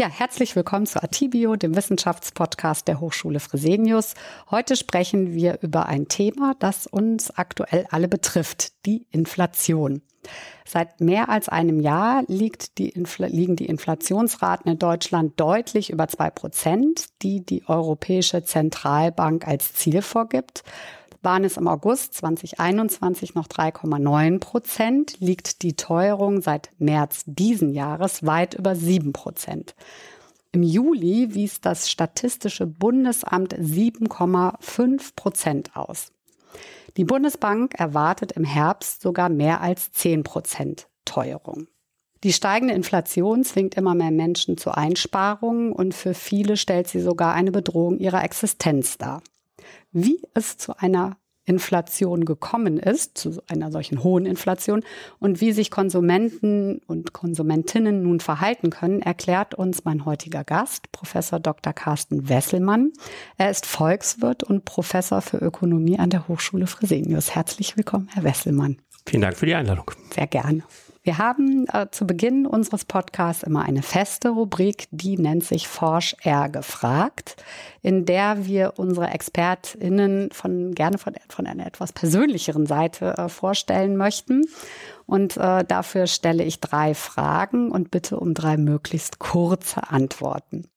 Ja, 0.00 0.08
herzlich 0.08 0.54
willkommen 0.54 0.86
zu 0.86 1.02
Atibio, 1.02 1.56
dem 1.56 1.74
Wissenschaftspodcast 1.74 2.86
der 2.86 3.00
Hochschule 3.00 3.40
Fresenius. 3.40 4.14
Heute 4.48 4.76
sprechen 4.76 5.34
wir 5.34 5.58
über 5.62 5.86
ein 5.86 6.06
Thema, 6.06 6.54
das 6.60 6.86
uns 6.86 7.36
aktuell 7.36 7.84
alle 7.90 8.06
betrifft, 8.06 8.86
die 8.86 9.08
Inflation. 9.10 10.02
Seit 10.64 11.00
mehr 11.00 11.28
als 11.28 11.48
einem 11.48 11.80
Jahr 11.80 12.22
liegt 12.28 12.78
die 12.78 12.92
liegen 13.26 13.56
die 13.56 13.66
Inflationsraten 13.66 14.70
in 14.70 14.78
Deutschland 14.78 15.40
deutlich 15.40 15.90
über 15.90 16.06
zwei 16.06 16.30
Prozent, 16.30 17.06
die 17.22 17.44
die 17.44 17.68
Europäische 17.68 18.44
Zentralbank 18.44 19.48
als 19.48 19.74
Ziel 19.74 20.02
vorgibt 20.02 20.62
waren 21.22 21.44
es 21.44 21.56
im 21.56 21.68
August 21.68 22.14
2021 22.14 23.34
noch 23.34 23.46
3,9 23.46 24.38
Prozent, 24.38 25.20
liegt 25.20 25.62
die 25.62 25.74
Teuerung 25.74 26.40
seit 26.40 26.70
März 26.78 27.24
diesen 27.26 27.70
Jahres 27.70 28.24
weit 28.24 28.54
über 28.54 28.74
7 28.76 29.12
Prozent. 29.12 29.74
Im 30.52 30.62
Juli 30.62 31.34
wies 31.34 31.60
das 31.60 31.90
Statistische 31.90 32.66
Bundesamt 32.66 33.54
7,5 33.54 35.14
Prozent 35.14 35.76
aus. 35.76 36.12
Die 36.96 37.04
Bundesbank 37.04 37.74
erwartet 37.78 38.32
im 38.32 38.44
Herbst 38.44 39.02
sogar 39.02 39.28
mehr 39.28 39.60
als 39.60 39.92
10 39.92 40.22
Prozent 40.24 40.88
Teuerung. 41.04 41.68
Die 42.24 42.32
steigende 42.32 42.74
Inflation 42.74 43.44
zwingt 43.44 43.76
immer 43.76 43.94
mehr 43.94 44.10
Menschen 44.10 44.56
zu 44.56 44.72
Einsparungen 44.72 45.72
und 45.72 45.94
für 45.94 46.14
viele 46.14 46.56
stellt 46.56 46.88
sie 46.88 47.00
sogar 47.00 47.34
eine 47.34 47.52
Bedrohung 47.52 47.98
ihrer 47.98 48.24
Existenz 48.24 48.98
dar. 48.98 49.22
Wie 50.04 50.22
es 50.34 50.58
zu 50.58 50.78
einer 50.78 51.16
Inflation 51.44 52.24
gekommen 52.24 52.78
ist, 52.78 53.16
zu 53.18 53.42
einer 53.48 53.72
solchen 53.72 54.04
hohen 54.04 54.26
Inflation 54.26 54.84
und 55.18 55.40
wie 55.40 55.52
sich 55.52 55.70
Konsumenten 55.70 56.80
und 56.86 57.12
Konsumentinnen 57.12 58.02
nun 58.02 58.20
verhalten 58.20 58.70
können, 58.70 59.00
erklärt 59.00 59.54
uns 59.54 59.84
mein 59.84 60.04
heutiger 60.04 60.44
Gast, 60.44 60.92
Professor 60.92 61.40
Dr. 61.40 61.72
Carsten 61.72 62.28
Wesselmann. 62.28 62.92
Er 63.38 63.50
ist 63.50 63.66
Volkswirt 63.66 64.44
und 64.44 64.66
Professor 64.66 65.22
für 65.22 65.38
Ökonomie 65.38 65.98
an 65.98 66.10
der 66.10 66.28
Hochschule 66.28 66.66
Fresenius. 66.66 67.34
Herzlich 67.34 67.76
willkommen, 67.76 68.08
Herr 68.12 68.24
Wesselmann. 68.24 68.76
Vielen 69.06 69.22
Dank 69.22 69.36
für 69.36 69.46
die 69.46 69.54
Einladung. 69.54 69.90
Sehr 70.14 70.26
gerne. 70.26 70.62
Wir 71.08 71.16
haben 71.16 71.64
äh, 71.72 71.86
zu 71.90 72.06
Beginn 72.06 72.44
unseres 72.44 72.84
Podcasts 72.84 73.42
immer 73.42 73.62
eine 73.62 73.80
feste 73.82 74.28
Rubrik, 74.28 74.88
die 74.90 75.16
nennt 75.16 75.42
sich 75.42 75.66
Forsch 75.66 76.14
R 76.22 76.50
gefragt, 76.50 77.42
in 77.80 78.04
der 78.04 78.44
wir 78.44 78.74
unsere 78.76 79.08
ExpertInnen 79.08 80.28
von 80.32 80.74
gerne 80.74 80.98
von, 80.98 81.14
von 81.30 81.46
einer 81.46 81.66
etwas 81.66 81.94
persönlicheren 81.94 82.66
Seite 82.66 83.16
äh, 83.16 83.30
vorstellen 83.30 83.96
möchten. 83.96 84.44
Und 85.06 85.38
äh, 85.38 85.64
dafür 85.64 86.08
stelle 86.08 86.44
ich 86.44 86.60
drei 86.60 86.92
Fragen 86.92 87.70
und 87.70 87.90
bitte 87.90 88.20
um 88.20 88.34
drei 88.34 88.58
möglichst 88.58 89.18
kurze 89.18 89.88
Antworten. 89.88 90.68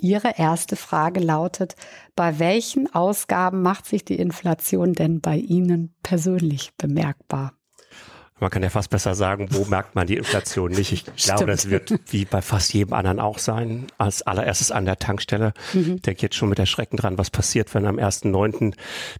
Ihre 0.00 0.38
erste 0.38 0.76
Frage 0.76 1.20
lautet, 1.20 1.76
bei 2.16 2.38
welchen 2.38 2.92
Ausgaben 2.94 3.62
macht 3.62 3.86
sich 3.86 4.04
die 4.04 4.16
Inflation 4.16 4.94
denn 4.94 5.20
bei 5.20 5.36
Ihnen 5.36 5.94
persönlich 6.02 6.72
bemerkbar? 6.76 7.54
Man 8.40 8.50
kann 8.50 8.62
ja 8.62 8.70
fast 8.70 8.88
besser 8.88 9.14
sagen, 9.14 9.48
wo 9.50 9.66
merkt 9.66 9.94
man 9.94 10.06
die 10.06 10.16
Inflation 10.16 10.70
nicht. 10.70 10.92
Ich 10.92 11.04
glaube, 11.04 11.44
das 11.44 11.68
wird 11.68 12.00
wie 12.10 12.24
bei 12.24 12.40
fast 12.40 12.72
jedem 12.72 12.94
anderen 12.94 13.20
auch 13.20 13.38
sein. 13.38 13.86
Als 13.98 14.22
allererstes 14.22 14.70
an 14.70 14.86
der 14.86 14.98
Tankstelle. 14.98 15.52
Mhm. 15.74 15.96
Ich 15.96 16.02
denke 16.02 16.22
jetzt 16.22 16.36
schon 16.36 16.48
mit 16.48 16.56
der 16.56 16.66
Schrecken 16.66 16.96
dran, 16.96 17.18
was 17.18 17.30
passiert, 17.30 17.74
wenn 17.74 17.84
am 17.84 17.96
1.9. 17.98 18.74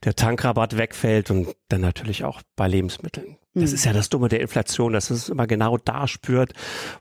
der 0.05 0.15
Tankrabatt 0.17 0.79
wegfällt 0.79 1.31
und 1.31 1.55
dann 1.69 1.83
natürlich 1.83 2.25
auch 2.25 2.41
bei 2.57 2.67
Lebensmitteln. 2.67 3.37
Das 3.55 3.71
mhm. 3.71 3.75
ist 3.75 3.85
ja 3.85 3.93
das 3.93 4.09
Dumme 4.09 4.29
der 4.29 4.41
Inflation, 4.41 4.93
dass 4.93 5.11
es 5.11 5.29
immer 5.29 5.49
genau 5.49 5.77
da 5.77 6.07
spürt, 6.07 6.53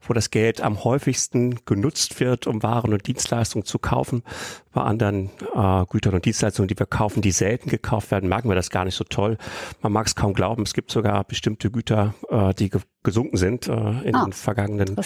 wo 0.02 0.14
das 0.14 0.32
Geld 0.32 0.62
am 0.62 0.84
häufigsten 0.84 1.64
genutzt 1.66 2.20
wird, 2.20 2.48
um 2.48 2.64
Waren 2.64 2.92
und 2.92 3.06
Dienstleistungen 3.06 3.66
zu 3.66 3.78
kaufen. 3.78 4.24
Bei 4.72 4.82
anderen 4.82 5.30
äh, 5.56 5.86
Gütern 5.86 6.16
und 6.16 6.26
Dienstleistungen, 6.26 6.68
die 6.68 6.78
wir 6.78 6.88
kaufen, 6.88 7.22
die 7.22 7.32
selten 7.32 7.70
gekauft 7.70 8.10
werden, 8.10 8.30
merken 8.30 8.50
wir 8.50 8.56
das 8.56 8.72
gar 8.72 8.84
nicht 8.84 8.96
so 8.96 9.04
toll. 9.04 9.38
Man 9.82 9.92
mag 9.92 10.08
es 10.08 10.16
kaum 10.16 10.34
glauben, 10.34 10.64
es 10.64 10.74
gibt 10.74 10.90
sogar 10.90 11.24
bestimmte 11.24 11.70
Güter, 11.70 12.16
äh, 12.30 12.54
die 12.56 12.70
ge 12.70 12.82
gesunken 13.02 13.38
sind 13.38 13.68
äh, 13.68 13.72
in 13.72 14.14
ah, 14.14 14.26
den 14.26 14.34
vergangenen 14.34 14.98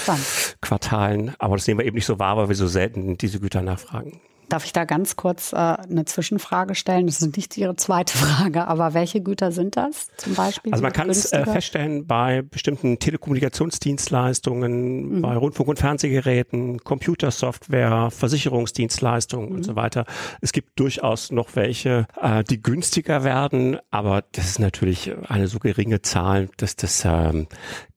Quartalen. 0.61 1.35
Aber 1.37 1.57
das 1.57 1.67
nehmen 1.67 1.79
wir 1.79 1.85
eben 1.85 1.95
nicht 1.95 2.07
so 2.07 2.17
wahr, 2.17 2.37
weil 2.37 2.47
wir 2.47 2.55
so 2.55 2.67
selten 2.67 3.17
diese 3.17 3.39
Güter 3.39 3.61
nachfragen. 3.61 4.19
Darf 4.53 4.65
ich 4.65 4.73
da 4.73 4.85
ganz 4.85 5.15
kurz 5.15 5.51
äh, 5.51 5.55
eine 5.55 6.05
Zwischenfrage 6.05 6.75
stellen? 6.75 7.07
Das 7.07 7.19
ist 7.19 7.35
nicht 7.35 7.57
Ihre 7.57 7.75
zweite 7.75 8.15
Frage, 8.19 8.67
aber 8.67 8.93
welche 8.93 9.19
Güter 9.19 9.51
sind 9.51 9.77
das 9.77 10.09
zum 10.17 10.35
Beispiel? 10.35 10.71
Also 10.71 10.83
man 10.83 10.93
kann 10.93 11.09
es 11.09 11.33
äh, 11.33 11.43
feststellen 11.43 12.05
bei 12.05 12.43
bestimmten 12.43 12.99
Telekommunikationsdienstleistungen, 12.99 15.15
mhm. 15.15 15.23
bei 15.23 15.35
Rundfunk- 15.35 15.69
und 15.69 15.79
Fernsehgeräten, 15.79 16.83
Computersoftware, 16.83 18.11
Versicherungsdienstleistungen 18.11 19.49
mhm. 19.49 19.55
und 19.55 19.63
so 19.63 19.75
weiter. 19.75 20.05
Es 20.39 20.51
gibt 20.51 20.79
durchaus 20.79 21.31
noch 21.31 21.55
welche, 21.55 22.05
äh, 22.21 22.43
die 22.43 22.61
günstiger 22.61 23.23
werden, 23.23 23.79
aber 23.89 24.23
das 24.33 24.45
ist 24.45 24.59
natürlich 24.59 25.13
eine 25.29 25.47
so 25.47 25.57
geringe 25.57 26.03
Zahl, 26.03 26.49
dass 26.57 26.75
das 26.75 27.03
ähm, 27.05 27.47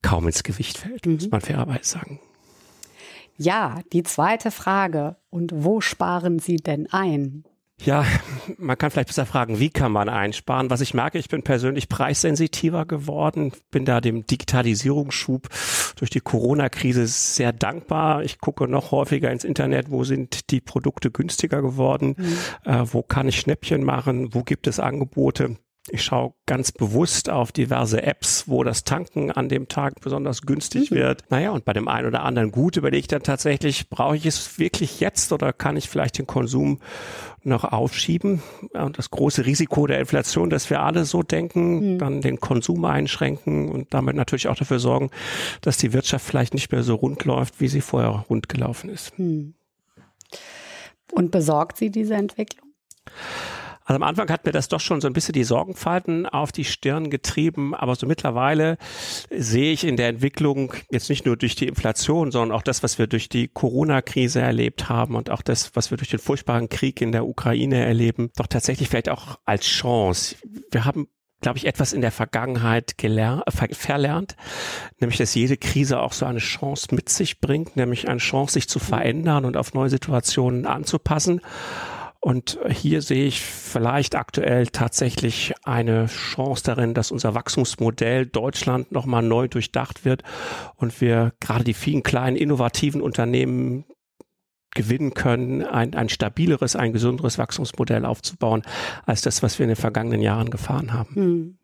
kaum 0.00 0.27
ins 0.27 0.43
Gewicht 0.43 0.78
fällt, 0.78 1.05
mhm. 1.05 1.16
muss 1.16 1.31
man 1.31 1.43
fairerweise 1.43 1.84
sagen. 1.84 2.19
Ja, 3.37 3.81
die 3.93 4.03
zweite 4.03 4.51
Frage. 4.51 5.17
Und 5.31 5.53
wo 5.55 5.81
sparen 5.81 6.39
Sie 6.39 6.57
denn 6.57 6.87
ein? 6.91 7.45
Ja, 7.83 8.07
man 8.57 8.79
kann 8.79 8.91
vielleicht 8.91 9.09
besser 9.09 9.27
fragen, 9.27 9.61
wie 9.61 9.69
kann 9.69 9.93
man 9.93 10.09
einsparen? 10.09 10.71
Was 10.71 10.81
ich 10.81 10.95
merke, 10.95 11.19
ich 11.19 11.29
bin 11.29 11.43
persönlich 11.43 11.91
preissensitiver 11.91 12.87
geworden, 12.87 13.53
bin 13.71 13.85
da 13.85 14.01
dem 14.01 14.25
Digitalisierungsschub 14.27 15.49
durch 15.97 16.11
die 16.11 16.21
Corona-Krise 16.21 17.07
sehr 17.07 17.53
dankbar. 17.53 18.23
Ich 18.23 18.39
gucke 18.39 18.67
noch 18.67 18.93
häufiger 18.93 19.31
ins 19.31 19.45
Internet, 19.45 19.91
wo 19.91 20.05
sind 20.05 20.51
die 20.51 20.63
Produkte 20.63 21.11
günstiger 21.11 21.61
geworden, 21.61 22.15
mhm. 22.17 22.39
äh, 22.65 22.85
wo 22.91 23.03
kann 23.03 23.29
ich 23.29 23.39
Schnäppchen 23.39 23.85
machen, 23.85 24.33
wo 24.33 24.43
gibt 24.43 24.67
es 24.67 24.81
Angebote. 24.81 25.57
Ich 25.89 26.03
schaue 26.03 26.35
ganz 26.47 26.73
bewusst 26.73 27.31
auf 27.31 27.53
diverse 27.53 28.03
Apps, 28.03 28.49
wo 28.49 28.65
das 28.65 28.85
Tanken 28.85 29.31
an 29.31 29.49
dem 29.49 29.69
Tag 29.69 30.01
besonders 30.01 30.43
günstig 30.43 30.91
mhm. 30.91 30.97
wird. 30.97 31.25
Naja, 31.31 31.51
und 31.51 31.65
bei 31.65 31.73
dem 31.73 31.87
einen 31.87 32.09
oder 32.09 32.25
anderen 32.25 32.51
Gut 32.51 32.77
überlege 32.77 33.01
ich 33.01 33.09
dann 33.09 33.23
tatsächlich, 33.23 33.89
brauche 33.89 34.17
ich 34.17 34.27
es 34.27 34.59
wirklich 34.59 35.01
jetzt 35.01 35.33
oder 35.33 35.53
kann 35.53 35.77
ich 35.77 35.89
vielleicht 35.89 36.19
den 36.19 36.27
Konsum 36.27 36.81
noch 37.43 37.65
aufschieben? 37.65 38.43
Und 38.73 38.99
das 38.99 39.11
große 39.11 39.47
Risiko 39.47 39.87
der 39.87 40.01
Inflation, 40.01 40.51
dass 40.51 40.71
wir 40.71 40.81
alle 40.81 41.05
so 41.05 41.23
denken, 41.23 41.95
mhm. 41.95 41.99
dann 41.99 42.21
den 42.21 42.41
Konsum 42.41 42.85
einschränken 42.85 43.69
und 43.69 43.95
damit 43.95 44.17
natürlich 44.17 44.49
auch 44.49 44.57
dafür 44.57 44.81
sorgen, 44.81 45.11
dass 45.61 45.77
die 45.77 45.93
Wirtschaft 45.93 46.27
vielleicht 46.27 46.55
nicht 46.55 46.73
mehr 46.73 46.83
so 46.83 46.97
rund 46.97 47.25
läuft, 47.25 47.61
wie 47.61 47.69
sie 47.69 47.81
vorher 47.81 48.25
rund 48.29 48.49
gelaufen 48.49 48.91
ist. 48.91 49.17
Mhm. 49.19 49.55
Und 51.13 51.31
besorgt 51.31 51.77
Sie 51.79 51.91
diese 51.91 52.15
Entwicklung? 52.15 52.73
Also 53.87 53.97
am 53.97 54.03
Anfang 54.03 54.29
hat 54.31 54.45
mir 54.45 54.53
das 54.53 54.67
doch 54.67 54.81
schon 54.81 55.01
so 55.01 55.07
ein 55.07 55.13
bisschen 55.13 55.33
die 55.33 55.45
Sorgenfalten 55.45 56.27
auf 56.27 56.51
die 56.51 56.65
Stirn 56.65 57.09
getrieben, 57.09 57.73
aber 57.73 57.95
so 57.95 58.07
mittlerweile 58.07 58.79
sehe 59.31 59.73
ich 59.73 59.85
in 59.85 59.97
der 59.97 60.09
Entwicklung 60.09 60.75
jetzt 60.91 61.09
nicht 61.09 61.25
nur 61.25 61.37
durch 61.37 61.55
die 61.55 61.69
Inflation, 61.69 62.33
sondern 62.33 62.57
auch 62.57 62.63
das, 62.63 62.83
was 62.83 62.99
wir 62.99 63.07
durch 63.07 63.29
die 63.29 63.47
Corona-Krise 63.47 64.41
erlebt 64.41 64.89
haben 64.89 65.15
und 65.15 65.31
auch 65.31 65.41
das, 65.41 65.71
was 65.77 65.93
wir 65.93 65.99
durch 65.99 66.11
den 66.11 66.19
furchtbaren 66.19 66.69
Krieg 66.69 67.01
in 67.01 67.13
der 67.13 67.27
Ukraine 67.27 67.85
erleben, 67.85 68.31
doch 68.35 68.49
tatsächlich 68.49 68.89
vielleicht 68.89 69.09
auch 69.09 69.39
als 69.45 69.65
Chance. 69.65 70.35
Wir 70.72 70.84
haben 70.84 71.07
glaube 71.43 71.59
ich, 71.59 71.66
etwas 71.66 71.93
in 71.93 72.01
der 72.01 72.10
Vergangenheit 72.10 72.97
gelernt, 72.99 73.45
verlernt, 73.72 74.37
nämlich 74.99 75.19
dass 75.19 75.34
jede 75.34 75.57
Krise 75.59 76.01
auch 76.01 76.13
so 76.13 76.25
eine 76.25 76.39
Chance 76.39 76.95
mit 76.95 77.09
sich 77.09 77.41
bringt, 77.41 77.77
nämlich 77.77 78.09
eine 78.09 78.19
Chance, 78.19 78.55
sich 78.55 78.69
zu 78.69 78.78
verändern 78.78 79.45
und 79.45 79.57
auf 79.57 79.75
neue 79.75 79.91
Situationen 79.91 80.66
anzupassen. 80.66 81.43
Und 82.21 82.59
hier 82.68 83.03
sehe 83.03 83.27
ich 83.27 83.41
vielleicht 83.41 84.16
aktuell 84.16 84.66
tatsächlich 84.66 85.54
eine 85.65 86.07
Chance 86.07 86.65
darin, 86.65 86.95
dass 86.95 87.13
unser 87.13 87.34
Wachstumsmodell 87.34 88.27
Deutschland 88.27 88.91
nochmal 88.91 89.22
neu 89.22 89.48
durchdacht 89.48 90.04
wird 90.04 90.22
und 90.77 91.01
wir 91.01 91.33
gerade 91.41 91.65
die 91.65 91.74
vielen 91.74 92.03
kleinen 92.03 92.36
innovativen 92.36 93.01
Unternehmen 93.01 93.84
gewinnen 94.77 95.15
können, 95.15 95.63
ein, 95.63 95.95
ein 95.95 96.09
stabileres, 96.09 96.77
ein 96.77 96.92
gesünderes 96.92 97.39
Wachstumsmodell 97.39 98.04
aufzubauen, 98.04 98.62
als 99.04 99.22
das, 99.22 99.42
was 99.42 99.59
wir 99.59 99.65
in 99.65 99.71
den 99.71 99.77
vergangenen 99.77 100.21
Jahren 100.21 100.51
gefahren 100.51 100.92
haben. 100.92 101.15
Hm. 101.15 101.59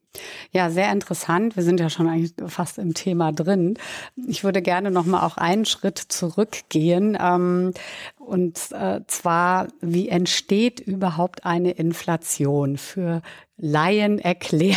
Ja, 0.50 0.68
sehr 0.68 0.92
interessant. 0.92 1.56
Wir 1.56 1.62
sind 1.62 1.80
ja 1.80 1.88
schon 1.88 2.06
eigentlich 2.06 2.34
fast 2.46 2.76
im 2.76 2.92
Thema 2.92 3.32
drin. 3.32 3.78
Ich 4.26 4.44
würde 4.44 4.60
gerne 4.60 4.90
noch 4.90 5.06
mal 5.06 5.24
auch 5.24 5.38
einen 5.38 5.64
Schritt 5.64 5.98
zurückgehen 5.98 7.16
ähm, 7.18 7.72
Und 8.24 8.70
äh, 8.70 9.00
zwar, 9.08 9.68
wie 9.80 10.08
entsteht 10.08 10.78
überhaupt 10.78 11.44
eine 11.44 11.72
Inflation 11.72 12.76
für 12.76 13.20
Laien 13.64 14.18
erklärt, 14.18 14.76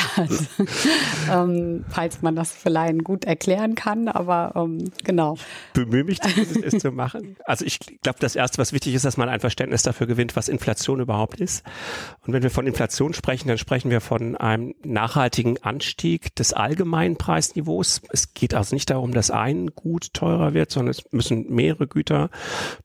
ähm, 1.32 1.86
falls 1.90 2.22
man 2.22 2.36
das 2.36 2.52
für 2.52 2.70
Laien 2.70 3.04
gut 3.04 3.26
erklären 3.26 3.74
kann, 3.74 4.08
aber 4.08 4.54
ähm, 4.56 4.92
genau. 5.04 5.38
Bemühe 5.74 6.04
mich, 6.04 6.20
es 6.62 6.78
zu 6.78 6.92
machen. 6.92 7.36
Also 7.46 7.66
ich 7.66 7.80
glaube, 8.04 8.20
das 8.20 8.36
Erste, 8.36 8.60
was 8.60 8.74
wichtig 8.74 8.94
ist, 8.94 9.04
dass 9.04 9.18
man 9.18 9.28
ein 9.28 9.40
Verständnis 9.40 9.82
dafür 9.82 10.06
gewinnt, 10.06 10.36
was 10.36 10.50
Inflation 10.50 11.00
überhaupt 11.00 11.40
ist. 11.40 11.66
Und 12.28 12.34
wenn 12.34 12.44
wir 12.44 12.52
von 12.52 12.68
Inflation 12.68 13.16
sprechen, 13.16 13.48
dann 13.48 13.58
sprechen 13.58 13.90
wir 13.90 14.02
von 14.02 14.38
einem 14.38 14.76
nachhaltigen 14.84 15.58
Anstieg 15.64 16.36
des 16.36 16.54
allgemeinen 16.54 17.18
Preisniveaus. 17.18 18.02
Es 18.12 18.36
geht 18.36 18.54
also 18.54 18.76
nicht 18.76 18.92
darum, 18.92 19.14
dass 19.14 19.32
ein 19.32 19.68
Gut 19.74 20.14
teurer 20.14 20.54
wird, 20.54 20.70
sondern 20.70 20.92
es 20.92 21.12
müssen 21.12 21.50
mehrere 21.50 21.88
Güter 21.88 22.30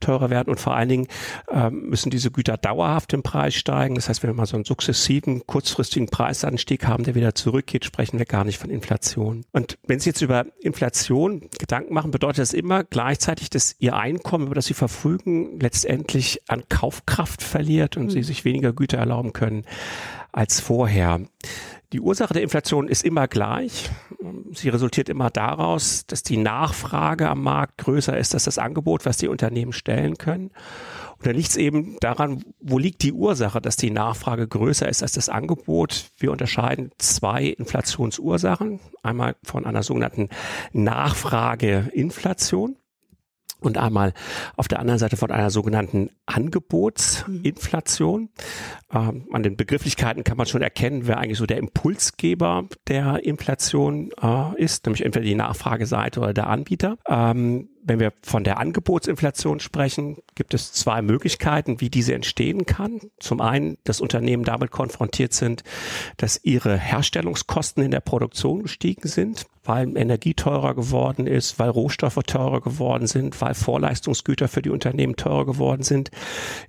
teurer 0.01 0.31
werden 0.31 0.50
und 0.51 0.61
vor 0.61 0.75
allen 0.75 0.89
Dingen 0.89 1.07
ähm, 1.51 1.89
müssen 1.89 2.11
diese 2.11 2.31
Güter 2.31 2.57
dauerhaft 2.57 3.13
im 3.13 3.23
Preis 3.23 3.55
steigen. 3.55 3.95
Das 3.95 4.09
heißt, 4.09 4.23
wenn 4.23 4.31
wir 4.31 4.35
mal 4.35 4.47
so 4.47 4.57
einen 4.57 4.65
sukzessiven, 4.65 5.47
kurzfristigen 5.47 6.09
Preisanstieg 6.09 6.87
haben, 6.87 7.05
der 7.05 7.15
wieder 7.15 7.35
zurückgeht, 7.35 7.85
sprechen 7.85 8.19
wir 8.19 8.27
gar 8.27 8.45
nicht 8.45 8.59
von 8.59 8.71
Inflation. 8.71 9.45
Und 9.53 9.79
wenn 9.87 10.01
Sie 10.01 10.11
jetzt 10.11 10.23
über 10.23 10.47
Inflation 10.61 11.49
Gedanken 11.59 11.95
machen, 11.95 12.11
bedeutet 12.11 12.41
das 12.41 12.53
immer 12.53 12.85
gleichzeitig, 12.85 13.51
dass 13.51 13.77
Ihr 13.79 13.97
Einkommen, 13.97 14.47
über 14.47 14.55
das 14.55 14.67
Sie 14.67 14.75
verfügen, 14.75 15.59
letztendlich 15.61 16.43
an 16.49 16.65
Kaufkraft 16.69 17.43
verliert 17.43 17.97
und 17.97 18.05
mhm. 18.05 18.11
Sie 18.11 18.23
sich 18.23 18.45
weniger 18.45 18.73
Güter 18.73 18.99
erlauben 18.99 19.33
können 19.33 19.65
als 20.33 20.61
vorher. 20.61 21.21
Die 21.93 22.01
Ursache 22.01 22.35
der 22.35 22.43
Inflation 22.43 22.87
ist 22.87 23.05
immer 23.05 23.27
gleich. 23.27 23.91
Sie 24.53 24.69
resultiert 24.69 25.09
immer 25.09 25.29
daraus, 25.29 26.07
dass 26.07 26.23
die 26.23 26.37
Nachfrage 26.37 27.29
am 27.29 27.43
Markt 27.43 27.79
größer 27.79 28.17
ist 28.17 28.35
als 28.35 28.45
das 28.45 28.59
Angebot, 28.59 29.07
was 29.07 29.17
die 29.17 29.27
Unternehmen 29.27 29.73
stellen 29.73 30.17
können. 30.17 30.53
Und 31.17 31.27
da 31.27 31.33
liegt 31.33 31.49
es 31.49 31.57
eben 31.57 31.97
daran, 32.01 32.45
wo 32.61 32.79
liegt 32.79 33.03
die 33.03 33.13
Ursache, 33.13 33.61
dass 33.61 33.77
die 33.77 33.91
Nachfrage 33.91 34.47
größer 34.47 34.89
ist 34.89 35.03
als 35.03 35.13
das 35.13 35.29
Angebot. 35.29 36.11
Wir 36.19 36.31
unterscheiden 36.31 36.93
zwei 36.99 37.47
Inflationsursachen. 37.47 38.79
Einmal 39.03 39.35
von 39.43 39.67
einer 39.67 39.83
sogenannten 39.83 40.29
Nachfrageinflation 40.73 42.77
und 43.61 43.79
einmal 43.79 44.13
auf 44.57 44.69
der 44.69 44.81
anderen 44.81 44.99
Seite 44.99 45.17
von 45.17 45.31
einer 45.31 45.51
sogenannten 45.51 46.11
Angebotsinflation. 46.27 48.31
Ähm, 48.93 49.27
an 49.31 49.43
den 49.43 49.57
Begrifflichkeiten 49.57 50.25
kann 50.25 50.37
man 50.37 50.47
schon 50.47 50.63
erkennen, 50.63 51.07
wer 51.07 51.19
eigentlich 51.19 51.39
so 51.39 51.47
der 51.47 51.59
Impulsgeber 51.59 52.67
der 52.89 53.25
Inflation 53.25 54.11
äh, 54.21 54.63
ist, 54.63 54.87
nämlich 54.87 55.05
entweder 55.05 55.25
die 55.25 55.35
Nachfrageseite 55.35 56.21
oder 56.21 56.35
der 56.35 56.49
Anbieter. 56.49 56.99
Ähm, 57.09 57.69
wenn 57.83 58.01
wir 58.01 58.13
von 58.23 58.45
der 58.45 58.59
Angebotsinflation 58.59 59.61
sprechen, 59.61 60.19
gibt 60.35 60.55
es 60.55 60.73
zwei 60.73 61.03
Möglichkeiten, 61.03 61.81
wie 61.81 61.91
diese 61.91 62.15
entstehen 62.15 62.67
kann. 62.67 63.01
Zum 63.19 63.41
einen, 63.41 63.79
dass 63.85 64.01
Unternehmen 64.01 64.45
damit 64.45 64.71
konfrontiert 64.71 65.33
sind, 65.33 65.63
dass 66.17 66.41
ihre 66.43 66.77
Herstellungskosten 66.77 67.83
in 67.83 67.91
der 67.91 68.01
Produktion 68.01 68.63
gestiegen 68.63 69.09
sind, 69.09 69.47
weil 69.65 69.97
Energie 69.97 70.35
teurer 70.35 70.75
geworden 70.75 71.27
ist, 71.27 71.59
weil 71.59 71.71
Rohstoffe 71.71 72.21
teurer 72.27 72.61
geworden 72.61 73.07
sind, 73.07 73.41
weil 73.41 73.55
Vorleistungsgüter 73.55 74.49
für 74.49 74.63
die 74.63 74.71
Unternehmen 74.71 75.17
teurer 75.17 75.47
geworden 75.47 75.83
sind. 75.83 76.11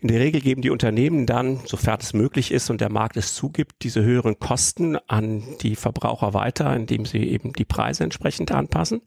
In 0.02 0.08
der 0.08 0.20
Regel 0.20 0.42
geben 0.42 0.62
die 0.62 0.70
Unternehmen 0.70 1.26
dann, 1.26 1.60
sofern 1.66 2.00
es 2.02 2.14
möglich 2.14 2.52
ist 2.52 2.70
und 2.70 2.82
der 2.82 2.92
Markt 2.92 3.18
es 3.18 3.34
zugibt, 3.34 3.84
diese 3.84 4.04
höheren 4.04 4.40
Kosten 4.40 4.98
an 5.08 5.44
die 5.62 5.76
Verbraucher 5.76 6.34
weiter, 6.34 6.76
indem 6.76 7.06
sie 7.06 7.30
eben 7.30 7.54
die 7.54 7.66
Preise 7.66 8.04
entsprechend 8.04 8.52
anpassen. 8.52 9.02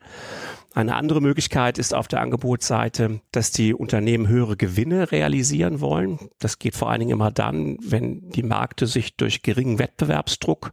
Eine 0.74 0.96
andere 0.96 1.20
Möglichkeit 1.20 1.78
ist 1.78 1.94
auf 1.94 2.08
der 2.08 2.20
Angebotsseite, 2.20 3.20
dass 3.30 3.52
die 3.52 3.74
Unternehmen 3.74 4.26
höhere 4.26 4.56
Gewinne 4.56 5.12
realisieren 5.12 5.80
wollen. 5.80 6.18
Das 6.40 6.58
geht 6.58 6.74
vor 6.74 6.90
allen 6.90 6.98
Dingen 6.98 7.12
immer 7.12 7.30
dann, 7.30 7.78
wenn 7.80 8.28
die 8.30 8.42
Märkte 8.42 8.88
sich 8.88 9.16
durch 9.16 9.42
geringen 9.42 9.78
Wettbewerbsdruck 9.78 10.72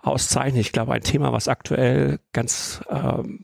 auszeichnen. 0.00 0.60
Ich 0.60 0.72
glaube, 0.72 0.92
ein 0.92 1.00
Thema, 1.00 1.32
was 1.32 1.48
aktuell 1.48 2.20
ganz 2.32 2.82
ähm, 2.90 3.42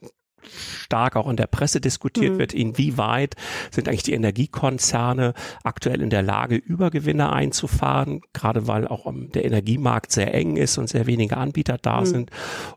stark 0.49 1.17
auch 1.17 1.29
in 1.29 1.37
der 1.37 1.46
Presse 1.46 1.81
diskutiert 1.81 2.35
mhm. 2.35 2.38
wird, 2.38 2.55
inwieweit 2.55 3.35
sind 3.70 3.88
eigentlich 3.88 4.02
die 4.02 4.12
Energiekonzerne 4.12 5.35
aktuell 5.62 6.00
in 6.00 6.11
der 6.11 6.23
Lage, 6.23 6.56
Übergewinne 6.56 7.32
einzufahren, 7.32 8.20
gerade 8.32 8.67
weil 8.67 8.87
auch 8.88 9.12
der 9.35 9.44
Energiemarkt 9.44 10.12
sehr 10.12 10.35
eng 10.35 10.56
ist 10.56 10.79
und 10.79 10.88
sehr 10.88 11.06
wenige 11.06 11.37
Anbieter 11.37 11.79
da 11.81 12.00
mhm. 12.00 12.06
sind 12.06 12.31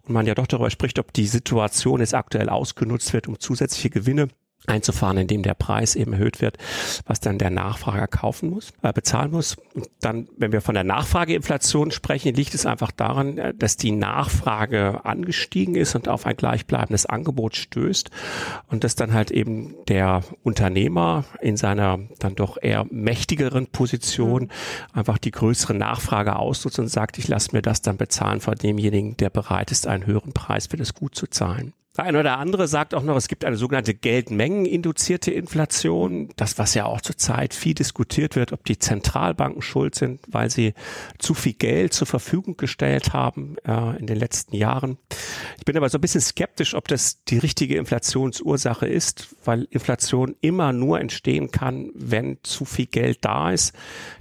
und 0.04 0.14
man 0.14 0.26
ja 0.26 0.36
doch 0.36 0.48
darüber 0.48 0.70
spricht, 0.70 1.00
ob 1.00 1.14
die 1.14 1.28
Situation 1.28 2.00
jetzt 2.00 2.14
aktuell 2.14 2.50
ausgenutzt 2.50 3.14
wird, 3.14 3.28
um 3.28 3.40
zusätzliche 3.40 3.90
Gewinne 3.90 4.28
einzufahren, 4.68 5.18
indem 5.18 5.44
der 5.44 5.54
Preis 5.54 5.96
eben 5.96 6.14
erhöht 6.14 6.42
wird, 6.42 6.58
was 7.06 7.20
dann 7.20 7.38
der 7.38 7.50
Nachfrager 7.50 8.08
kaufen 8.08 8.50
muss, 8.50 8.74
äh, 8.82 8.94
bezahlen 8.94 9.32
muss. 9.32 9.56
Und 9.74 9.88
dann, 10.02 10.28
wenn 10.38 10.52
wir 10.52 10.62
von 10.62 10.76
der 10.76 10.84
Nachfrageinflation 10.84 11.92
sprechen, 11.92 12.36
liegt 12.36 12.54
es 12.54 12.66
einfach 12.66 12.92
daran, 12.92 13.38
äh, 13.38 13.54
dass 13.54 13.78
die 13.78 13.92
Nachfrage 13.92 15.06
angestiegen 15.06 15.76
ist 15.76 15.96
und 15.96 16.08
auf 16.10 16.26
ein 16.26 16.36
gleichbleibendes 16.36 17.06
Angebot 17.06 17.56
stößt 17.56 18.12
und 18.68 18.84
dass 18.84 18.96
dann 18.96 19.14
halt 19.14 19.32
eben 19.32 19.76
der 19.88 20.24
Unternehmer 20.44 21.24
in 21.42 21.58
seiner 21.58 22.00
dann 22.20 22.36
doch 22.36 22.58
eher 22.62 22.86
mächtigeren 22.90 23.68
Position 23.68 24.44
mhm. 24.44 24.50
einfach 24.94 25.18
die 25.18 25.32
größere 25.32 25.74
Nachfrage 25.74 26.36
ausnutzt 26.36 26.80
und 26.80 26.90
sagt, 26.90 27.18
ich 27.18 27.28
lasse 27.28 27.50
mir 27.54 27.62
das 27.62 27.82
dann 27.82 27.98
bezahlen 27.98 28.42
von 28.42 28.56
demjenigen, 28.56 29.16
der 29.18 29.30
bereit 29.30 29.72
ist, 29.72 29.88
einen 29.88 30.06
höheren 30.06 30.34
Preis 30.34 30.68
für 30.68 30.78
das 30.78 30.94
Gut 30.94 31.16
zu 31.16 31.28
zahlen. 31.28 31.74
Der 31.98 32.06
eine 32.06 32.20
oder 32.20 32.38
andere 32.38 32.68
sagt 32.68 32.94
auch 32.94 33.02
noch, 33.02 33.16
es 33.16 33.28
gibt 33.28 33.44
eine 33.44 33.58
sogenannte 33.58 33.96
Geldmengeninduzierte 33.96 35.32
Inflation. 35.32 36.30
Das, 36.36 36.60
was 36.60 36.76
ja 36.76 36.86
auch 36.86 37.02
zurzeit 37.02 37.56
viel 37.56 37.74
diskutiert 37.74 38.36
wird, 38.36 38.54
ob 38.54 38.64
die 38.66 38.78
Zentralbanken 38.78 39.64
schuld 39.64 39.96
sind, 39.96 40.22
weil 40.28 40.52
sie 40.52 40.76
zu 41.18 41.34
viel 41.34 41.54
Geld 41.54 41.94
zur 41.94 42.06
Verfügung 42.06 42.56
gestellt 42.56 43.14
haben 43.14 43.56
äh, 43.66 43.98
in 43.98 44.06
den 44.06 44.18
letzten 44.18 44.56
Jahren. 44.56 45.00
Ich 45.58 45.66
bin 45.66 45.76
aber 45.76 45.90
so 45.90 45.98
ein 45.98 46.02
bisschen 46.02 46.22
skeptisch, 46.22 46.76
ob 46.76 46.88
das 46.88 47.24
die 47.24 47.40
richtige 47.40 47.78
Inflationsursache 47.78 48.88
ist, 48.88 49.36
weil 49.44 49.68
Inflation 49.72 50.36
immer 50.42 50.74
nur 50.74 51.02
entstehen 51.02 51.50
kann, 51.50 51.90
wenn 51.96 52.38
zu 52.44 52.66
viel 52.66 52.86
Geld 52.86 53.26
da 53.26 53.50
ist. 53.50 53.74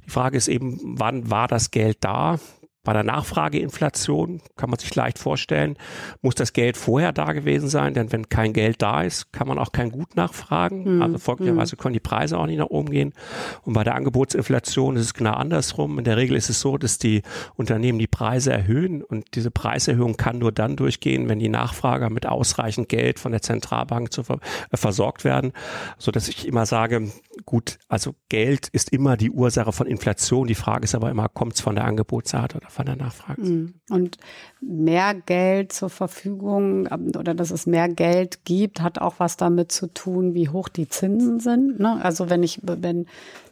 Die 0.06 0.10
Frage 0.10 0.38
ist 0.38 0.48
eben, 0.48 0.80
wann 0.82 1.30
war 1.30 1.46
das 1.46 1.70
Geld 1.70 1.98
da? 2.00 2.38
Bei 2.86 2.92
der 2.92 3.02
Nachfrageinflation 3.02 4.40
kann 4.54 4.70
man 4.70 4.78
sich 4.78 4.94
leicht 4.94 5.18
vorstellen, 5.18 5.76
muss 6.22 6.36
das 6.36 6.52
Geld 6.52 6.76
vorher 6.76 7.10
da 7.10 7.32
gewesen 7.32 7.68
sein, 7.68 7.94
denn 7.94 8.12
wenn 8.12 8.28
kein 8.28 8.52
Geld 8.52 8.80
da 8.80 9.02
ist, 9.02 9.32
kann 9.32 9.48
man 9.48 9.58
auch 9.58 9.72
kein 9.72 9.90
Gut 9.90 10.14
nachfragen. 10.14 10.96
Mhm. 10.96 11.02
Also 11.02 11.18
folglicherweise 11.18 11.72
hm. 11.72 11.78
können 11.78 11.94
die 11.94 12.00
Preise 12.00 12.38
auch 12.38 12.46
nicht 12.46 12.58
nach 12.58 12.66
oben 12.66 12.90
gehen. 12.90 13.12
Und 13.62 13.72
bei 13.72 13.82
der 13.82 13.96
Angebotsinflation 13.96 14.94
ist 14.94 15.02
es 15.02 15.14
genau 15.14 15.32
andersrum. 15.32 15.98
In 15.98 16.04
der 16.04 16.16
Regel 16.16 16.36
ist 16.36 16.48
es 16.48 16.60
so, 16.60 16.78
dass 16.78 16.98
die 16.98 17.22
Unternehmen 17.56 17.98
die 17.98 18.06
Preise 18.06 18.52
erhöhen 18.52 19.02
und 19.02 19.34
diese 19.34 19.50
Preiserhöhung 19.50 20.16
kann 20.16 20.38
nur 20.38 20.52
dann 20.52 20.76
durchgehen, 20.76 21.28
wenn 21.28 21.40
die 21.40 21.48
Nachfrager 21.48 22.08
mit 22.08 22.26
ausreichend 22.26 22.88
Geld 22.88 23.18
von 23.18 23.32
der 23.32 23.42
Zentralbank 23.42 24.12
zu 24.12 24.22
äh, 24.22 24.76
versorgt 24.76 25.24
werden, 25.24 25.52
so 25.98 26.12
dass 26.12 26.28
ich 26.28 26.46
immer 26.46 26.66
sage, 26.66 27.10
gut, 27.46 27.78
also 27.88 28.14
Geld 28.28 28.68
ist 28.68 28.92
immer 28.92 29.16
die 29.16 29.30
Ursache 29.30 29.72
von 29.72 29.88
Inflation. 29.88 30.46
Die 30.46 30.54
Frage 30.54 30.84
ist 30.84 30.94
aber 30.94 31.10
immer, 31.10 31.28
kommt 31.28 31.54
es 31.54 31.60
von 31.60 31.74
der 31.74 31.84
Angebotsseite 31.84 32.58
oder 32.58 32.70
von 32.76 32.86
der 32.86 32.96
Nachfrage. 32.96 33.40
Mhm. 33.40 33.74
Und 33.90 34.18
mehr 34.60 35.14
Geld 35.14 35.72
zur 35.72 35.90
Verfügung 35.90 36.86
ähm, 36.90 37.10
oder 37.18 37.34
dass 37.34 37.50
es 37.50 37.66
mehr 37.66 37.88
Geld 37.88 38.44
gibt, 38.44 38.80
hat 38.80 39.00
auch 39.00 39.14
was 39.18 39.36
damit 39.36 39.72
zu 39.72 39.88
tun, 39.88 40.34
wie 40.34 40.50
hoch 40.50 40.68
die 40.68 40.88
Zinsen 40.88 41.40
sind. 41.40 41.80
Ne? 41.80 41.98
Also 42.02 42.30
wenn 42.30 42.42
ich, 42.42 42.60
wenn 42.62 43.06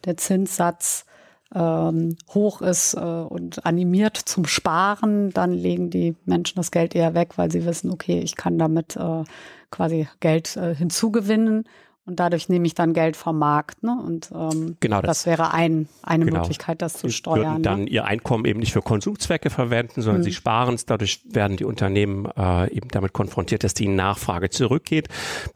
der 0.04 0.16
Zinssatz 0.16 1.06
ähm, 1.54 2.16
hoch 2.34 2.60
ist 2.60 2.94
äh, 2.94 2.98
und 2.98 3.64
animiert 3.64 4.16
zum 4.16 4.44
Sparen, 4.44 5.30
dann 5.30 5.52
legen 5.52 5.88
die 5.88 6.14
Menschen 6.26 6.56
das 6.56 6.70
Geld 6.70 6.94
eher 6.94 7.14
weg, 7.14 7.36
weil 7.36 7.50
sie 7.50 7.64
wissen, 7.64 7.90
okay, 7.90 8.20
ich 8.20 8.36
kann 8.36 8.58
damit 8.58 8.96
äh, 8.96 9.24
quasi 9.70 10.06
Geld 10.20 10.56
äh, 10.56 10.74
hinzugewinnen. 10.74 11.64
Und 12.06 12.20
dadurch 12.20 12.50
nehme 12.50 12.66
ich 12.66 12.74
dann 12.74 12.92
Geld 12.92 13.16
vom 13.16 13.38
Markt. 13.38 13.82
Ne? 13.82 13.96
Und 14.04 14.30
ähm, 14.34 14.76
genau 14.80 15.00
das, 15.00 15.18
das 15.18 15.26
wäre 15.26 15.54
ein, 15.54 15.88
eine 16.02 16.26
genau. 16.26 16.40
Möglichkeit, 16.40 16.82
das 16.82 16.94
zu 16.94 17.08
steuern. 17.08 17.54
Würden 17.54 17.62
dann 17.62 17.84
ne? 17.84 17.90
ihr 17.90 18.04
Einkommen 18.04 18.44
eben 18.44 18.60
nicht 18.60 18.72
für 18.72 18.82
Konsumzwecke 18.82 19.48
verwenden, 19.48 20.02
sondern 20.02 20.20
mhm. 20.20 20.24
sie 20.24 20.32
sparen 20.32 20.74
es. 20.74 20.84
Dadurch 20.84 21.22
werden 21.24 21.56
die 21.56 21.64
Unternehmen 21.64 22.26
äh, 22.36 22.70
eben 22.70 22.88
damit 22.90 23.14
konfrontiert, 23.14 23.64
dass 23.64 23.72
die 23.72 23.88
Nachfrage 23.88 24.50
zurückgeht, 24.50 25.08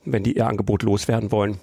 wenn 0.04 0.22
die 0.22 0.36
ihr 0.36 0.46
Angebot 0.46 0.82
loswerden 0.82 1.30
wollen. 1.32 1.58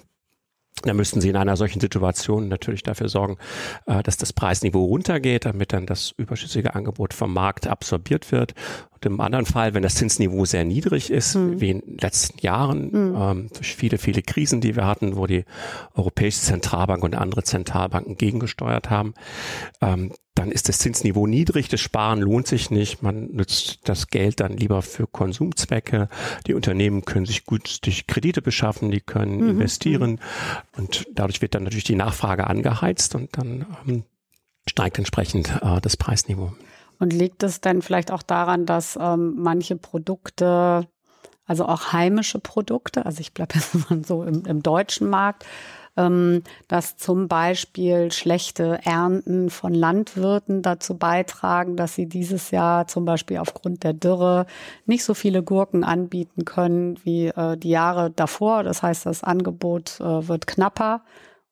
Da 0.82 0.92
müssten 0.92 1.20
Sie 1.20 1.30
in 1.30 1.36
einer 1.36 1.56
solchen 1.56 1.80
Situation 1.80 2.48
natürlich 2.48 2.82
dafür 2.82 3.08
sorgen, 3.08 3.38
äh, 3.86 4.02
dass 4.02 4.18
das 4.18 4.32
Preisniveau 4.32 4.84
runtergeht, 4.84 5.46
damit 5.46 5.72
dann 5.72 5.86
das 5.86 6.12
überschüssige 6.16 6.74
Angebot 6.74 7.14
vom 7.14 7.32
Markt 7.32 7.66
absorbiert 7.66 8.30
wird. 8.30 8.54
Und 8.96 9.06
im 9.06 9.20
anderen 9.20 9.46
Fall, 9.46 9.74
wenn 9.74 9.82
das 9.82 9.94
Zinsniveau 9.94 10.44
sehr 10.44 10.64
niedrig 10.64 11.10
ist, 11.10 11.36
mhm. 11.36 11.60
wie 11.60 11.70
in 11.70 11.80
den 11.80 11.98
letzten 11.98 12.38
Jahren, 12.38 12.90
mhm. 12.90 13.16
ähm, 13.16 13.48
durch 13.52 13.76
viele, 13.76 13.98
viele 13.98 14.22
Krisen, 14.22 14.60
die 14.60 14.74
wir 14.74 14.86
hatten, 14.86 15.16
wo 15.16 15.26
die 15.26 15.44
Europäische 15.94 16.40
Zentralbank 16.40 17.04
und 17.04 17.14
andere 17.14 17.44
Zentralbanken 17.44 18.16
gegengesteuert 18.16 18.90
haben, 18.90 19.14
ähm, 19.80 20.12
dann 20.34 20.52
ist 20.52 20.68
das 20.68 20.78
Zinsniveau 20.78 21.26
niedrig, 21.26 21.68
das 21.68 21.80
Sparen 21.80 22.20
lohnt 22.20 22.46
sich 22.46 22.70
nicht, 22.70 23.02
man 23.02 23.34
nutzt 23.34 23.80
das 23.84 24.08
Geld 24.08 24.40
dann 24.40 24.56
lieber 24.56 24.82
für 24.82 25.06
Konsumzwecke, 25.06 26.08
die 26.46 26.54
Unternehmen 26.54 27.04
können 27.04 27.24
sich 27.24 27.46
günstig 27.46 28.06
Kredite 28.06 28.42
beschaffen, 28.42 28.90
die 28.90 29.00
können 29.00 29.40
mhm. 29.40 29.50
investieren 29.50 30.10
mhm. 30.12 30.18
und 30.76 31.06
dadurch 31.14 31.40
wird 31.40 31.54
dann 31.54 31.64
natürlich 31.64 31.84
die 31.84 31.94
Nachfrage 31.94 32.46
angeheizt 32.46 33.14
und 33.14 33.36
dann 33.38 33.66
ähm, 33.88 34.04
steigt 34.68 34.98
entsprechend 34.98 35.58
äh, 35.62 35.80
das 35.80 35.96
Preisniveau. 35.96 36.52
Und 36.98 37.12
liegt 37.12 37.42
es 37.42 37.60
dann 37.60 37.82
vielleicht 37.82 38.10
auch 38.10 38.22
daran, 38.22 38.66
dass 38.66 38.98
ähm, 39.00 39.34
manche 39.36 39.76
Produkte, 39.76 40.86
also 41.46 41.66
auch 41.66 41.92
heimische 41.92 42.38
Produkte, 42.38 43.06
also 43.06 43.20
ich 43.20 43.34
bleibe 43.34 43.54
jetzt 43.54 43.90
mal 43.90 44.04
so 44.04 44.22
im, 44.22 44.44
im 44.46 44.62
deutschen 44.62 45.08
Markt, 45.08 45.44
ähm, 45.96 46.42
dass 46.68 46.96
zum 46.96 47.28
Beispiel 47.28 48.12
schlechte 48.12 48.80
Ernten 48.84 49.50
von 49.50 49.72
Landwirten 49.72 50.62
dazu 50.62 50.96
beitragen, 50.96 51.76
dass 51.76 51.94
sie 51.94 52.06
dieses 52.06 52.50
Jahr 52.50 52.86
zum 52.86 53.04
Beispiel 53.04 53.38
aufgrund 53.38 53.82
der 53.82 53.94
Dürre 53.94 54.46
nicht 54.84 55.04
so 55.04 55.14
viele 55.14 55.42
Gurken 55.42 55.84
anbieten 55.84 56.44
können 56.44 56.98
wie 57.04 57.28
äh, 57.28 57.56
die 57.56 57.70
Jahre 57.70 58.10
davor. 58.10 58.62
Das 58.62 58.82
heißt, 58.82 59.06
das 59.06 59.24
Angebot 59.24 60.00
äh, 60.00 60.28
wird 60.28 60.46
knapper. 60.46 61.02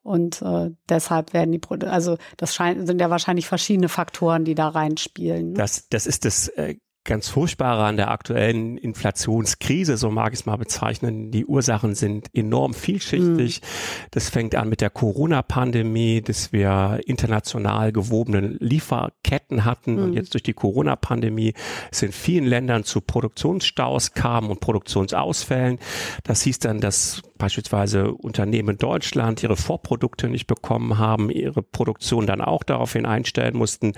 Und 0.04 0.42
äh, 0.42 0.70
deshalb 0.88 1.32
werden 1.32 1.50
die 1.50 1.58
Produkte, 1.58 1.90
also 1.90 2.18
das 2.36 2.54
scheint, 2.54 2.86
sind 2.86 3.00
ja 3.00 3.08
wahrscheinlich 3.08 3.48
verschiedene 3.48 3.88
Faktoren, 3.88 4.44
die 4.44 4.54
da 4.54 4.68
reinspielen. 4.68 5.52
Ne? 5.52 5.54
Das, 5.56 5.88
das 5.88 6.06
ist 6.06 6.26
das 6.26 6.48
äh, 6.48 6.76
ganz 7.04 7.28
Furchtbare 7.28 7.84
an 7.84 7.96
der 7.96 8.10
aktuellen 8.10 8.78
Inflationskrise, 8.78 9.96
so 9.98 10.10
mag 10.10 10.32
ich 10.32 10.40
es 10.40 10.46
mal 10.46 10.56
bezeichnen. 10.56 11.30
Die 11.30 11.44
Ursachen 11.44 11.94
sind 11.94 12.28
enorm 12.34 12.72
vielschichtig. 12.72 13.60
Mhm. 13.60 13.66
Das 14.10 14.30
fängt 14.30 14.54
an 14.54 14.70
mit 14.70 14.80
der 14.80 14.90
Corona-Pandemie, 14.90 16.22
dass 16.22 16.52
wir 16.52 17.00
international 17.06 17.92
gewobene 17.92 18.56
Lieferketten 18.58 19.64
hatten 19.64 19.96
mhm. 19.96 20.02
und 20.02 20.12
jetzt 20.14 20.32
durch 20.32 20.42
die 20.42 20.54
Corona-Pandemie 20.54 21.52
es 21.92 22.02
in 22.02 22.12
vielen 22.12 22.46
Ländern 22.46 22.84
zu 22.84 23.02
Produktionsstaus 23.02 24.12
kam 24.12 24.50
und 24.50 24.60
Produktionsausfällen. 24.60 25.78
Das 26.24 26.42
hieß 26.42 26.58
dann, 26.60 26.80
dass 26.80 27.22
beispielsweise 27.38 28.12
Unternehmen 28.12 28.70
in 28.70 28.78
Deutschland 28.78 29.42
ihre 29.42 29.56
Vorprodukte 29.56 30.28
nicht 30.28 30.46
bekommen 30.46 30.98
haben, 30.98 31.30
ihre 31.30 31.62
Produktion 31.62 32.26
dann 32.26 32.40
auch 32.40 32.62
daraufhin 32.62 33.06
einstellen 33.06 33.56
mussten, 33.56 33.92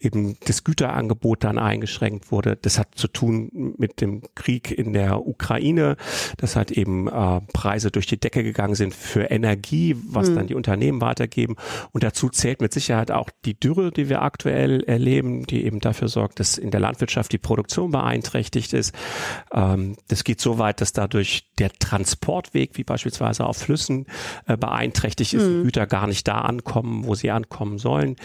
eben 0.00 0.36
das 0.46 0.64
Güterangebot 0.64 1.44
dann 1.44 1.58
eingeschränkt 1.58 2.32
wurde. 2.32 2.56
Das 2.56 2.78
hat 2.78 2.94
zu 2.96 3.08
tun 3.08 3.74
mit 3.78 4.00
dem 4.00 4.22
Krieg 4.34 4.70
in 4.70 4.92
der 4.92 5.26
Ukraine, 5.26 5.96
dass 6.36 6.56
halt 6.56 6.70
eben 6.72 7.08
äh, 7.08 7.40
Preise 7.52 7.90
durch 7.90 8.06
die 8.06 8.18
Decke 8.18 8.42
gegangen 8.42 8.74
sind 8.74 8.94
für 8.94 9.30
Energie, 9.30 9.96
was 10.08 10.30
mhm. 10.30 10.34
dann 10.34 10.46
die 10.48 10.54
Unternehmen 10.54 11.00
weitergeben. 11.00 11.56
Und 11.92 12.02
dazu 12.02 12.28
zählt 12.28 12.60
mit 12.60 12.72
Sicherheit 12.72 13.10
auch 13.10 13.30
die 13.44 13.58
Dürre, 13.58 13.92
die 13.92 14.08
wir 14.08 14.22
aktuell 14.22 14.82
erleben, 14.84 15.46
die 15.46 15.64
eben 15.64 15.80
dafür 15.80 16.08
sorgt, 16.08 16.40
dass 16.40 16.58
in 16.58 16.70
der 16.70 16.80
Landwirtschaft 16.80 17.32
die 17.32 17.38
Produktion 17.38 17.92
beeinträchtigt 17.92 18.72
ist. 18.72 18.94
Ähm, 19.52 19.96
das 20.08 20.24
geht 20.24 20.40
so 20.40 20.58
weit, 20.58 20.80
dass 20.80 20.92
dadurch 20.92 21.50
der 21.58 21.70
Transportweg, 21.72 22.79
wie 22.80 22.84
beispielsweise 22.84 23.44
auf 23.44 23.58
Flüssen, 23.58 24.06
äh, 24.46 24.56
beeinträchtigt 24.56 25.34
ist, 25.34 25.46
mhm. 25.46 25.64
Güter 25.64 25.86
gar 25.86 26.06
nicht 26.06 26.26
da 26.26 26.40
ankommen, 26.40 27.04
wo 27.04 27.14
sie 27.14 27.30
ankommen 27.30 27.78
sollen. 27.78 28.16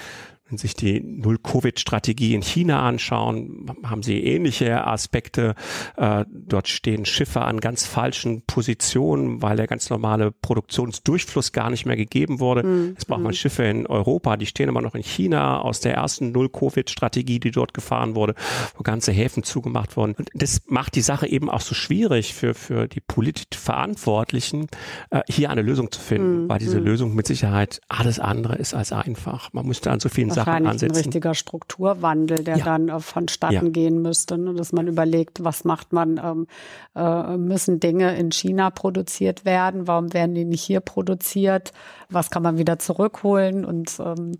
Wenn 0.48 0.60
sich 0.60 0.76
die 0.76 1.02
Null-Covid-Strategie 1.02 2.36
in 2.36 2.44
China 2.44 2.88
anschauen, 2.88 3.66
haben 3.84 4.04
sie 4.04 4.24
ähnliche 4.24 4.86
Aspekte. 4.86 5.56
Äh, 5.98 6.24
dort 6.30 6.68
stehen 6.68 7.06
Schiffe 7.06 7.42
an 7.42 7.60
ganz 7.60 7.88
falschen 7.88 8.44
Positionen, 8.46 9.42
weil 9.42 9.58
der 9.58 9.66
ganz 9.66 9.90
normale 9.90 10.32
Produktionsdurchfluss 10.32 11.52
gar 11.52 11.72
nicht 11.72 11.88
mehr 11.88 11.96
gegeben 11.96 12.40
wurde. 12.40 12.62
Mhm. 12.62 12.90
Jetzt 12.90 13.08
braucht 13.08 13.22
man 13.22 13.32
hm. 13.32 13.38
Schiffe 13.38 13.64
in 13.64 13.88
Europa, 13.88 14.38
die 14.38 14.46
stehen 14.46 14.70
immer 14.70 14.84
noch 14.84 14.94
in 14.94 15.02
China 15.02 15.62
aus 15.62 15.80
der 15.80 15.96
ersten 15.96 16.32
Null-Covid-Strategie, 16.32 17.40
die 17.40 17.50
dort 17.50 17.74
gefahren 17.74 18.14
wurde, 18.14 18.36
wo 18.78 18.84
ganze 18.84 19.12
Häfen 19.12 19.42
zugemacht 19.42 19.98
wurden. 19.98 20.14
Und 20.14 20.30
das 20.36 20.62
macht 20.68 20.94
die 20.96 21.02
Sache 21.02 21.28
eben 21.28 21.50
auch 21.50 21.62
so 21.62 21.74
schwierig 21.74 22.36
für, 22.36 22.54
für 22.54 22.88
die 22.88 23.02
politisch 23.02 23.46
Verantwortlichen, 23.60 24.68
äh, 25.10 25.22
hier 25.28 25.50
eine 25.50 25.64
Lösung 25.64 25.92
zu 25.92 26.00
finden, 26.00 26.44
mhm. 26.44 26.50
weil 26.50 26.60
diese 26.60 26.78
hm. 26.78 26.86
Lösung 26.86 27.16
mit 27.16 27.26
Sicherheit 27.26 27.82
alles 27.88 28.20
andere 28.20 28.58
ist 28.58 28.76
als 28.76 28.92
einfach. 28.92 29.52
Man 29.52 29.66
müsste 29.66 29.90
an 29.90 30.00
so 30.00 30.10
vielen 30.10 30.30
Sachen 30.36 30.45
ansetzen. 30.54 30.92
ein 30.92 31.04
richtiger 31.04 31.34
Strukturwandel, 31.34 32.44
der 32.44 32.58
ja. 32.58 32.66
dann 32.66 32.90
äh, 32.90 33.00
vonstatten 33.00 33.54
ja. 33.54 33.72
gehen 33.72 34.02
müsste, 34.02 34.38
ne? 34.38 34.54
dass 34.54 34.72
man 34.72 34.88
überlegt, 34.88 35.44
was 35.44 35.64
macht 35.64 35.94
man, 35.94 36.18
ähm, 36.24 36.48
äh, 36.96 37.38
müssen 37.38 37.80
Dinge 37.80 38.16
in 38.18 38.32
China 38.32 38.70
produziert 38.70 39.46
werden, 39.46 39.88
warum 39.88 40.14
werden 40.14 40.36
die 40.36 40.46
nicht 40.46 40.64
hier 40.64 40.80
produziert, 40.80 41.72
was 42.10 42.30
kann 42.30 42.44
man 42.44 42.58
wieder 42.58 42.80
zurückholen 42.80 43.66
und 43.66 44.00
ähm, 44.00 44.34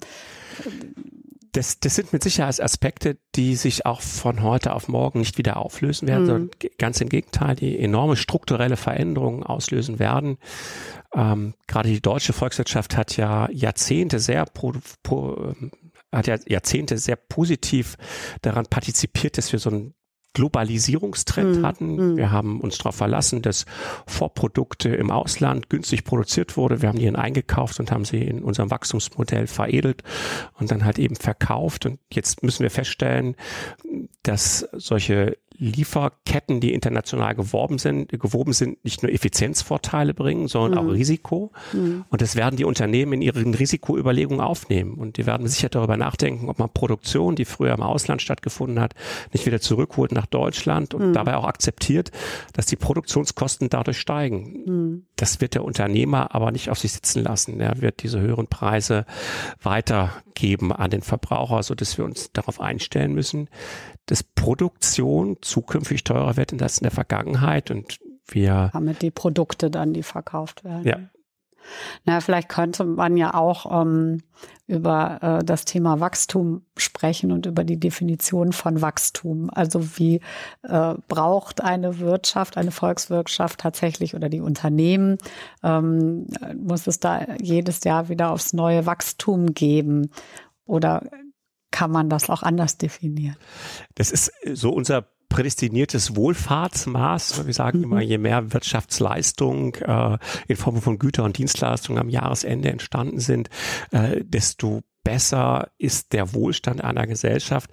das, 1.56 1.80
das 1.80 1.96
sind 1.96 2.12
mit 2.12 2.24
Sicherheit 2.24 2.62
Aspekte, 2.62 3.18
die 3.36 3.56
sich 3.56 3.86
auch 3.86 4.02
von 4.02 4.44
heute 4.44 4.74
auf 4.74 4.88
morgen 4.88 5.20
nicht 5.20 5.38
wieder 5.38 5.58
auflösen 5.58 6.08
werden, 6.08 6.24
mhm. 6.24 6.28
sondern 6.28 6.50
ganz 6.78 7.00
im 7.02 7.10
Gegenteil, 7.10 7.56
die 7.56 7.80
enorme 7.80 8.18
strukturelle 8.18 8.78
Veränderungen 8.78 9.44
auslösen 9.44 10.00
werden. 10.00 10.38
Ähm, 11.14 11.54
gerade 11.68 11.90
die 11.90 12.02
deutsche 12.02 12.34
Volkswirtschaft 12.34 12.98
hat 12.98 13.16
ja 13.16 13.50
Jahrzehnte 13.52 14.20
sehr 14.20 14.46
pro, 14.46 14.74
pro, 15.02 15.54
hat 16.12 16.28
ja 16.28 16.38
Jahrzehnte 16.48 16.98
sehr 16.98 17.16
positiv 17.16 17.96
daran 18.42 18.66
partizipiert, 18.66 19.38
dass 19.38 19.52
wir 19.52 19.60
so 19.60 19.70
einen 19.70 19.94
Globalisierungstrend 20.36 21.62
mm, 21.62 21.66
hatten. 21.66 21.96
Mm. 21.96 22.18
Wir 22.18 22.30
haben 22.30 22.62
uns 22.62 22.78
darauf 22.78 22.96
verlassen, 22.96 23.42
dass 23.42 23.66
Vorprodukte 24.06 24.90
im 24.90 25.10
Ausland 25.10 25.70
günstig 25.70 26.04
produziert 26.04 26.58
wurde. 26.58 26.82
Wir 26.82 26.90
haben 26.90 27.00
die 27.00 27.06
dann 27.06 27.16
eingekauft 27.16 27.80
und 27.80 27.90
haben 27.92 28.06
sie 28.06 28.22
in 28.22 28.44
unserem 28.44 28.70
Wachstumsmodell 28.70 29.48
veredelt 29.48 30.04
und 30.60 30.70
dann 30.70 30.86
halt 30.86 31.00
eben 31.00 31.16
verkauft. 31.16 31.86
Und 31.86 32.00
jetzt 32.12 32.44
müssen 32.44 32.64
wir 32.64 32.70
feststellen, 32.70 33.36
dass 34.24 34.68
solche 34.74 35.38
Lieferketten, 35.58 36.60
die 36.60 36.74
international 36.74 37.36
geworben 37.36 37.78
sind, 37.78 38.10
gewoben 38.10 38.54
sind, 38.54 38.84
nicht 38.84 39.04
nur 39.04 39.12
Effizienzvorteile 39.12 40.14
bringen, 40.14 40.48
sondern 40.48 40.84
mhm. 40.84 40.90
auch 40.90 40.94
Risiko. 40.94 41.52
Mhm. 41.74 42.06
Und 42.10 42.22
das 42.22 42.36
werden 42.36 42.58
die 42.58 42.66
Unternehmen 42.66 43.14
in 43.14 43.22
ihren 43.22 43.54
Risikoüberlegungen 43.54 44.42
aufnehmen. 44.42 44.96
Und 44.96 45.18
die 45.18 45.26
werden 45.26 45.48
sicher 45.48 45.70
darüber 45.70 45.98
nachdenken, 45.98 46.50
ob 46.50 46.60
man 46.60 46.70
Produktion, 46.70 47.36
die 47.36 47.46
früher 47.46 47.74
im 47.74 47.82
Ausland 47.82 48.22
stattgefunden 48.22 48.80
hat, 48.80 48.94
nicht 49.34 49.46
wieder 49.46 49.62
zurückholt 49.62 50.12
nach 50.12 50.26
Deutschland 50.26 50.94
und 50.94 51.10
mhm. 51.10 51.14
dabei 51.14 51.36
auch 51.38 51.46
akzeptiert, 51.46 52.12
dass 52.54 52.66
die 52.66 52.76
Produktionskosten 52.76 53.70
dadurch 53.70 54.00
steigen. 54.00 54.64
Mhm. 54.66 55.06
Das 55.16 55.42
wird 55.42 55.54
der 55.54 55.64
Unternehmer 55.64 56.36
aber 56.36 56.52
nicht 56.52 56.70
auf 56.70 56.80
sich 56.80 56.94
sitzen 56.94 57.24
lassen. 57.24 57.60
Er 57.60 57.82
wird 57.82 58.04
diese 58.04 58.20
höheren 58.20 58.48
Preise 58.48 59.06
weitergeben 59.62 60.72
an 60.72 60.90
den 60.90 61.02
Verbraucher, 61.02 61.64
so 61.64 61.76
dass 61.76 61.98
wir 61.98 62.06
uns 62.06 62.32
darauf 62.34 62.60
einstellen 62.60 63.14
müssen, 63.14 63.50
dass 64.06 64.24
Produktion 64.24 65.38
zukünftig 65.42 66.04
teurer 66.04 66.38
wird 66.38 66.62
als 66.62 66.78
in 66.78 66.84
der 66.84 66.92
Vergangenheit 66.92 67.72
und 67.72 68.00
wir 68.28 68.70
damit 68.74 69.02
die 69.02 69.12
Produkte 69.12 69.70
dann, 69.70 69.94
die 69.94 70.04
verkauft 70.04 70.64
werden. 70.64 70.84
Ja. 70.84 71.00
Na, 72.04 72.20
vielleicht 72.20 72.50
könnte 72.50 72.86
man 72.86 73.18
ja 73.18 73.34
auch 73.34 73.82
ähm, 73.82 74.22
über 74.68 75.20
äh, 75.22 75.44
das 75.44 75.66
Thema 75.66 76.00
Wachstum 76.00 76.64
sprechen 76.78 77.32
und 77.32 77.46
über 77.46 77.64
die 77.64 77.80
Definition 77.80 78.54
von 78.54 78.82
Wachstum. 78.82 79.50
Also 79.52 79.98
wie 79.98 80.22
äh, 80.64 80.94
braucht 81.08 81.62
eine 81.62 82.00
Wirtschaft, 82.00 82.58
eine 82.58 82.72
Volkswirtschaft 82.72 83.60
tatsächlich 83.60 84.16
oder 84.16 84.30
die 84.30 84.42
Unternehmen, 84.42 85.18
ähm, 85.64 86.28
muss 86.56 86.88
es 86.88 87.00
da 87.00 87.26
jedes 87.42 87.84
Jahr 87.84 88.10
wieder 88.10 88.32
aufs 88.32 88.54
neue 88.54 88.86
Wachstum 88.86 89.54
geben? 89.54 90.12
Oder 90.66 91.04
kann 91.76 91.92
man 91.92 92.10
das 92.10 92.30
auch 92.30 92.42
anders 92.42 92.78
definieren? 92.78 93.36
Das 93.96 94.10
ist 94.10 94.32
so 94.54 94.70
unser 94.70 95.10
prädestiniertes 95.28 96.16
Wohlfahrtsmaß. 96.16 97.46
Wir 97.46 97.54
sagen 97.54 97.80
mhm. 97.80 97.84
immer, 97.84 98.02
je 98.02 98.18
mehr 98.18 98.54
Wirtschaftsleistung 98.54 99.76
äh, 99.76 100.18
in 100.48 100.56
Form 100.56 100.82
von 100.82 101.00
Güter 101.00 101.26
und 101.26 101.38
Dienstleistungen 101.38 102.00
am 102.00 102.08
Jahresende 102.08 102.70
entstanden 102.70 103.20
sind, 103.20 103.50
äh, 103.92 104.24
desto 104.24 104.84
besser 105.06 105.70
ist 105.78 106.12
der 106.12 106.34
Wohlstand 106.34 106.84
einer 106.84 107.08
Gesellschaft 107.08 107.70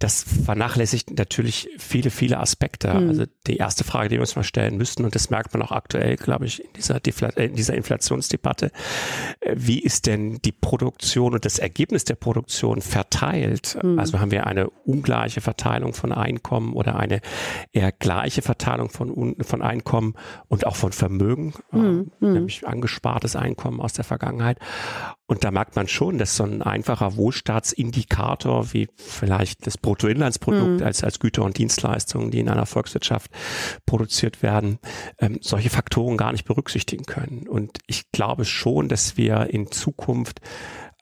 das 0.00 0.22
vernachlässigt 0.22 1.16
natürlich 1.18 1.68
viele, 1.78 2.08
viele 2.08 2.40
Aspekte. 2.40 2.92
Mhm. 2.92 3.08
Also 3.08 3.24
die 3.46 3.58
erste 3.58 3.84
Frage, 3.84 4.08
die 4.08 4.16
wir 4.16 4.22
uns 4.22 4.34
mal 4.34 4.44
stellen 4.44 4.78
müssten, 4.78 5.04
und 5.04 5.14
das 5.14 5.28
merkt 5.28 5.52
man 5.52 5.62
auch 5.62 5.72
aktuell, 5.72 6.16
glaube 6.16 6.46
ich, 6.46 6.64
in 6.64 6.72
dieser, 6.72 7.00
Defla 7.00 7.28
äh, 7.36 7.44
in 7.44 7.54
dieser 7.54 7.74
Inflationsdebatte, 7.74 8.72
äh, 9.40 9.54
wie 9.54 9.78
ist 9.78 10.06
denn 10.06 10.38
die 10.42 10.52
Produktion 10.52 11.34
und 11.34 11.44
das 11.44 11.58
Ergebnis 11.58 12.04
der 12.06 12.14
Produktion 12.14 12.80
verteilt? 12.80 13.76
Mhm. 13.82 13.98
Also 13.98 14.20
haben 14.20 14.30
wir 14.30 14.46
eine 14.46 14.70
ungleiche 14.70 15.42
Verteilung 15.42 15.92
von 15.92 16.12
Einkommen 16.12 16.72
oder 16.72 16.96
eine 16.96 17.20
eher 17.72 17.92
gleiche 17.92 18.40
Verteilung 18.40 18.88
von, 18.88 19.36
von 19.42 19.60
Einkommen 19.60 20.14
und 20.48 20.66
auch 20.66 20.76
von 20.76 20.92
Vermögen, 20.92 21.52
mhm. 21.72 22.10
äh, 22.22 22.26
nämlich 22.26 22.66
angespartes 22.66 23.36
Einkommen 23.36 23.80
aus 23.80 23.92
der 23.92 24.04
Vergangenheit. 24.04 24.58
Und 25.30 25.44
da 25.44 25.52
merkt 25.52 25.76
man 25.76 25.86
schon, 25.86 26.18
dass 26.18 26.34
so 26.34 26.42
ein 26.42 26.60
einfacher 26.60 27.14
Wohlstaatsindikator 27.14 28.72
wie 28.72 28.88
vielleicht 28.96 29.64
das 29.64 29.78
Bruttoinlandsprodukt 29.78 30.80
mhm. 30.80 30.82
als, 30.82 31.04
als 31.04 31.20
Güter 31.20 31.44
und 31.44 31.56
Dienstleistungen, 31.56 32.32
die 32.32 32.40
in 32.40 32.48
einer 32.48 32.66
Volkswirtschaft 32.66 33.30
produziert 33.86 34.42
werden, 34.42 34.80
ähm, 35.20 35.38
solche 35.40 35.70
Faktoren 35.70 36.16
gar 36.16 36.32
nicht 36.32 36.46
berücksichtigen 36.46 37.04
können. 37.04 37.46
Und 37.46 37.78
ich 37.86 38.10
glaube 38.10 38.44
schon, 38.44 38.88
dass 38.88 39.16
wir 39.16 39.46
in 39.50 39.70
Zukunft 39.70 40.40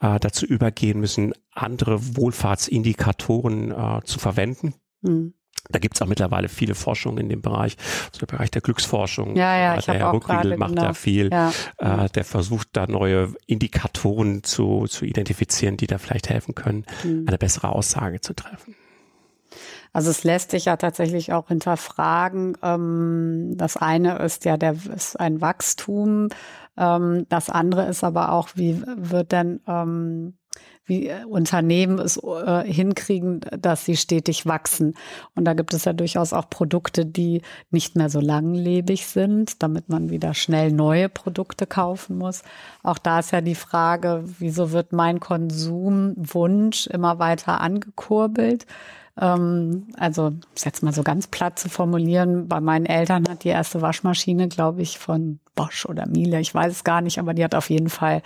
äh, 0.03 0.21
dazu 0.21 0.45
übergehen 0.45 1.01
müssen, 1.01 1.33
andere 1.51 2.19
Wohlfahrtsindikatoren 2.19 3.71
äh, 3.71 4.03
zu 4.05 4.19
verwenden. 4.19 4.75
Mhm. 5.01 5.38
Da 5.71 5.79
gibt's 5.79 6.01
auch 6.01 6.07
mittlerweile 6.07 6.49
viele 6.49 6.75
Forschungen 6.75 7.19
in 7.19 7.29
dem 7.29 7.43
Bereich, 7.43 7.77
also 8.07 8.21
der 8.21 8.27
Bereich 8.27 8.51
der 8.51 8.63
Glücksforschung. 8.63 9.37
Ja, 9.37 9.59
ja, 9.59 9.79
ich 9.79 9.85
der 9.85 9.95
Herr 9.95 10.13
Rückriegel 10.13 10.57
macht 10.57 10.71
genau. 10.71 10.83
da 10.83 10.95
viel. 10.95 11.31
Ja. 11.31 11.53
Äh, 11.79 12.09
der 12.09 12.25
versucht 12.25 12.69
da 12.73 12.87
neue 12.87 13.35
Indikatoren 13.47 14.43
zu, 14.45 14.87
zu 14.87 15.05
identifizieren, 15.05 15.77
die 15.77 15.87
da 15.87 15.99
vielleicht 15.99 16.31
helfen 16.31 16.55
können, 16.55 16.85
mhm. 17.05 17.25
eine 17.27 17.39
bessere 17.39 17.71
Aussage 17.71 18.21
zu 18.21 18.35
treffen. 18.35 18.75
Also 19.93 20.11
es 20.11 20.25
lässt 20.25 20.51
sich 20.51 20.67
ja 20.67 20.77
tatsächlich 20.77 21.33
auch 21.33 21.49
hinterfragen. 21.49 22.57
Ähm, 22.63 23.55
das 23.57 23.77
eine 23.77 24.19
ist 24.19 24.45
ja 24.45 24.57
der 24.57 24.75
ist 24.95 25.19
ein 25.19 25.41
Wachstum. 25.41 26.29
Ähm, 26.77 27.27
das 27.29 27.51
andere 27.51 27.87
ist 27.87 28.05
aber 28.05 28.33
auch, 28.33 28.51
wie 28.55 28.83
wird 28.97 29.33
denn 29.33 29.61
ähm, 29.67 30.35
wie 30.89 31.09
äh, 31.09 31.25
Unternehmen 31.25 31.99
es 31.99 32.17
äh, 32.17 32.65
hinkriegen, 32.65 33.41
dass 33.61 33.85
sie 33.85 33.97
stetig 33.97 34.47
wachsen. 34.47 34.95
Und 35.35 35.45
da 35.45 35.55
gibt 35.55 35.75
es 35.75 35.85
ja 35.85 35.93
durchaus 35.93 36.33
auch 36.33 36.51
Produkte, 36.51 37.07
die 37.07 37.43
nicht 37.71 37.95
mehr 37.95 38.11
so 38.11 38.21
langlebig 38.21 39.07
sind, 39.07 39.63
damit 39.63 39.89
man 39.89 40.11
wieder 40.11 40.35
schnell 40.35 40.73
neue 40.73 41.09
Produkte 41.09 41.67
kaufen 41.67 42.19
muss. 42.19 42.43
Auch 42.83 42.99
da 42.99 43.21
ist 43.21 43.31
ja 43.31 43.41
die 43.41 43.55
Frage, 43.55 44.25
wieso 44.39 44.73
wird 44.73 44.93
mein 44.93 45.21
Konsumwunsch 45.21 46.87
immer 46.89 47.19
weiter 47.19 47.61
angekurbelt? 47.61 48.67
Ähm, 49.21 49.89
also, 49.97 50.33
ist 50.55 50.65
jetzt 50.65 50.83
mal 50.83 50.93
so 50.93 51.03
ganz 51.03 51.27
platt 51.27 51.59
zu 51.59 51.69
formulieren, 51.69 52.49
bei 52.49 52.61
meinen 52.61 52.87
Eltern 52.87 53.25
hat 53.29 53.45
die 53.45 53.49
erste 53.49 53.83
Waschmaschine, 53.83 54.49
glaube 54.49 54.83
ich, 54.83 54.99
von 54.99 55.41
Bosch 55.55 55.87
oder 55.87 56.07
Miele, 56.07 56.41
ich 56.41 56.55
weiß 56.55 56.73
es 56.73 56.85
gar 56.85 57.01
nicht, 57.01 57.19
aber 57.19 57.35
die 57.35 57.43
hat 57.43 57.55
auf 57.55 57.69
jeden 57.69 57.89
Fall 57.89 58.23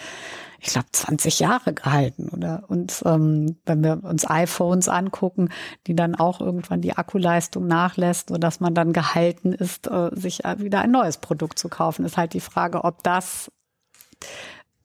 ich 0.62 0.68
glaube, 0.68 0.86
20 0.92 1.40
Jahre 1.40 1.74
gehalten. 1.74 2.28
Oder 2.28 2.62
und 2.68 3.02
ähm, 3.04 3.56
wenn 3.66 3.82
wir 3.82 4.04
uns 4.04 4.28
iPhones 4.28 4.88
angucken, 4.88 5.48
die 5.88 5.96
dann 5.96 6.14
auch 6.14 6.40
irgendwann 6.40 6.80
die 6.80 6.96
Akkuleistung 6.96 7.66
nachlässt, 7.66 8.28
sodass 8.28 8.60
man 8.60 8.72
dann 8.72 8.92
gehalten 8.92 9.52
ist, 9.52 9.88
äh, 9.88 10.10
sich 10.12 10.38
wieder 10.58 10.80
ein 10.80 10.92
neues 10.92 11.18
Produkt 11.18 11.58
zu 11.58 11.68
kaufen, 11.68 12.04
ist 12.04 12.16
halt 12.16 12.32
die 12.32 12.40
Frage, 12.40 12.84
ob 12.84 13.02
das 13.02 13.50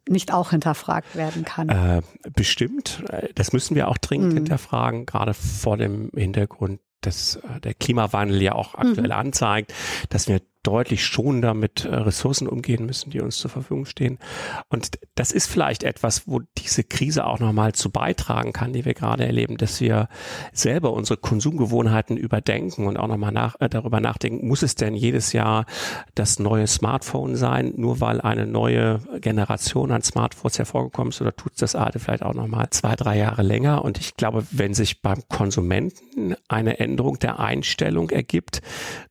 nicht 0.10 0.34
auch 0.34 0.50
hinterfragt 0.50 1.16
werden 1.16 1.46
kann. 1.46 1.70
Äh, 1.70 2.02
bestimmt. 2.34 3.04
Das 3.36 3.54
müssen 3.54 3.76
wir 3.76 3.88
auch 3.88 3.98
dringend 3.98 4.32
mhm. 4.32 4.38
hinterfragen, 4.38 5.06
gerade 5.06 5.36
vor 5.36 5.78
dem 5.78 6.10
Hintergrund, 6.16 6.80
dass 7.02 7.36
äh, 7.36 7.60
der 7.62 7.76
Klimawandel 7.76 8.42
ja 8.42 8.54
auch 8.54 8.74
aktuell 8.74 9.08
mhm. 9.08 9.12
anzeigt, 9.12 9.74
dass 10.10 10.28
wir 10.28 10.42
deutlich 10.68 11.06
schonender 11.06 11.54
mit 11.54 11.86
äh, 11.86 11.96
Ressourcen 11.96 12.46
umgehen 12.46 12.86
müssen, 12.86 13.10
die 13.10 13.22
uns 13.22 13.38
zur 13.38 13.50
Verfügung 13.50 13.86
stehen. 13.86 14.20
Und 14.68 15.00
das 15.16 15.32
ist 15.32 15.50
vielleicht 15.50 15.84
etwas, 15.84 16.28
wo 16.28 16.42
diese 16.58 16.84
Krise 16.84 17.26
auch 17.26 17.40
nochmal 17.40 17.72
zu 17.72 17.90
beitragen 17.90 18.52
kann, 18.52 18.74
die 18.74 18.84
wir 18.84 18.94
gerade 18.94 19.26
erleben, 19.26 19.56
dass 19.56 19.80
wir 19.80 20.10
selber 20.52 20.92
unsere 20.92 21.18
Konsumgewohnheiten 21.18 22.18
überdenken 22.18 22.86
und 22.86 22.98
auch 22.98 23.08
nochmal 23.08 23.32
nach, 23.32 23.56
äh, 23.62 23.70
darüber 23.70 24.02
nachdenken, 24.02 24.46
muss 24.46 24.62
es 24.62 24.76
denn 24.76 24.94
jedes 24.94 25.32
Jahr 25.32 25.66
das 26.16 26.38
neue 26.38 26.68
Smartphone 26.68 27.38
sein, 27.38 27.72
nur 27.78 28.02
weil 28.02 28.20
eine 28.20 28.46
neue 28.46 29.00
Generation 29.22 29.92
an 29.92 30.02
Smartphones 30.02 30.60
hervorgekommen 30.60 31.12
ist 31.12 31.22
oder 31.22 31.34
tut 31.34 31.54
das 31.60 31.76
alte 31.76 32.00
vielleicht 32.00 32.24
auch 32.24 32.34
nochmal 32.34 32.68
zwei, 32.72 32.98
drei 32.98 33.18
Jahre 33.18 33.42
länger? 33.42 33.86
Und 33.86 34.00
ich 34.00 34.18
glaube, 34.18 34.46
wenn 34.52 34.74
sich 34.74 35.02
beim 35.02 35.24
Konsumenten 35.30 36.36
eine 36.50 36.80
Änderung 36.80 37.20
der 37.20 37.40
Einstellung 37.40 38.10
ergibt, 38.10 38.62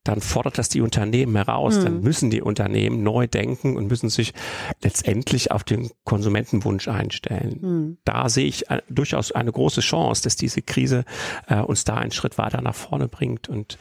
dann 0.04 0.20
fordert 0.20 0.58
das 0.58 0.68
die 0.68 0.82
Unternehmen 0.82 1.32
heraus. 1.46 1.78
Mhm. 1.78 1.84
Dann 1.84 2.00
müssen 2.00 2.30
die 2.30 2.42
Unternehmen 2.42 3.02
neu 3.02 3.26
denken 3.26 3.76
und 3.76 3.88
müssen 3.88 4.08
sich 4.08 4.32
letztendlich 4.82 5.50
auf 5.50 5.64
den 5.64 5.90
Konsumentenwunsch 6.04 6.88
einstellen. 6.88 7.58
Mhm. 7.60 7.98
Da 8.04 8.28
sehe 8.28 8.46
ich 8.46 8.70
äh, 8.70 8.82
durchaus 8.88 9.32
eine 9.32 9.52
große 9.52 9.80
Chance, 9.80 10.22
dass 10.22 10.36
diese 10.36 10.62
Krise 10.62 11.04
äh, 11.48 11.60
uns 11.60 11.84
da 11.84 11.96
einen 11.96 12.12
Schritt 12.12 12.38
weiter 12.38 12.60
nach 12.62 12.74
vorne 12.74 13.08
bringt 13.08 13.48
und 13.48 13.78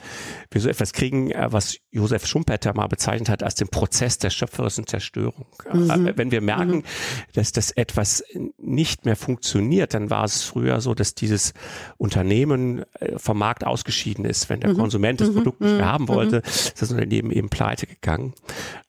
wir 0.51 0.61
so 0.61 0.69
etwas 0.69 0.93
kriegen, 0.93 1.31
äh, 1.31 1.47
was 1.51 1.77
Josef 1.91 2.25
Schumpeter 2.25 2.73
mal 2.75 2.87
bezeichnet 2.87 3.29
hat 3.29 3.43
als 3.43 3.55
den 3.55 3.67
Prozess 3.67 4.17
der 4.17 4.29
schöpferischen 4.29 4.87
Zerstörung. 4.87 5.45
Mhm. 5.71 6.07
Äh, 6.07 6.17
wenn 6.17 6.31
wir 6.31 6.41
merken, 6.41 6.77
mhm. 6.77 6.83
dass 7.33 7.51
das 7.51 7.71
etwas 7.71 8.23
nicht 8.57 9.05
mehr 9.05 9.15
funktioniert, 9.15 9.93
dann 9.93 10.09
war 10.09 10.25
es 10.25 10.43
früher 10.43 10.81
so, 10.81 10.93
dass 10.93 11.15
dieses 11.15 11.53
Unternehmen 11.97 12.83
äh, 12.99 13.17
vom 13.17 13.37
Markt 13.37 13.65
ausgeschieden 13.65 14.25
ist. 14.25 14.49
Wenn 14.49 14.59
der 14.59 14.71
mhm. 14.71 14.77
Konsument 14.77 15.21
das 15.21 15.29
mhm. 15.29 15.35
Produkt 15.35 15.61
nicht 15.61 15.77
mehr 15.77 15.91
haben 15.91 16.07
wollte, 16.07 16.37
ist 16.37 16.81
das 16.81 16.91
Unternehmen 16.91 17.31
eben 17.31 17.49
pleite 17.55 17.87
gegangen. 17.87 18.33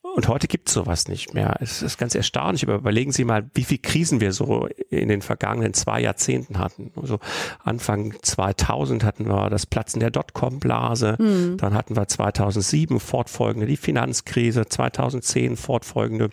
Und 0.03 0.27
heute 0.27 0.49
gibt 0.49 0.69
es 0.69 0.75
sowas 0.75 1.07
nicht 1.07 1.35
mehr. 1.35 1.57
Es 1.61 1.83
ist 1.83 1.99
ganz 1.99 2.17
erstaunlich, 2.17 2.65
aber 2.65 2.75
überlegen 2.75 3.13
Sie 3.13 3.25
mal, 3.25 3.49
wie 3.55 3.63
viele 3.63 3.81
Krisen 3.81 4.21
wir 4.21 4.33
so 4.33 4.67
in 4.91 5.09
den 5.09 5.23
vergangenen 5.23 5.73
zwei 5.73 6.01
Jahrzehnten 6.01 6.59
hatten. 6.59 6.91
Also 7.01 7.21
Anfang 7.63 8.15
2000 8.23 9.05
hatten 9.05 9.29
wir 9.29 9.51
das 9.51 9.67
Platzen 9.67 10.01
der 10.01 10.11
Dotcom-Blase, 10.11 11.17
mhm. 11.19 11.59
dann 11.59 11.75
hatten 11.75 11.95
wir 11.95 12.09
2007 12.09 12.99
fortfolgende 12.99 13.67
die 13.67 13.77
Finanzkrise, 13.77 14.67
2010 14.67 15.57
fortfolgende 15.57 16.31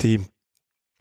die 0.00 0.22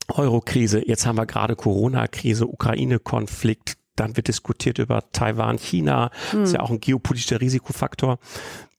Eurokrise, 0.10 0.88
jetzt 0.88 1.06
haben 1.08 1.18
wir 1.18 1.26
gerade 1.26 1.56
Corona-Krise, 1.56 2.48
Ukraine-Konflikt, 2.48 3.78
dann 3.96 4.16
wird 4.18 4.28
diskutiert 4.28 4.78
über 4.78 5.12
Taiwan, 5.14 5.58
China, 5.58 6.12
mhm. 6.34 6.44
ist 6.44 6.54
ja 6.54 6.60
auch 6.60 6.70
ein 6.70 6.80
geopolitischer 6.80 7.42
Risikofaktor. 7.42 8.20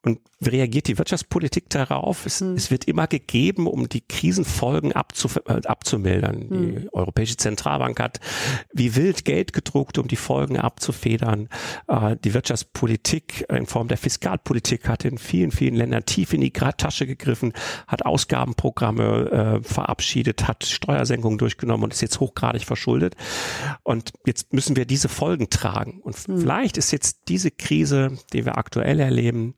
Und 0.03 0.19
wie 0.43 0.49
reagiert 0.49 0.89
die 0.89 0.97
Wirtschaftspolitik 0.97 1.69
darauf? 1.69 2.25
Es, 2.25 2.41
hm. 2.41 2.55
es 2.55 2.71
wird 2.71 2.87
immer 2.87 3.07
gegeben, 3.07 3.67
um 3.67 3.91
die 3.91 4.01
Krisenfolgen 4.01 4.93
abzu, 4.93 5.29
äh, 5.47 5.61
abzumildern. 5.67 6.49
Hm. 6.49 6.49
Die 6.51 6.95
Europäische 6.95 7.37
Zentralbank 7.37 8.01
hat 8.01 8.21
wie 8.73 8.97
wild 8.97 9.27
Geld 9.27 9.53
gedruckt, 9.53 9.99
um 9.99 10.09
die 10.09 10.17
Folgen 10.17 10.57
abzufedern. 10.57 11.51
Äh, 11.89 12.17
die 12.25 12.33
Wirtschaftspolitik 12.33 13.45
in 13.51 13.67
Form 13.67 13.89
der 13.89 13.99
Fiskalpolitik 13.99 14.89
hat 14.89 15.05
in 15.05 15.19
vielen, 15.19 15.51
vielen 15.51 15.75
Ländern 15.75 16.07
tief 16.07 16.33
in 16.33 16.41
die 16.41 16.53
Tasche 16.53 17.07
gegriffen, 17.07 17.53
hat 17.87 18.07
Ausgabenprogramme 18.07 19.61
äh, 19.61 19.63
verabschiedet, 19.63 20.49
hat 20.49 20.65
Steuersenkungen 20.65 21.37
durchgenommen 21.37 21.85
und 21.85 21.93
ist 21.93 22.01
jetzt 22.01 22.19
hochgradig 22.19 22.65
verschuldet. 22.65 23.15
Und 23.83 24.13
jetzt 24.25 24.55
müssen 24.55 24.75
wir 24.77 24.87
diese 24.87 25.11
Folgen 25.11 25.51
tragen. 25.51 26.01
Und 26.01 26.17
hm. 26.17 26.41
vielleicht 26.41 26.79
ist 26.79 26.93
jetzt 26.93 27.29
diese 27.29 27.51
Krise, 27.51 28.17
die 28.33 28.47
wir 28.47 28.57
aktuell 28.57 29.01
erleben, 29.01 29.55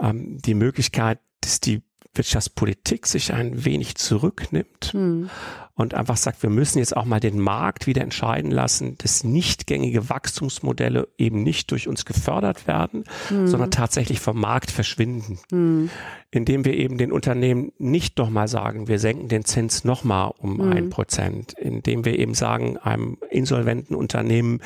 ähm, 0.00 0.23
die 0.24 0.54
Möglichkeit, 0.54 1.20
dass 1.40 1.60
die 1.60 1.82
Wirtschaftspolitik 2.14 3.06
sich 3.06 3.32
ein 3.32 3.64
wenig 3.64 3.96
zurücknimmt 3.96 4.92
hm. 4.92 5.30
Und 5.74 5.94
einfach 5.94 6.16
sagt, 6.16 6.42
wir 6.42 6.50
müssen 6.50 6.78
jetzt 6.78 6.96
auch 6.96 7.04
mal 7.04 7.20
den 7.20 7.40
Markt 7.40 7.86
wieder 7.86 8.02
entscheiden 8.02 8.50
lassen, 8.50 8.96
dass 8.98 9.24
nicht 9.24 9.66
gängige 9.66 10.08
Wachstumsmodelle 10.08 11.08
eben 11.18 11.42
nicht 11.42 11.70
durch 11.70 11.88
uns 11.88 12.04
gefördert 12.04 12.66
werden, 12.66 13.04
hm. 13.28 13.48
sondern 13.48 13.70
tatsächlich 13.70 14.20
vom 14.20 14.40
Markt 14.40 14.70
verschwinden. 14.70 15.38
Hm 15.50 15.90
indem 16.34 16.64
wir 16.64 16.74
eben 16.74 16.98
den 16.98 17.12
Unternehmen 17.12 17.70
nicht 17.78 18.18
nochmal 18.18 18.48
sagen, 18.48 18.88
wir 18.88 18.98
senken 18.98 19.28
den 19.28 19.44
Zins 19.44 19.84
nochmal 19.84 20.32
um 20.38 20.56
mhm. 20.56 20.72
ein 20.72 20.90
Prozent, 20.90 21.52
indem 21.52 22.04
wir 22.04 22.18
eben 22.18 22.34
sagen, 22.34 22.76
einem 22.76 23.18
insolventen 23.30 23.94
Unternehmen, 23.94 24.60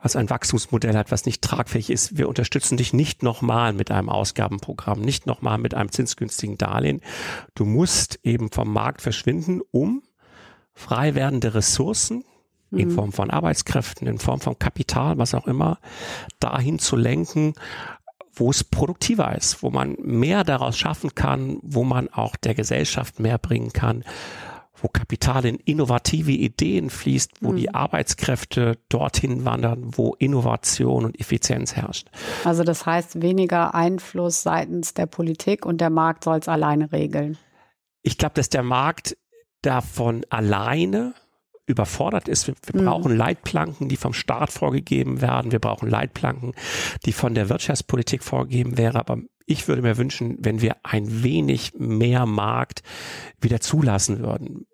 was 0.00 0.14
ein 0.14 0.30
Wachstumsmodell 0.30 0.96
hat, 0.96 1.10
was 1.10 1.26
nicht 1.26 1.42
tragfähig 1.42 1.90
ist, 1.90 2.16
wir 2.18 2.28
unterstützen 2.28 2.76
dich 2.76 2.92
nicht 2.92 3.24
nochmal 3.24 3.72
mit 3.72 3.90
einem 3.90 4.08
Ausgabenprogramm, 4.08 5.00
nicht 5.00 5.26
nochmal 5.26 5.58
mit 5.58 5.74
einem 5.74 5.90
zinsgünstigen 5.90 6.56
Darlehen. 6.56 7.00
Du 7.56 7.64
musst 7.64 8.20
eben 8.22 8.52
vom 8.52 8.72
Markt 8.72 9.02
verschwinden, 9.02 9.60
um 9.72 10.02
frei 10.78 11.14
werdende 11.14 11.54
Ressourcen 11.54 12.24
in 12.70 12.88
mhm. 12.88 12.92
Form 12.92 13.12
von 13.12 13.30
Arbeitskräften, 13.30 14.06
in 14.06 14.18
Form 14.18 14.40
von 14.40 14.58
Kapital, 14.58 15.18
was 15.18 15.34
auch 15.34 15.46
immer, 15.46 15.78
dahin 16.38 16.78
zu 16.78 16.96
lenken, 16.96 17.54
wo 18.32 18.50
es 18.50 18.62
produktiver 18.62 19.34
ist, 19.36 19.62
wo 19.62 19.70
man 19.70 19.96
mehr 20.00 20.44
daraus 20.44 20.78
schaffen 20.78 21.14
kann, 21.14 21.58
wo 21.62 21.82
man 21.82 22.08
auch 22.08 22.36
der 22.36 22.54
Gesellschaft 22.54 23.18
mehr 23.18 23.38
bringen 23.38 23.72
kann, 23.72 24.04
wo 24.80 24.86
Kapital 24.86 25.44
in 25.46 25.56
innovative 25.56 26.30
Ideen 26.30 26.90
fließt, 26.90 27.42
wo 27.42 27.50
mhm. 27.50 27.56
die 27.56 27.74
Arbeitskräfte 27.74 28.78
dorthin 28.88 29.44
wandern, 29.44 29.96
wo 29.96 30.14
Innovation 30.14 31.04
und 31.04 31.18
Effizienz 31.18 31.74
herrscht. 31.74 32.08
Also 32.44 32.62
das 32.62 32.86
heißt 32.86 33.20
weniger 33.20 33.74
Einfluss 33.74 34.44
seitens 34.44 34.94
der 34.94 35.06
Politik 35.06 35.66
und 35.66 35.80
der 35.80 35.90
Markt 35.90 36.22
soll 36.22 36.38
es 36.38 36.48
alleine 36.48 36.92
regeln. 36.92 37.36
Ich 38.02 38.18
glaube, 38.18 38.34
dass 38.34 38.48
der 38.48 38.62
Markt 38.62 39.16
davon 39.62 40.24
alleine 40.30 41.14
überfordert 41.66 42.28
ist. 42.28 42.46
Wir, 42.46 42.54
wir 42.72 42.80
mhm. 42.80 42.86
brauchen 42.86 43.16
Leitplanken, 43.16 43.88
die 43.88 43.96
vom 43.96 44.14
Staat 44.14 44.50
vorgegeben 44.50 45.20
werden. 45.20 45.52
Wir 45.52 45.58
brauchen 45.58 45.88
Leitplanken, 45.88 46.52
die 47.04 47.12
von 47.12 47.34
der 47.34 47.48
Wirtschaftspolitik 47.48 48.24
vorgegeben 48.24 48.78
wären. 48.78 48.96
Aber 48.96 49.18
ich 49.46 49.68
würde 49.68 49.82
mir 49.82 49.96
wünschen, 49.96 50.38
wenn 50.40 50.60
wir 50.60 50.76
ein 50.82 51.22
wenig 51.22 51.74
mehr 51.78 52.26
Markt 52.26 52.82
wieder 53.40 53.60
zulassen 53.60 54.20
würden. 54.20 54.66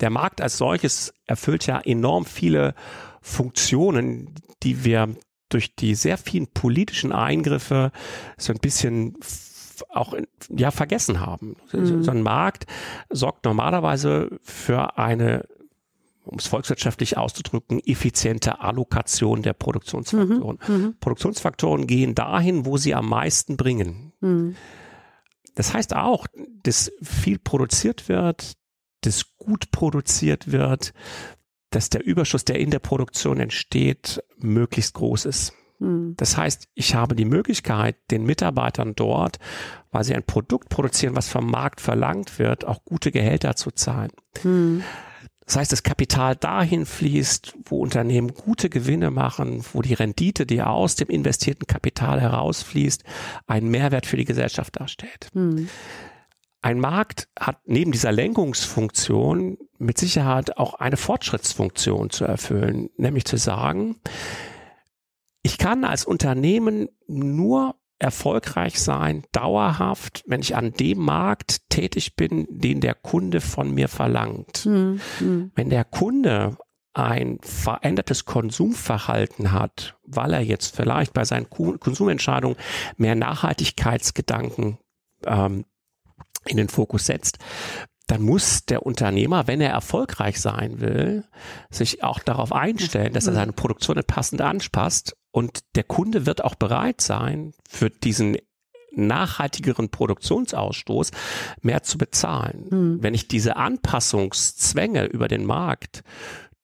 der 0.00 0.10
Markt 0.10 0.40
als 0.40 0.58
solches 0.58 1.14
erfüllt 1.26 1.66
ja 1.66 1.80
enorm 1.80 2.24
viele 2.24 2.74
Funktionen, 3.22 4.34
die 4.64 4.84
wir 4.84 5.14
durch 5.48 5.76
die 5.76 5.94
sehr 5.94 6.18
vielen 6.18 6.48
politischen 6.48 7.12
Eingriffe 7.12 7.92
so 8.36 8.52
ein 8.52 8.58
bisschen 8.58 9.16
auch 9.90 10.14
ja 10.50 10.70
vergessen 10.70 11.20
haben. 11.20 11.56
Mhm. 11.72 12.02
So 12.02 12.10
ein 12.10 12.22
Markt 12.22 12.66
sorgt 13.10 13.44
normalerweise 13.44 14.30
für 14.42 14.98
eine 14.98 15.46
um 16.24 16.38
es 16.38 16.46
volkswirtschaftlich 16.46 17.18
auszudrücken, 17.18 17.80
effiziente 17.84 18.60
Allokation 18.60 19.42
der 19.42 19.52
Produktionsfaktoren. 19.52 20.58
Mhm, 20.66 20.74
mhm. 20.74 20.96
Produktionsfaktoren 20.98 21.86
gehen 21.86 22.14
dahin, 22.14 22.64
wo 22.64 22.78
sie 22.78 22.94
am 22.94 23.08
meisten 23.08 23.56
bringen. 23.56 24.12
Mhm. 24.20 24.56
Das 25.54 25.72
heißt 25.72 25.94
auch, 25.94 26.26
dass 26.62 26.90
viel 27.02 27.38
produziert 27.38 28.08
wird, 28.08 28.54
dass 29.02 29.36
gut 29.36 29.70
produziert 29.70 30.50
wird, 30.50 30.92
dass 31.70 31.90
der 31.90 32.04
Überschuss, 32.04 32.44
der 32.44 32.58
in 32.58 32.70
der 32.70 32.78
Produktion 32.78 33.38
entsteht, 33.38 34.22
möglichst 34.38 34.94
groß 34.94 35.26
ist. 35.26 35.52
Mhm. 35.78 36.14
Das 36.16 36.36
heißt, 36.36 36.68
ich 36.74 36.94
habe 36.94 37.14
die 37.14 37.24
Möglichkeit, 37.24 37.96
den 38.10 38.24
Mitarbeitern 38.24 38.94
dort, 38.94 39.38
weil 39.90 40.04
sie 40.04 40.14
ein 40.14 40.24
Produkt 40.24 40.68
produzieren, 40.68 41.16
was 41.16 41.28
vom 41.28 41.50
Markt 41.50 41.80
verlangt 41.80 42.38
wird, 42.38 42.66
auch 42.66 42.84
gute 42.84 43.10
Gehälter 43.10 43.56
zu 43.56 43.70
zahlen. 43.70 44.10
Mhm. 44.42 44.82
Das 45.46 45.56
heißt, 45.56 45.72
das 45.72 45.82
Kapital 45.82 46.36
dahin 46.36 46.86
fließt, 46.86 47.54
wo 47.66 47.82
Unternehmen 47.82 48.32
gute 48.32 48.70
Gewinne 48.70 49.10
machen, 49.10 49.62
wo 49.72 49.82
die 49.82 49.92
Rendite, 49.92 50.46
die 50.46 50.62
aus 50.62 50.96
dem 50.96 51.08
investierten 51.08 51.66
Kapital 51.66 52.20
herausfließt, 52.20 53.04
einen 53.46 53.70
Mehrwert 53.70 54.06
für 54.06 54.16
die 54.16 54.24
Gesellschaft 54.24 54.80
darstellt. 54.80 55.28
Mhm. 55.34 55.68
Ein 56.62 56.80
Markt 56.80 57.28
hat 57.38 57.58
neben 57.66 57.92
dieser 57.92 58.10
Lenkungsfunktion 58.10 59.58
mit 59.78 59.98
Sicherheit 59.98 60.56
auch 60.56 60.72
eine 60.72 60.96
Fortschrittsfunktion 60.96 62.08
zu 62.08 62.24
erfüllen, 62.24 62.88
nämlich 62.96 63.26
zu 63.26 63.36
sagen, 63.36 63.96
ich 65.44 65.58
kann 65.58 65.84
als 65.84 66.04
Unternehmen 66.06 66.88
nur 67.06 67.76
erfolgreich 67.98 68.80
sein, 68.80 69.22
dauerhaft, 69.30 70.24
wenn 70.26 70.40
ich 70.40 70.56
an 70.56 70.72
dem 70.72 70.98
Markt 70.98 71.68
tätig 71.68 72.16
bin, 72.16 72.46
den 72.50 72.80
der 72.80 72.94
Kunde 72.94 73.40
von 73.40 73.72
mir 73.72 73.88
verlangt. 73.88 74.66
Mhm. 74.66 75.00
Wenn 75.54 75.70
der 75.70 75.84
Kunde 75.84 76.56
ein 76.94 77.38
verändertes 77.42 78.24
Konsumverhalten 78.24 79.52
hat, 79.52 79.96
weil 80.02 80.32
er 80.32 80.40
jetzt 80.40 80.74
vielleicht 80.74 81.12
bei 81.12 81.24
seinen 81.24 81.50
Konsumentscheidungen 81.50 82.56
mehr 82.96 83.14
Nachhaltigkeitsgedanken 83.14 84.78
ähm, 85.26 85.66
in 86.46 86.56
den 86.56 86.68
Fokus 86.68 87.06
setzt, 87.06 87.38
dann 88.06 88.22
muss 88.22 88.66
der 88.66 88.84
Unternehmer, 88.84 89.46
wenn 89.46 89.60
er 89.60 89.70
erfolgreich 89.70 90.40
sein 90.40 90.80
will, 90.80 91.24
sich 91.70 92.02
auch 92.02 92.18
darauf 92.18 92.52
einstellen, 92.52 93.12
dass 93.14 93.26
er 93.26 93.32
mhm. 93.32 93.36
seine 93.36 93.52
Produktion 93.52 94.00
passend 94.06 94.42
anpasst 94.42 95.16
und 95.30 95.60
der 95.74 95.84
Kunde 95.84 96.26
wird 96.26 96.44
auch 96.44 96.54
bereit 96.54 97.00
sein, 97.00 97.54
für 97.68 97.90
diesen 97.90 98.36
nachhaltigeren 98.96 99.88
Produktionsausstoß 99.88 101.10
mehr 101.62 101.82
zu 101.82 101.98
bezahlen. 101.98 102.66
Mhm. 102.70 103.02
Wenn 103.02 103.14
ich 103.14 103.28
diese 103.28 103.56
Anpassungszwänge 103.56 105.06
über 105.06 105.28
den 105.28 105.44
Markt 105.44 106.04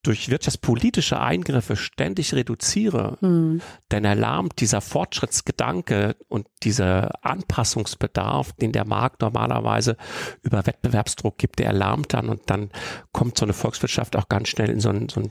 durch 0.03 0.31
wirtschaftspolitische 0.31 1.21
Eingriffe 1.21 1.77
ständig 1.77 2.35
reduziere, 2.35 3.19
hm. 3.21 3.61
dann 3.91 4.05
erlahmt 4.05 4.61
dieser 4.61 4.81
Fortschrittsgedanke 4.81 6.17
und 6.29 6.47
dieser 6.63 7.25
Anpassungsbedarf, 7.25 8.53
den 8.55 8.73
der 8.73 8.87
Markt 8.87 9.21
normalerweise 9.21 9.97
über 10.43 10.67
Wettbewerbsdruck 10.67 11.37
gibt, 11.37 11.59
der 11.59 11.67
erlahmt 11.67 12.15
dann 12.15 12.31
und 12.31 12.43
dann 12.47 12.71
kommt 13.13 13.37
so 13.37 13.45
eine 13.45 13.53
Volkswirtschaft 13.53 14.17
auch 14.17 14.29
ganz 14.29 14.49
schnell 14.49 14.71
in 14.71 14.81
so 14.81 14.89
ein, 14.89 15.09
so 15.11 15.21
ein 15.21 15.29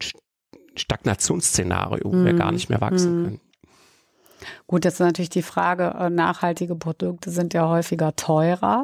Stagnationsszenario, 0.76 2.06
wo 2.06 2.12
hm. 2.12 2.26
wir 2.26 2.34
gar 2.34 2.52
nicht 2.52 2.70
mehr 2.70 2.82
wachsen 2.82 3.12
hm. 3.12 3.24
können. 3.24 3.42
Gut, 4.68 4.86
jetzt 4.86 4.96
ist 4.96 5.00
natürlich 5.00 5.30
die 5.30 5.42
Frage, 5.42 5.96
äh, 6.00 6.10
nachhaltige 6.10 6.76
Produkte 6.76 7.32
sind 7.32 7.54
ja 7.54 7.68
häufiger 7.68 8.16
teurer, 8.16 8.84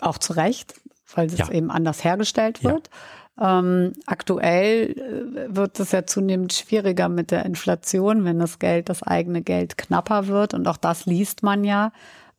auch 0.00 0.18
zu 0.18 0.32
Recht, 0.34 0.74
weil 1.14 1.26
es 1.26 1.38
ja. 1.38 1.50
eben 1.50 1.70
anders 1.70 2.04
hergestellt 2.04 2.64
wird. 2.64 2.88
Ja. 2.88 2.92
Ähm, 3.40 3.92
aktuell 4.06 4.90
äh, 4.90 5.56
wird 5.56 5.80
es 5.80 5.92
ja 5.92 6.04
zunehmend 6.04 6.52
schwieriger 6.52 7.08
mit 7.08 7.30
der 7.30 7.46
Inflation, 7.46 8.24
wenn 8.24 8.38
das 8.38 8.58
Geld, 8.58 8.88
das 8.88 9.02
eigene 9.02 9.42
Geld 9.42 9.78
knapper 9.78 10.26
wird. 10.26 10.54
Und 10.54 10.68
auch 10.68 10.76
das 10.76 11.06
liest 11.06 11.42
man 11.42 11.64
ja, 11.64 11.92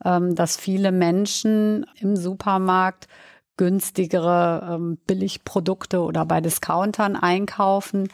ähm, 0.06 0.36
dass 0.36 0.58
viele 0.58 0.92
Menschen 0.92 1.86
im 2.00 2.16
Supermarkt 2.16 3.08
günstigere 3.58 4.68
ähm, 4.72 4.98
Billigprodukte 5.08 6.02
oder 6.02 6.26
bei 6.26 6.42
Discountern 6.42 7.16
einkaufen, 7.16 8.10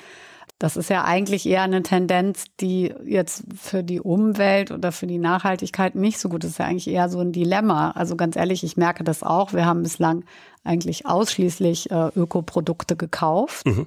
das 0.59 0.75
ist 0.75 0.89
ja 0.89 1.05
eigentlich 1.05 1.45
eher 1.45 1.63
eine 1.63 1.83
Tendenz, 1.83 2.45
die 2.59 2.93
jetzt 3.05 3.43
für 3.55 3.81
die 3.81 4.01
Umwelt 4.01 4.71
oder 4.71 4.91
für 4.91 5.07
die 5.07 5.17
Nachhaltigkeit 5.17 5.95
nicht 5.95 6.19
so 6.19 6.27
gut 6.27 6.43
ist. 6.43 6.49
Das 6.49 6.51
ist 6.51 6.59
ja 6.59 6.65
eigentlich 6.65 6.89
eher 6.89 7.07
so 7.07 7.19
ein 7.19 7.31
Dilemma. 7.31 7.91
Also 7.91 8.17
ganz 8.17 8.35
ehrlich, 8.35 8.65
ich 8.65 8.75
merke 8.75 9.05
das 9.05 9.23
auch. 9.23 9.53
Wir 9.53 9.65
haben 9.65 9.83
bislang 9.83 10.25
eigentlich 10.65 11.05
ausschließlich 11.05 11.89
äh, 11.91 12.09
Ökoprodukte 12.13 12.97
gekauft 12.97 13.65
mhm. 13.65 13.85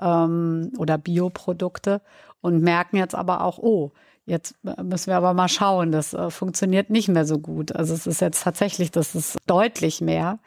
ähm, 0.00 0.72
oder 0.78 0.96
Bioprodukte 0.96 2.00
und 2.40 2.62
merken 2.62 2.96
jetzt 2.96 3.16
aber 3.16 3.44
auch, 3.44 3.58
oh, 3.58 3.90
Jetzt 4.24 4.54
müssen 4.62 5.08
wir 5.08 5.16
aber 5.16 5.34
mal 5.34 5.48
schauen, 5.48 5.90
das 5.90 6.14
äh, 6.14 6.30
funktioniert 6.30 6.90
nicht 6.90 7.08
mehr 7.08 7.24
so 7.24 7.40
gut. 7.40 7.74
Also 7.74 7.92
es 7.92 8.06
ist 8.06 8.20
jetzt 8.20 8.44
tatsächlich, 8.44 8.92
das 8.92 9.16
ist 9.16 9.36
deutlich 9.46 10.00
mehr. 10.00 10.38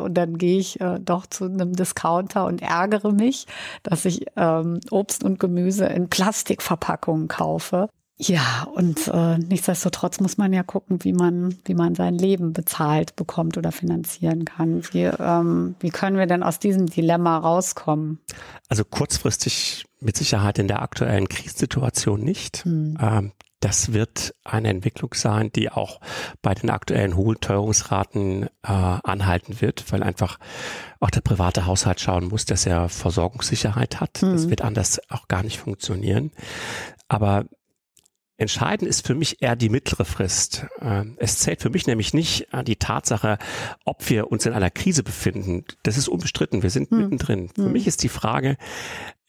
Und 0.00 0.14
dann 0.14 0.38
gehe 0.38 0.58
ich 0.58 0.80
äh, 0.80 0.98
doch 1.00 1.26
zu 1.26 1.44
einem 1.44 1.74
Discounter 1.74 2.46
und 2.46 2.62
ärgere 2.62 3.12
mich, 3.12 3.46
dass 3.82 4.04
ich 4.04 4.26
ähm, 4.36 4.80
Obst 4.90 5.24
und 5.24 5.38
Gemüse 5.38 5.86
in 5.86 6.08
Plastikverpackungen 6.08 7.28
kaufe. 7.28 7.88
Ja, 8.16 8.68
und 8.72 9.08
äh, 9.08 9.38
nichtsdestotrotz 9.38 10.20
muss 10.20 10.38
man 10.38 10.52
ja 10.52 10.62
gucken, 10.62 11.02
wie 11.02 11.12
man, 11.12 11.56
wie 11.64 11.74
man 11.74 11.96
sein 11.96 12.14
Leben 12.16 12.52
bezahlt 12.52 13.16
bekommt 13.16 13.58
oder 13.58 13.72
finanzieren 13.72 14.44
kann. 14.44 14.84
Wie, 14.92 15.02
ähm, 15.02 15.74
wie 15.80 15.90
können 15.90 16.16
wir 16.16 16.26
denn 16.26 16.44
aus 16.44 16.60
diesem 16.60 16.86
Dilemma 16.86 17.38
rauskommen? 17.38 18.20
Also 18.68 18.84
kurzfristig 18.84 19.86
mit 19.98 20.16
Sicherheit 20.16 20.60
in 20.60 20.68
der 20.68 20.82
aktuellen 20.82 21.28
Krisensituation 21.28 22.20
nicht. 22.20 22.64
Hm. 22.64 22.96
Ähm, 23.00 23.32
das 23.64 23.94
wird 23.94 24.34
eine 24.44 24.68
Entwicklung 24.68 25.14
sein, 25.14 25.50
die 25.50 25.70
auch 25.70 26.00
bei 26.42 26.52
den 26.52 26.68
aktuellen 26.68 27.16
hohen 27.16 27.40
Teuerungsraten 27.40 28.44
äh, 28.44 28.48
anhalten 28.62 29.62
wird, 29.62 29.90
weil 29.90 30.02
einfach 30.02 30.38
auch 31.00 31.08
der 31.08 31.22
private 31.22 31.64
Haushalt 31.64 31.98
schauen 31.98 32.26
muss, 32.28 32.44
dass 32.44 32.66
er 32.66 32.90
Versorgungssicherheit 32.90 34.00
hat. 34.00 34.20
Mhm. 34.22 34.32
Das 34.32 34.50
wird 34.50 34.60
anders 34.60 35.00
auch 35.08 35.28
gar 35.28 35.42
nicht 35.42 35.58
funktionieren. 35.58 36.30
Aber 37.08 37.46
Entscheidend 38.36 38.90
ist 38.90 39.06
für 39.06 39.14
mich 39.14 39.42
eher 39.42 39.54
die 39.54 39.68
mittlere 39.68 40.04
Frist. 40.04 40.66
Ähm, 40.80 41.14
es 41.18 41.38
zählt 41.38 41.62
für 41.62 41.70
mich 41.70 41.86
nämlich 41.86 42.14
nicht 42.14 42.48
die 42.66 42.74
Tatsache, 42.74 43.38
ob 43.84 44.10
wir 44.10 44.32
uns 44.32 44.44
in 44.44 44.52
einer 44.52 44.70
Krise 44.70 45.04
befinden. 45.04 45.64
Das 45.84 45.96
ist 45.96 46.08
unbestritten. 46.08 46.64
Wir 46.64 46.70
sind 46.70 46.90
hm. 46.90 46.98
mittendrin. 46.98 47.48
Für 47.54 47.66
hm. 47.66 47.72
mich 47.72 47.86
ist 47.86 48.02
die 48.02 48.08
Frage, 48.08 48.56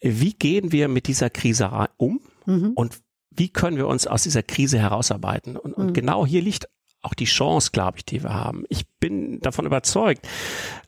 wie 0.01 0.33
gehen 0.33 0.71
wir 0.71 0.87
mit 0.87 1.05
dieser 1.05 1.29
Krise 1.29 1.69
um 1.97 2.19
mhm. 2.45 2.71
und 2.75 2.99
wie 3.37 3.49
können 3.49 3.77
wir 3.77 3.87
uns 3.87 4.07
aus 4.07 4.23
dieser 4.23 4.43
Krise 4.43 4.79
herausarbeiten? 4.79 5.57
Und, 5.57 5.73
und 5.73 5.87
mhm. 5.87 5.93
genau 5.93 6.25
hier 6.25 6.41
liegt 6.41 6.67
auch 7.05 7.13
die 7.13 7.25
Chance, 7.25 7.69
glaube 7.71 7.99
ich, 7.99 8.05
die 8.05 8.23
wir 8.23 8.33
haben. 8.33 8.65
Ich 8.67 8.85
bin 8.99 9.39
davon 9.39 9.65
überzeugt, 9.65 10.27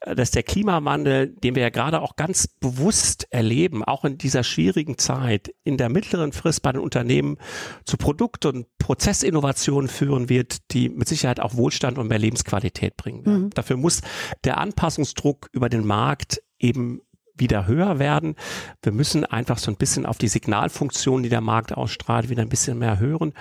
äh, 0.01 0.15
dass 0.15 0.31
der 0.31 0.43
Klimawandel, 0.43 1.27
den 1.27 1.55
wir 1.55 1.61
ja 1.61 1.69
gerade 1.69 2.01
auch 2.01 2.15
ganz 2.15 2.47
bewusst 2.47 3.27
erleben, 3.29 3.83
auch 3.83 4.03
in 4.03 4.17
dieser 4.17 4.43
schwierigen 4.43 4.97
Zeit, 4.97 5.53
in 5.63 5.77
der 5.77 5.89
mittleren 5.89 6.33
Frist 6.33 6.63
bei 6.63 6.71
den 6.71 6.81
Unternehmen 6.81 7.37
zu 7.85 7.97
Produkt- 7.97 8.45
und 8.45 8.65
Prozessinnovationen 8.79 9.87
führen 9.87 10.27
wird, 10.27 10.71
die 10.71 10.89
mit 10.89 11.07
Sicherheit 11.07 11.39
auch 11.39 11.55
Wohlstand 11.55 11.97
und 11.97 12.07
mehr 12.07 12.19
Lebensqualität 12.19 12.97
bringen 12.97 13.25
werden. 13.25 13.43
Mhm. 13.43 13.49
Dafür 13.51 13.77
muss 13.77 14.01
der 14.43 14.57
Anpassungsdruck 14.57 15.49
über 15.53 15.69
den 15.69 15.85
Markt 15.85 16.41
eben 16.59 17.01
wieder 17.37 17.67
höher 17.67 17.99
werden. 17.99 18.35
Wir 18.81 18.91
müssen 18.91 19.25
einfach 19.25 19.57
so 19.57 19.71
ein 19.71 19.77
bisschen 19.77 20.05
auf 20.05 20.17
die 20.17 20.27
Signalfunktion, 20.27 21.23
die 21.23 21.29
der 21.29 21.41
Markt 21.41 21.73
ausstrahlt, 21.73 22.29
wieder 22.29 22.41
ein 22.41 22.49
bisschen 22.49 22.79
mehr 22.79 22.99
hören. 22.99 23.33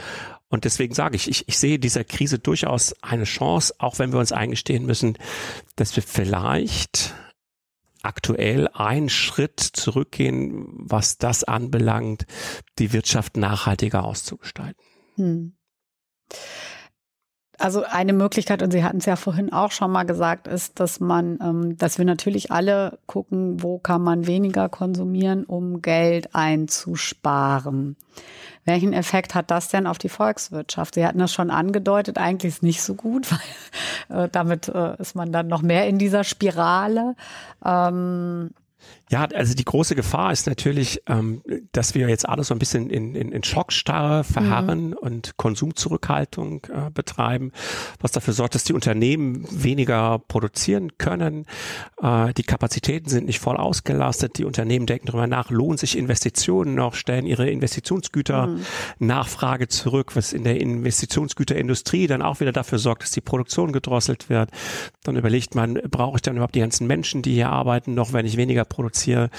Und 0.49 0.65
deswegen 0.65 0.95
sage 0.95 1.17
ich, 1.17 1.29
ich, 1.29 1.49
ich 1.49 1.59
sehe 1.59 1.79
dieser 1.79 2.05
Krise 2.05 2.39
durchaus 2.39 2.95
eine 3.03 3.25
Chance, 3.25 3.75
auch 3.79 3.99
wenn 3.99 4.13
wir 4.13 4.21
uns 4.21 4.33
eingestehen 4.33 4.87
müssen, 4.87 5.19
dass 5.75 5.97
wir 5.97 6.03
vielleicht 6.03 7.15
aktuell 8.03 8.69
einen 8.69 9.09
Schritt 9.09 9.61
zurückgehen, 9.61 10.65
was 10.69 11.19
das 11.19 11.43
anbelangt, 11.43 12.27
die 12.79 12.93
Wirtschaft 12.93 13.37
nachhaltiger 13.37 14.05
auszugestalten. 14.05 14.83
Hm. 15.17 15.57
Also 17.59 17.85
eine 17.85 18.12
Möglichkeit, 18.12 18.62
und 18.62 18.71
Sie 18.71 18.85
hatten 18.85 18.99
es 18.99 19.07
ja 19.07 19.16
vorhin 19.16 19.53
auch 19.53 19.71
schon 19.71 19.90
mal 19.90 20.05
gesagt, 20.05 20.47
ist, 20.47 20.79
dass 20.79 21.01
man, 21.01 21.38
ähm, 21.42 21.79
dass 21.79 21.97
wir 21.97 22.05
natürlich 22.05 22.53
alle 22.53 22.99
gucken, 23.07 23.62
wo 23.62 23.79
kann 23.79 24.03
man 24.03 24.27
weniger 24.27 24.69
konsumieren, 24.69 25.45
um 25.45 25.81
Geld 25.81 26.35
einzusparen. 26.35 27.97
Welchen 28.66 28.92
Effekt 28.92 29.35
hat 29.35 29.51
das 29.51 29.69
denn 29.69 29.87
auf 29.87 29.97
die 29.99 30.09
Volkswirtschaft? 30.09 30.97
Sie 30.97 31.07
hatten 31.07 31.19
das 31.19 31.33
schon 31.33 31.51
angedeutet, 31.51 32.19
eigentlich 32.19 32.55
ist 32.55 32.62
nicht 32.62 32.83
so 32.83 32.95
gut, 32.95 33.29
weil 34.11 34.25
äh, 34.25 34.29
damit 34.31 34.69
äh, 34.69 34.97
ist 35.01 35.14
man 35.14 35.33
dann 35.33 35.47
noch 35.47 35.62
mehr 35.62 35.87
in 35.87 35.99
dieser 35.99 36.25
Spirale. 36.25 37.14
Ähm, 37.64 38.51
ja, 39.09 39.25
also 39.35 39.55
die 39.55 39.64
große 39.64 39.95
Gefahr 39.95 40.33
ist 40.33 40.49
natürlich, 40.49 41.01
ähm, 41.07 41.40
dass 41.71 41.95
wir 41.95 42.09
jetzt 42.09 42.29
alle 42.29 42.42
so 42.42 42.55
ein 42.55 42.59
bisschen 42.59 42.90
in, 42.90 43.14
in, 43.14 43.31
in 43.31 43.45
Schockstarre 43.45 44.25
verharren 44.25 44.88
mhm. 44.88 44.95
und 44.95 45.37
Konsumzurückhaltung 45.37 46.64
äh, 46.64 46.90
betreiben, 46.90 47.53
was 48.01 48.11
dafür 48.11 48.35
sorgt, 48.35 48.57
dass 48.57 48.64
die 48.64 48.73
Unternehmen 48.73 49.47
weniger 49.49 50.19
produzieren 50.19 50.99
können. 50.99 51.47
Äh, 52.03 52.35
die 52.35 52.42
Kapazitäten 52.42 53.09
sind 53.09 53.27
nicht 53.27 53.38
voll 53.38 53.57
ausgelastet. 53.57 54.38
Die 54.38 54.45
Unternehmen 54.45 54.87
denken 54.87 55.07
darüber 55.07 55.29
nach, 55.29 55.51
lohnen 55.51 55.79
sich 55.79 55.97
Investitionen 55.97 56.75
noch, 56.75 56.95
stellen 56.95 57.27
ihre 57.27 57.49
Investitionsgüter 57.49 58.49
mhm. 58.49 58.64
Nachfrage 58.99 59.69
zurück, 59.69 60.16
was 60.16 60.33
in 60.33 60.42
der 60.42 60.61
Investitionsgüterindustrie 60.61 62.09
dann 62.09 62.23
auch 62.23 62.40
wieder 62.40 62.53
dafür 62.53 62.79
sorgt, 62.79 63.05
dass 63.05 63.12
die 63.12 63.21
Produktion 63.21 63.71
gedrosselt 63.71 64.29
wird. 64.31 64.51
Dann 65.05 65.14
überlegt 65.14 65.55
man, 65.55 65.75
brauche 65.88 66.16
ich 66.16 66.23
dann 66.23 66.35
überhaupt 66.35 66.57
die 66.57 66.61
ganzen 66.61 66.88
Menschen, 66.88 67.23
die 67.23 67.35
hier 67.35 67.51
arbeiten, 67.51 67.95
noch, 67.95 68.12
wenn 68.12 68.27
ich 68.27 68.37
weniger 68.37 68.64
produziere? 68.64 68.96
Hier 69.01 69.31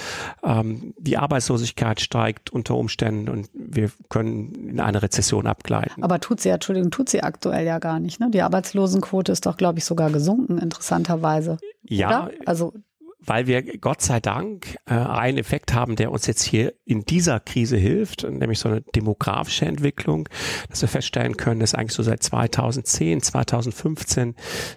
ähm, 0.42 0.94
die 0.98 1.16
Arbeitslosigkeit 1.16 2.00
steigt 2.00 2.50
unter 2.50 2.76
Umständen 2.76 3.28
und 3.28 3.48
wir 3.52 3.90
können 4.08 4.68
in 4.68 4.80
eine 4.80 5.02
Rezession 5.02 5.46
abgleiten. 5.46 6.02
Aber 6.02 6.20
tut 6.20 6.40
sie, 6.40 6.48
Entschuldigung, 6.48 6.90
tut 6.90 7.08
sie 7.08 7.22
aktuell 7.22 7.66
ja 7.66 7.78
gar 7.78 8.00
nicht. 8.00 8.20
Ne? 8.20 8.30
Die 8.30 8.42
Arbeitslosenquote 8.42 9.32
ist 9.32 9.46
doch, 9.46 9.56
glaube 9.56 9.78
ich, 9.78 9.84
sogar 9.84 10.10
gesunken, 10.10 10.58
interessanterweise. 10.58 11.58
Ja, 11.82 12.26
Oder? 12.26 12.30
also 12.46 12.72
weil 13.20 13.46
wir 13.46 13.62
Gott 13.78 14.00
sei 14.00 14.20
Dank 14.20 14.78
äh, 14.86 14.94
einen 14.94 15.38
Effekt 15.38 15.74
haben, 15.74 15.96
der 15.96 16.12
uns 16.12 16.26
jetzt 16.26 16.42
hier 16.42 16.74
in 16.84 17.02
dieser 17.04 17.40
Krise 17.40 17.76
hilft, 17.76 18.22
nämlich 18.22 18.58
so 18.58 18.68
eine 18.68 18.80
demografische 18.80 19.66
Entwicklung, 19.66 20.28
dass 20.70 20.80
wir 20.82 20.88
feststellen 20.88 21.36
können, 21.36 21.60
dass 21.60 21.74
eigentlich 21.74 21.92
so 21.92 22.02
seit 22.02 22.22
2010, 22.22 23.22
2015 23.22 24.34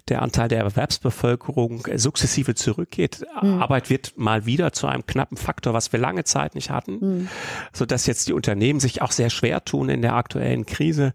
der 0.09 0.21
Anteil 0.21 0.47
der 0.47 0.59
Erwerbsbevölkerung 0.59 1.87
sukzessive 1.95 2.55
zurückgeht. 2.55 3.25
Mhm. 3.41 3.61
Arbeit 3.61 3.89
wird 3.89 4.13
mal 4.17 4.45
wieder 4.45 4.73
zu 4.73 4.87
einem 4.87 5.05
knappen 5.05 5.37
Faktor, 5.37 5.73
was 5.73 5.91
wir 5.91 5.99
lange 5.99 6.23
Zeit 6.23 6.55
nicht 6.55 6.71
hatten, 6.71 6.97
mhm. 6.99 7.27
so 7.73 7.85
dass 7.85 8.05
jetzt 8.07 8.27
die 8.27 8.33
Unternehmen 8.33 8.79
sich 8.79 9.01
auch 9.01 9.11
sehr 9.11 9.29
schwer 9.29 9.63
tun 9.63 9.89
in 9.89 10.01
der 10.01 10.15
aktuellen 10.15 10.65
Krise, 10.65 11.13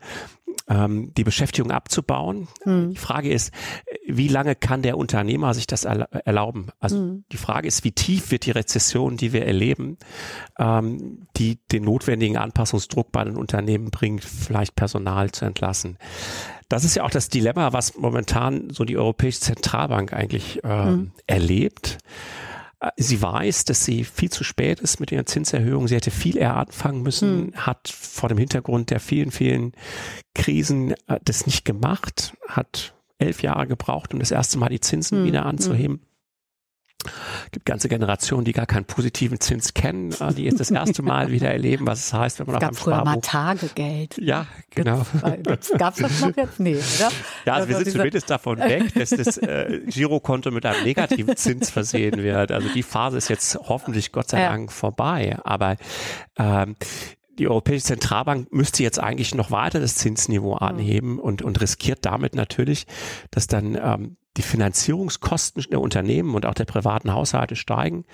ähm, 0.68 1.12
die 1.14 1.24
Beschäftigung 1.24 1.70
abzubauen. 1.70 2.48
Mhm. 2.64 2.90
Die 2.90 2.98
Frage 2.98 3.30
ist, 3.30 3.52
wie 4.06 4.28
lange 4.28 4.54
kann 4.54 4.82
der 4.82 4.98
Unternehmer 4.98 5.54
sich 5.54 5.66
das 5.66 5.84
erlauben? 5.84 6.68
Also 6.80 6.98
mhm. 6.98 7.24
die 7.32 7.36
Frage 7.36 7.68
ist, 7.68 7.84
wie 7.84 7.92
tief 7.92 8.30
wird 8.30 8.46
die 8.46 8.50
Rezession, 8.50 9.16
die 9.16 9.32
wir 9.32 9.46
erleben, 9.46 9.98
ähm, 10.58 11.26
die 11.36 11.58
den 11.72 11.84
notwendigen 11.84 12.36
Anpassungsdruck 12.36 13.12
bei 13.12 13.24
den 13.24 13.36
Unternehmen 13.36 13.90
bringt, 13.90 14.24
vielleicht 14.24 14.76
Personal 14.76 15.30
zu 15.30 15.44
entlassen. 15.44 15.98
Das 16.68 16.84
ist 16.84 16.96
ja 16.96 17.04
auch 17.04 17.10
das 17.10 17.28
Dilemma, 17.28 17.72
was 17.72 17.96
momentan 17.96 18.70
so 18.70 18.84
die 18.84 18.96
Europäische 18.96 19.40
Zentralbank 19.40 20.12
eigentlich 20.12 20.60
ähm, 20.64 20.90
mhm. 20.90 21.12
erlebt. 21.26 21.98
Äh, 22.80 22.90
sie 22.96 23.20
weiß, 23.20 23.64
dass 23.64 23.84
sie 23.84 24.04
viel 24.04 24.30
zu 24.30 24.44
spät 24.44 24.80
ist 24.80 25.00
mit 25.00 25.12
ihren 25.12 25.26
Zinserhöhungen. 25.26 25.88
Sie 25.88 25.94
hätte 25.94 26.10
viel 26.10 26.36
eher 26.36 26.56
anfangen 26.56 27.02
müssen, 27.02 27.46
hm. 27.46 27.54
hat 27.54 27.88
vor 27.88 28.28
dem 28.28 28.38
Hintergrund 28.38 28.90
der 28.90 29.00
vielen, 29.00 29.30
vielen 29.30 29.72
Krisen 30.34 30.92
äh, 31.06 31.18
das 31.24 31.46
nicht 31.46 31.64
gemacht, 31.64 32.34
hat 32.48 32.94
elf 33.18 33.42
Jahre 33.42 33.66
gebraucht, 33.66 34.12
um 34.12 34.20
das 34.20 34.30
erste 34.30 34.58
Mal 34.58 34.68
die 34.68 34.80
Zinsen 34.80 35.18
hm. 35.18 35.24
wieder 35.24 35.40
hm. 35.40 35.48
anzuheben. 35.48 36.00
Es 37.04 37.52
gibt 37.52 37.66
ganze 37.66 37.88
Generationen, 37.88 38.44
die 38.44 38.52
gar 38.52 38.66
keinen 38.66 38.84
positiven 38.84 39.40
Zins 39.40 39.74
kennen, 39.74 40.12
äh, 40.20 40.34
die 40.34 40.44
jetzt 40.44 40.60
das 40.60 40.70
erste 40.70 41.02
Mal 41.02 41.30
wieder 41.30 41.50
erleben, 41.50 41.86
was 41.86 42.06
es 42.06 42.12
heißt, 42.12 42.40
wenn 42.40 42.46
man 42.46 42.56
es 42.56 42.62
auf 42.62 42.68
einem 42.68 42.74
früher 42.74 42.94
Sparbuch... 42.94 43.12
mal 43.12 43.20
Tagegeld. 43.20 44.18
Ja, 44.18 44.46
genau. 44.70 45.06
Gab 45.78 45.94
es 45.94 46.02
das 46.02 46.20
noch 46.20 46.36
jetzt? 46.36 46.58
Nee, 46.58 46.76
oder? 46.76 47.10
Ja, 47.44 47.54
also 47.54 47.68
wir 47.68 47.76
sind 47.76 47.90
zumindest 47.90 48.30
davon 48.30 48.58
weg, 48.58 48.92
dass 48.94 49.10
das 49.10 49.36
äh, 49.38 49.80
Girokonto 49.86 50.50
mit 50.50 50.66
einem 50.66 50.82
negativen 50.84 51.36
Zins 51.36 51.70
versehen 51.70 52.22
wird. 52.22 52.50
Also 52.50 52.68
die 52.68 52.82
Phase 52.82 53.18
ist 53.18 53.28
jetzt 53.28 53.56
hoffentlich 53.56 54.12
Gott 54.12 54.30
sei 54.30 54.40
Dank 54.40 54.70
ja. 54.70 54.74
vorbei. 54.74 55.38
Aber 55.44 55.76
ähm, 56.38 56.76
die 57.38 57.48
Europäische 57.48 57.84
Zentralbank 57.84 58.52
müsste 58.52 58.82
jetzt 58.82 58.98
eigentlich 58.98 59.34
noch 59.34 59.50
weiter 59.50 59.80
das 59.80 59.96
Zinsniveau 59.96 60.54
anheben 60.54 61.18
und, 61.18 61.42
und 61.42 61.60
riskiert 61.60 62.00
damit 62.02 62.34
natürlich, 62.34 62.86
dass 63.30 63.46
dann 63.46 63.78
ähm, 63.80 64.16
die 64.36 64.42
Finanzierungskosten 64.42 65.64
der 65.70 65.80
Unternehmen 65.80 66.34
und 66.34 66.46
auch 66.46 66.54
der 66.54 66.64
privaten 66.64 67.12
Haushalte 67.12 67.56
steigen 67.56 68.04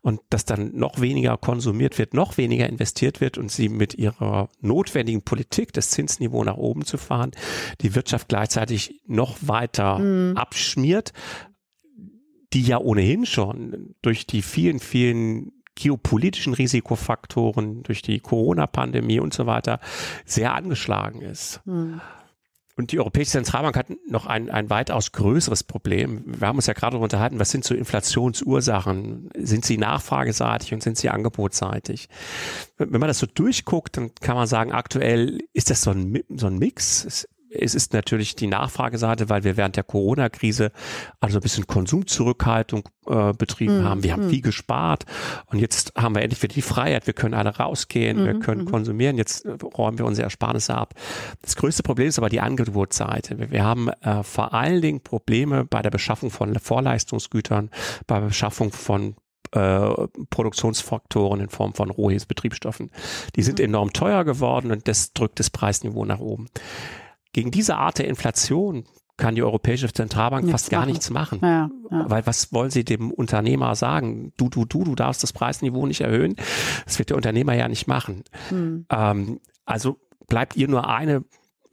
und 0.00 0.20
dass 0.30 0.44
dann 0.44 0.76
noch 0.76 1.00
weniger 1.00 1.36
konsumiert 1.36 1.98
wird, 1.98 2.14
noch 2.14 2.36
weniger 2.36 2.68
investiert 2.68 3.20
wird 3.20 3.38
und 3.38 3.50
sie 3.50 3.68
mit 3.68 3.94
ihrer 3.94 4.48
notwendigen 4.60 5.22
Politik, 5.22 5.72
das 5.72 5.90
Zinsniveau 5.90 6.44
nach 6.44 6.56
oben 6.56 6.84
zu 6.84 6.98
fahren, 6.98 7.30
die 7.80 7.94
Wirtschaft 7.94 8.28
gleichzeitig 8.28 9.00
noch 9.06 9.36
weiter 9.40 9.98
mhm. 9.98 10.36
abschmiert, 10.36 11.12
die 12.52 12.62
ja 12.62 12.78
ohnehin 12.78 13.26
schon 13.26 13.94
durch 14.02 14.26
die 14.26 14.42
vielen, 14.42 14.80
vielen 14.80 15.52
geopolitischen 15.74 16.54
Risikofaktoren, 16.54 17.84
durch 17.84 18.02
die 18.02 18.18
Corona-Pandemie 18.18 19.20
und 19.20 19.32
so 19.32 19.46
weiter 19.46 19.78
sehr 20.24 20.54
angeschlagen 20.54 21.22
ist. 21.22 21.60
Mhm. 21.66 22.00
Und 22.78 22.92
die 22.92 23.00
Europäische 23.00 23.32
Zentralbank 23.32 23.76
hat 23.76 23.86
noch 24.08 24.26
ein, 24.26 24.50
ein 24.50 24.70
weitaus 24.70 25.10
größeres 25.10 25.64
Problem. 25.64 26.22
Wir 26.26 26.46
haben 26.46 26.54
uns 26.58 26.66
ja 26.66 26.74
gerade 26.74 26.92
darüber 26.92 27.04
unterhalten, 27.04 27.40
was 27.40 27.50
sind 27.50 27.64
so 27.64 27.74
Inflationsursachen? 27.74 29.30
Sind 29.36 29.64
sie 29.64 29.78
nachfrageseitig 29.78 30.72
und 30.72 30.80
sind 30.84 30.96
sie 30.96 31.10
angebotsseitig? 31.10 32.08
Wenn 32.76 33.00
man 33.00 33.08
das 33.08 33.18
so 33.18 33.26
durchguckt, 33.26 33.96
dann 33.96 34.14
kann 34.20 34.36
man 34.36 34.46
sagen, 34.46 34.70
aktuell 34.70 35.40
ist 35.52 35.70
das 35.70 35.82
so 35.82 35.90
ein, 35.90 36.22
so 36.28 36.46
ein 36.46 36.58
Mix. 36.58 37.04
Es 37.04 37.28
es 37.50 37.74
ist 37.74 37.92
natürlich 37.92 38.36
die 38.36 38.46
Nachfrageseite, 38.46 39.28
weil 39.28 39.44
wir 39.44 39.56
während 39.56 39.76
der 39.76 39.84
Corona-Krise 39.84 40.72
also 41.20 41.38
ein 41.38 41.42
bisschen 41.42 41.66
Konsumzurückhaltung 41.66 42.88
äh, 43.06 43.32
betrieben 43.32 43.82
mm, 43.82 43.84
haben. 43.84 44.02
Wir 44.02 44.12
haben 44.12 44.26
mm. 44.26 44.30
viel 44.30 44.42
gespart 44.42 45.04
und 45.46 45.58
jetzt 45.58 45.92
haben 45.96 46.14
wir 46.14 46.22
endlich 46.22 46.42
wieder 46.42 46.54
die 46.54 46.62
Freiheit. 46.62 47.06
Wir 47.06 47.14
können 47.14 47.34
alle 47.34 47.56
rausgehen, 47.56 48.22
mm, 48.22 48.26
wir 48.26 48.38
können 48.40 48.62
mhm. 48.62 48.70
konsumieren. 48.70 49.16
Jetzt 49.16 49.44
äh, 49.44 49.52
räumen 49.76 49.98
wir 49.98 50.04
unsere 50.04 50.24
Ersparnisse 50.24 50.74
ab. 50.74 50.94
Das 51.42 51.56
größte 51.56 51.82
Problem 51.82 52.08
ist 52.08 52.18
aber 52.18 52.28
die 52.28 52.40
Angebotsseite. 52.40 53.38
Wir, 53.38 53.50
wir 53.50 53.64
haben 53.64 53.88
äh, 53.88 54.22
vor 54.22 54.52
allen 54.52 54.82
Dingen 54.82 55.00
Probleme 55.00 55.64
bei 55.64 55.82
der 55.82 55.90
Beschaffung 55.90 56.30
von 56.30 56.58
Vorleistungsgütern, 56.58 57.70
bei 58.06 58.20
der 58.20 58.26
Beschaffung 58.26 58.72
von 58.72 59.16
äh, 59.52 60.08
Produktionsfaktoren 60.28 61.40
in 61.40 61.48
Form 61.48 61.72
von 61.72 61.88
Rohhilfsbetriebsstoffen. 61.88 62.90
Die 63.36 63.42
sind 63.42 63.58
mhm. 63.58 63.66
enorm 63.66 63.92
teuer 63.94 64.24
geworden 64.24 64.70
und 64.70 64.86
das 64.86 65.14
drückt 65.14 65.40
das 65.40 65.48
Preisniveau 65.48 66.04
nach 66.04 66.20
oben. 66.20 66.48
Gegen 67.38 67.52
diese 67.52 67.76
Art 67.76 67.98
der 67.98 68.08
Inflation 68.08 68.82
kann 69.16 69.36
die 69.36 69.44
Europäische 69.44 69.92
Zentralbank 69.92 70.42
nichts 70.42 70.62
fast 70.62 70.70
gar 70.72 70.80
machen. 70.80 70.90
nichts 70.90 71.10
machen. 71.10 71.38
Ja, 71.40 71.70
ja. 71.88 72.10
Weil 72.10 72.26
was 72.26 72.52
wollen 72.52 72.70
sie 72.70 72.82
dem 72.82 73.12
Unternehmer 73.12 73.76
sagen? 73.76 74.32
Du, 74.36 74.48
du, 74.48 74.64
du, 74.64 74.82
du 74.82 74.96
darfst 74.96 75.22
das 75.22 75.32
Preisniveau 75.32 75.86
nicht 75.86 76.00
erhöhen. 76.00 76.34
Das 76.84 76.98
wird 76.98 77.10
der 77.10 77.16
Unternehmer 77.16 77.54
ja 77.54 77.68
nicht 77.68 77.86
machen. 77.86 78.24
Hm. 78.48 78.86
Ähm, 78.90 79.38
also 79.64 80.00
bleibt 80.26 80.56
ihr 80.56 80.66
nur 80.66 80.88
eine 80.88 81.22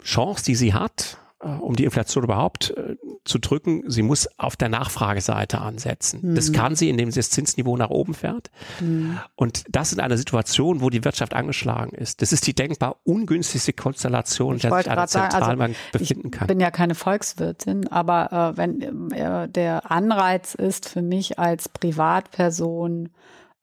Chance, 0.04 0.45
die 0.45 0.54
sie 0.54 0.75
hat, 0.75 1.17
äh, 1.39 1.47
um 1.47 1.75
die 1.75 1.86
Inflation 1.86 2.23
überhaupt 2.23 2.69
äh, 2.78 2.95
zu 3.25 3.39
drücken, 3.39 3.83
sie 3.88 4.03
muss 4.03 4.29
auf 4.38 4.55
der 4.55 4.69
Nachfrageseite 4.69 5.59
ansetzen. 5.59 6.19
Mhm. 6.21 6.35
Das 6.35 6.53
kann 6.53 6.75
sie, 6.75 6.89
indem 6.89 7.11
sie 7.11 7.19
das 7.19 7.31
Zinsniveau 7.31 7.75
nach 7.75 7.89
oben 7.89 8.13
fährt. 8.13 8.51
Mhm. 8.79 9.19
Und 9.35 9.63
das 9.69 9.91
in 9.91 9.99
einer 9.99 10.17
Situation, 10.17 10.81
wo 10.81 10.89
die 10.89 11.03
Wirtschaft 11.03 11.33
angeschlagen 11.33 11.95
ist. 11.95 12.21
Das 12.21 12.31
ist 12.31 12.45
die 12.47 12.53
denkbar 12.53 12.97
ungünstigste 13.03 13.73
Konstellation, 13.73 14.55
in 14.55 14.61
der 14.61 14.77
sich 14.77 14.89
eine 14.89 15.07
Zentralbank 15.07 15.75
also 15.75 15.99
befinden 15.99 16.31
kann. 16.31 16.45
Ich 16.45 16.47
bin 16.47 16.59
ja 16.59 16.71
keine 16.71 16.95
Volkswirtin, 16.95 17.88
aber 17.88 18.53
äh, 18.53 18.57
wenn 18.57 19.11
äh, 19.11 19.49
der 19.49 19.91
Anreiz 19.91 20.53
ist 20.53 20.88
für 20.88 21.01
mich 21.01 21.39
als 21.39 21.67
Privatperson, 21.67 23.09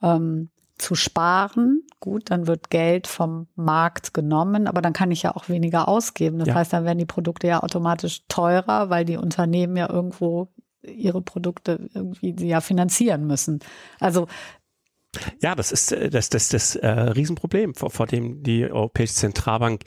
ähm, 0.03 0.51
zu 0.83 0.95
sparen. 0.95 1.83
Gut, 2.01 2.31
dann 2.31 2.47
wird 2.47 2.71
Geld 2.71 3.07
vom 3.07 3.47
Markt 3.55 4.13
genommen, 4.13 4.67
aber 4.67 4.83
dann 4.83 4.93
kann 4.93 5.11
ich 5.11 5.23
ja 5.23 5.35
auch 5.35 5.49
weniger 5.49 5.89
ausgeben. 5.89 6.39
Das 6.39 6.49
ja. 6.49 6.55
heißt, 6.55 6.73
dann 6.73 6.85
werden 6.85 6.99
die 6.99 7.07
Produkte 7.07 7.47
ja 7.47 7.63
automatisch 7.63 8.23
teurer, 8.29 8.91
weil 8.91 9.05
die 9.05 9.17
Unternehmen 9.17 9.77
ja 9.77 9.89
irgendwo 9.89 10.49
ihre 10.83 11.23
Produkte 11.23 11.89
irgendwie 11.95 12.35
ja 12.47 12.61
finanzieren 12.61 13.27
müssen. 13.27 13.61
Also 14.01 14.27
ja, 15.41 15.55
das 15.55 15.73
ist 15.73 15.93
äh, 15.93 16.11
das, 16.11 16.29
das, 16.31 16.49
das 16.49 16.77
äh, 16.77 16.89
Riesenproblem, 16.89 17.75
vor, 17.75 17.91
vor 17.91 18.07
dem 18.07 18.43
die 18.43 18.71
Europäische 18.71 19.15
Zentralbank 19.15 19.83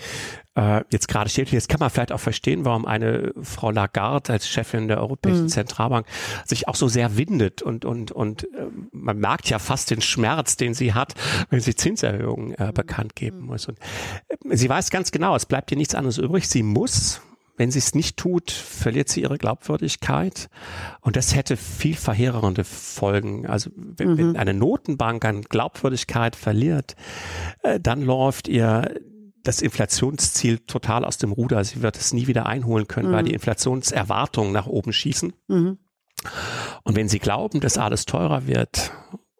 äh, 0.56 0.84
jetzt 0.92 1.08
gerade 1.08 1.30
steht. 1.30 1.52
Jetzt 1.52 1.70
kann 1.70 1.80
man 1.80 1.90
vielleicht 1.90 2.12
auch 2.12 2.20
verstehen, 2.20 2.66
warum 2.66 2.86
eine 2.86 3.34
Frau 3.42 3.72
Lagarde 3.72 4.34
als 4.34 4.48
Chefin 4.48 4.88
der 4.88 5.00
Europäischen 5.00 5.44
mhm. 5.44 5.50
Zentralbank 5.50 6.06
sich 6.46 6.68
auch 6.68 6.76
so 6.76 6.88
sehr 6.88 7.18
windet 7.18 7.62
und 7.62 7.86
und 7.86 8.12
und 8.12 8.44
äh, 8.44 8.68
man 8.92 9.18
merkt 9.18 9.50
ja 9.50 9.60
fast 9.60 9.92
den 9.92 10.02
Schmerz, 10.02 10.58
den 10.58 10.74
sie 10.74 10.94
hat, 10.94 11.14
wenn 11.50 11.60
sie 11.60 11.76
Zinserhöhungen 11.76 12.54
äh, 12.58 12.72
bekannt 12.74 13.16
geben 13.16 13.42
muss. 13.42 13.68
Und 13.68 13.80
äh, 14.30 14.56
sie 14.56 14.70
weiß 14.70 14.92
ganz 14.92 15.12
genau, 15.12 15.36
es 15.36 15.46
bleibt 15.46 15.72
ihr 15.72 15.78
nichts 15.78 15.96
anderes 15.96 16.18
übrig. 16.18 16.48
Sie 16.48 16.64
muss 16.64 17.22
Wenn 17.58 17.72
sie 17.72 17.80
es 17.80 17.96
nicht 17.96 18.18
tut, 18.18 18.52
verliert 18.52 19.10
sie 19.10 19.22
ihre 19.22 19.38
Glaubwürdigkeit. 19.38 20.50
Und 21.02 21.16
das 21.16 21.36
hätte 21.36 21.56
viel 21.58 21.96
verheerende 21.96 22.64
Folgen. 22.64 23.48
Also 23.48 23.70
wenn, 23.76 24.12
mhm. 24.12 24.18
wenn 24.18 24.36
eine 24.38 24.54
Notenbank 24.54 25.24
an 25.26 25.42
Glaubwürdigkeit 25.42 26.36
verliert, 26.36 26.96
äh, 27.64 27.80
dann 27.80 28.02
läuft 28.02 28.48
ihr 28.48 28.94
das 29.44 29.62
Inflationsziel 29.62 30.60
total 30.60 31.06
aus 31.06 31.18
dem 31.18 31.32
Ruder. 31.32 31.64
Sie 31.64 31.82
wird 31.82 31.98
es 31.98 32.14
nie 32.14 32.28
wieder 32.28 32.46
einholen 32.46 32.88
können, 32.88 33.10
mhm. 33.10 33.14
weil 33.14 33.24
die 33.24 33.34
Inflationserwartungen 33.34 34.52
nach 34.52 34.68
oben 34.68 34.92
schießen. 34.92 35.34
Mhm. 35.48 35.78
Und 36.84 36.96
wenn 36.96 37.08
Sie 37.08 37.20
glauben, 37.20 37.60
dass 37.60 37.78
alles 37.78 38.06
teurer 38.06 38.48
wird, 38.48 38.92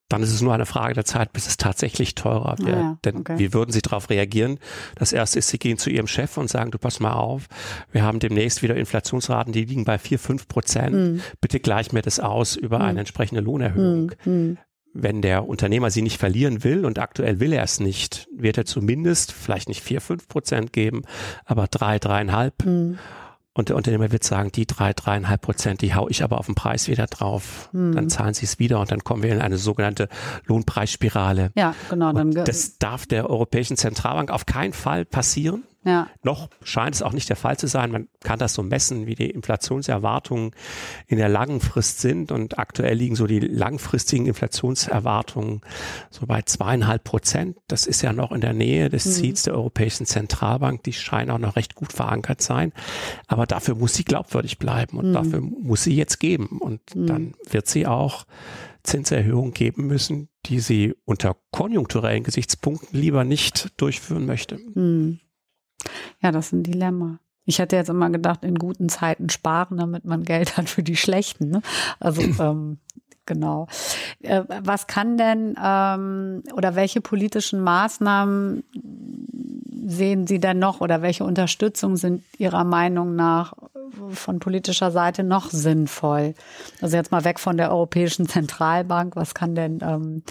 dann 0.10 0.22
ist 0.22 0.32
es 0.32 0.42
nur 0.42 0.54
eine 0.54 0.66
Frage 0.66 0.94
der 0.94 1.06
Zeit, 1.06 1.34
bis 1.34 1.48
es 1.48 1.58
tatsächlich 1.58 2.14
teurer 2.16 2.58
wird. 2.60 2.76
Ah 2.76 2.80
ja, 2.80 2.98
Denn 3.06 3.18
okay. 3.18 3.40
wie 3.40 3.54
würden 3.54 3.72
Sie 3.72 3.82
darauf 3.82 4.10
reagieren? 4.10 4.60
Das 4.96 5.14
erste 5.14 5.40
ist, 5.40 5.50
Sie 5.50 5.58
gehen 5.58 5.78
zu 5.78 5.90
Ihrem 5.90 6.08
Chef 6.08 6.38
und 6.38 6.50
sagen, 6.50 6.72
du 6.72 6.78
pass 6.78 7.00
mal 7.00 7.14
auf, 7.14 7.48
wir 7.92 8.04
haben 8.04 8.20
demnächst 8.20 8.62
wieder 8.62 8.76
Inflationsraten, 8.76 9.52
die 9.52 9.66
liegen 9.66 9.84
bei 9.84 9.98
vier, 9.98 10.20
fünf 10.20 10.48
Prozent. 10.48 10.96
Mhm. 10.96 11.22
Bitte 11.42 11.60
gleich 11.60 11.92
mir 11.92 12.02
das 12.02 12.20
aus 12.20 12.56
über 12.56 12.80
mhm. 12.80 12.86
eine 12.86 13.00
entsprechende 13.00 13.42
Lohnerhöhung. 13.42 14.12
Mhm 14.26 14.58
wenn 14.98 15.22
der 15.22 15.48
Unternehmer 15.48 15.92
sie 15.92 16.02
nicht 16.02 16.18
verlieren 16.18 16.64
will 16.64 16.86
und 16.86 17.00
aktuell 17.00 17.42
will 17.42 17.52
er 17.52 17.64
es 17.64 17.82
nicht, 17.82 18.30
wird 18.34 18.58
er 18.58 18.64
zumindest 18.64 19.34
vielleicht 19.34 19.68
nicht 19.68 19.84
vier, 19.84 20.00
fünf 20.00 20.30
Prozent 20.30 20.72
geben, 20.72 21.02
aber 21.44 21.68
drei, 21.68 22.00
dreieinhalb. 22.00 22.66
Mhm. 22.66 22.98
Und 23.58 23.70
der 23.70 23.78
Unternehmer 23.78 24.12
wird 24.12 24.26
sagen, 24.26 24.52
die 24.52 24.68
drei, 24.68 24.92
dreieinhalb 24.92 25.42
Prozent, 25.42 25.82
die 25.82 25.96
hau 25.96 26.10
ich 26.10 26.24
aber 26.24 26.40
auf 26.40 26.48
den 26.48 26.56
Preis 26.56 26.90
wieder 26.90 27.08
drauf. 27.08 27.70
Mhm. 27.72 27.96
Dann 27.96 28.10
zahlen 28.10 28.34
sie 28.34 28.46
es 28.46 28.60
wieder 28.60 28.82
und 28.82 28.92
dann 28.92 29.06
kommen 29.06 29.24
wir 29.24 29.32
in 29.32 29.40
eine 29.40 29.58
sogenannte 29.58 30.10
Lohnpreisspirale. 30.46 31.52
Ja, 31.56 31.74
genau. 31.90 32.12
Dann 32.12 32.32
das 32.32 32.78
darf 32.80 33.06
der 33.06 33.30
Europäischen 33.30 33.78
Zentralbank 33.78 34.30
auf 34.30 34.46
keinen 34.46 34.74
Fall 34.74 35.06
passieren. 35.06 35.64
Ja. 35.86 36.10
Noch 36.24 36.50
scheint 36.64 36.96
es 36.96 37.04
auch 37.04 37.14
nicht 37.14 37.30
der 37.30 37.36
Fall 37.36 37.58
zu 37.58 37.68
sein. 37.68 37.92
Man 37.92 38.08
kann 38.24 38.40
das 38.40 38.56
so 38.56 38.64
messen, 38.64 39.06
wie 39.06 39.14
die 39.14 39.30
Inflationserwartungen 39.30 40.52
in 41.06 41.18
der 41.18 41.30
langen 41.30 41.62
Frist 41.62 42.02
sind. 42.02 42.32
Und 42.32 42.58
aktuell 42.58 42.98
liegen 42.98 43.16
so 43.16 43.28
die 43.28 43.40
langfristigen 43.40 44.26
Inflationserwartungen 44.26 45.62
so 46.10 46.26
bei 46.26 46.42
zweieinhalb 46.42 47.04
Prozent. 47.04 47.58
Das 47.68 47.86
ist 47.86 48.02
ja 48.02 48.14
noch 48.14 48.32
in 48.32 48.42
der 48.42 48.54
Nähe 48.54 48.90
des 48.90 49.06
mhm. 49.06 49.12
Ziels 49.12 49.44
der 49.44 49.54
Europäischen 49.54 50.08
Zentralbank. 50.08 50.84
Die 50.84 50.94
scheinen 50.94 51.30
auch 51.30 51.38
noch 51.38 51.56
recht 51.56 51.76
gut 51.76 51.94
verankert 51.94 52.42
sein. 52.42 52.74
Aber 53.28 53.46
dafür 53.46 53.76
muss 53.76 53.94
sie 53.94 54.04
glaubwürdig 54.04 54.58
bleiben 54.58 54.98
und 54.98 55.10
mhm. 55.10 55.14
dafür 55.14 55.42
muss 55.42 55.84
sie 55.84 55.96
jetzt 55.96 56.20
geben. 56.20 56.60
Und 56.60 56.96
mhm. 56.96 57.08
dann 57.08 57.34
wird 57.48 57.68
sie 57.68 57.86
auch 57.86 58.26
Zinserhöhungen 58.82 59.54
geben 59.54 59.86
müssen, 59.86 60.30
die 60.48 60.60
sie 60.60 60.96
unter 61.06 61.36
konjunkturellen 61.52 62.24
Gesichtspunkten 62.24 63.00
lieber 63.00 63.24
nicht 63.24 63.70
durchführen 63.78 64.26
möchte. 64.26 64.58
Mhm. 64.74 65.20
Ja, 66.22 66.32
das 66.32 66.48
ist 66.48 66.54
ein 66.54 66.64
Dilemma. 66.64 67.20
Ich 67.46 67.60
hätte 67.60 67.76
jetzt 67.76 67.90
immer 67.90 68.10
gedacht, 68.10 68.44
in 68.44 68.56
guten 68.56 68.90
Zeiten 68.90 69.30
sparen, 69.30 69.78
damit 69.78 70.06
man 70.06 70.24
Geld 70.24 70.58
hat 70.58 70.68
für 70.68 70.84
die 70.84 70.96
schlechten. 70.96 71.50
Ne? 71.50 71.62
Also 72.00 72.22
ähm, 72.40 72.80
genau. 73.26 73.68
Äh, 74.22 74.44
was 74.64 74.88
kann 74.88 75.18
denn 75.18 75.56
ähm, 75.64 76.44
oder 76.54 76.76
welche 76.76 77.02
politischen 77.02 77.62
Maßnahmen 77.62 78.64
sehen 79.88 80.26
Sie 80.26 80.40
denn 80.40 80.60
noch 80.60 80.82
oder 80.82 81.02
welche 81.02 81.24
Unterstützung 81.24 81.96
sind 81.96 82.24
Ihrer 82.38 82.64
Meinung 82.64 83.16
nach 83.16 83.54
von 84.10 84.40
politischer 84.40 84.90
Seite 84.90 85.24
noch 85.24 85.52
sinnvoll? 85.52 86.34
Also 86.82 86.98
jetzt 86.98 87.12
mal 87.12 87.24
weg 87.24 87.40
von 87.40 87.58
der 87.58 87.72
Europäischen 87.72 88.28
Zentralbank. 88.28 89.16
Was 89.16 89.36
kann 89.36 89.54
denn 89.54 89.80
ähm, 89.84 90.24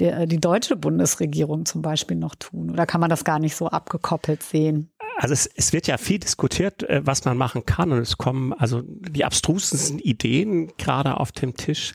der, 0.00 0.26
die 0.26 0.40
deutsche 0.40 0.74
Bundesregierung 0.74 1.66
zum 1.66 1.82
Beispiel 1.82 2.16
noch 2.16 2.34
tun? 2.34 2.70
Oder 2.70 2.86
kann 2.86 3.00
man 3.00 3.10
das 3.10 3.24
gar 3.24 3.38
nicht 3.38 3.54
so 3.54 3.68
abgekoppelt 3.68 4.42
sehen? 4.42 4.90
Also 5.16 5.32
es, 5.32 5.46
es 5.46 5.72
wird 5.72 5.86
ja 5.86 5.96
viel 5.96 6.18
diskutiert, 6.18 6.82
äh, 6.82 7.00
was 7.04 7.24
man 7.24 7.36
machen 7.36 7.64
kann 7.64 7.90
und 7.90 8.00
es 8.00 8.18
kommen 8.18 8.52
also 8.52 8.82
die 8.84 9.24
abstrusesten 9.24 9.98
Ideen 9.98 10.72
gerade 10.76 11.18
auf 11.18 11.32
dem 11.32 11.56
Tisch. 11.56 11.94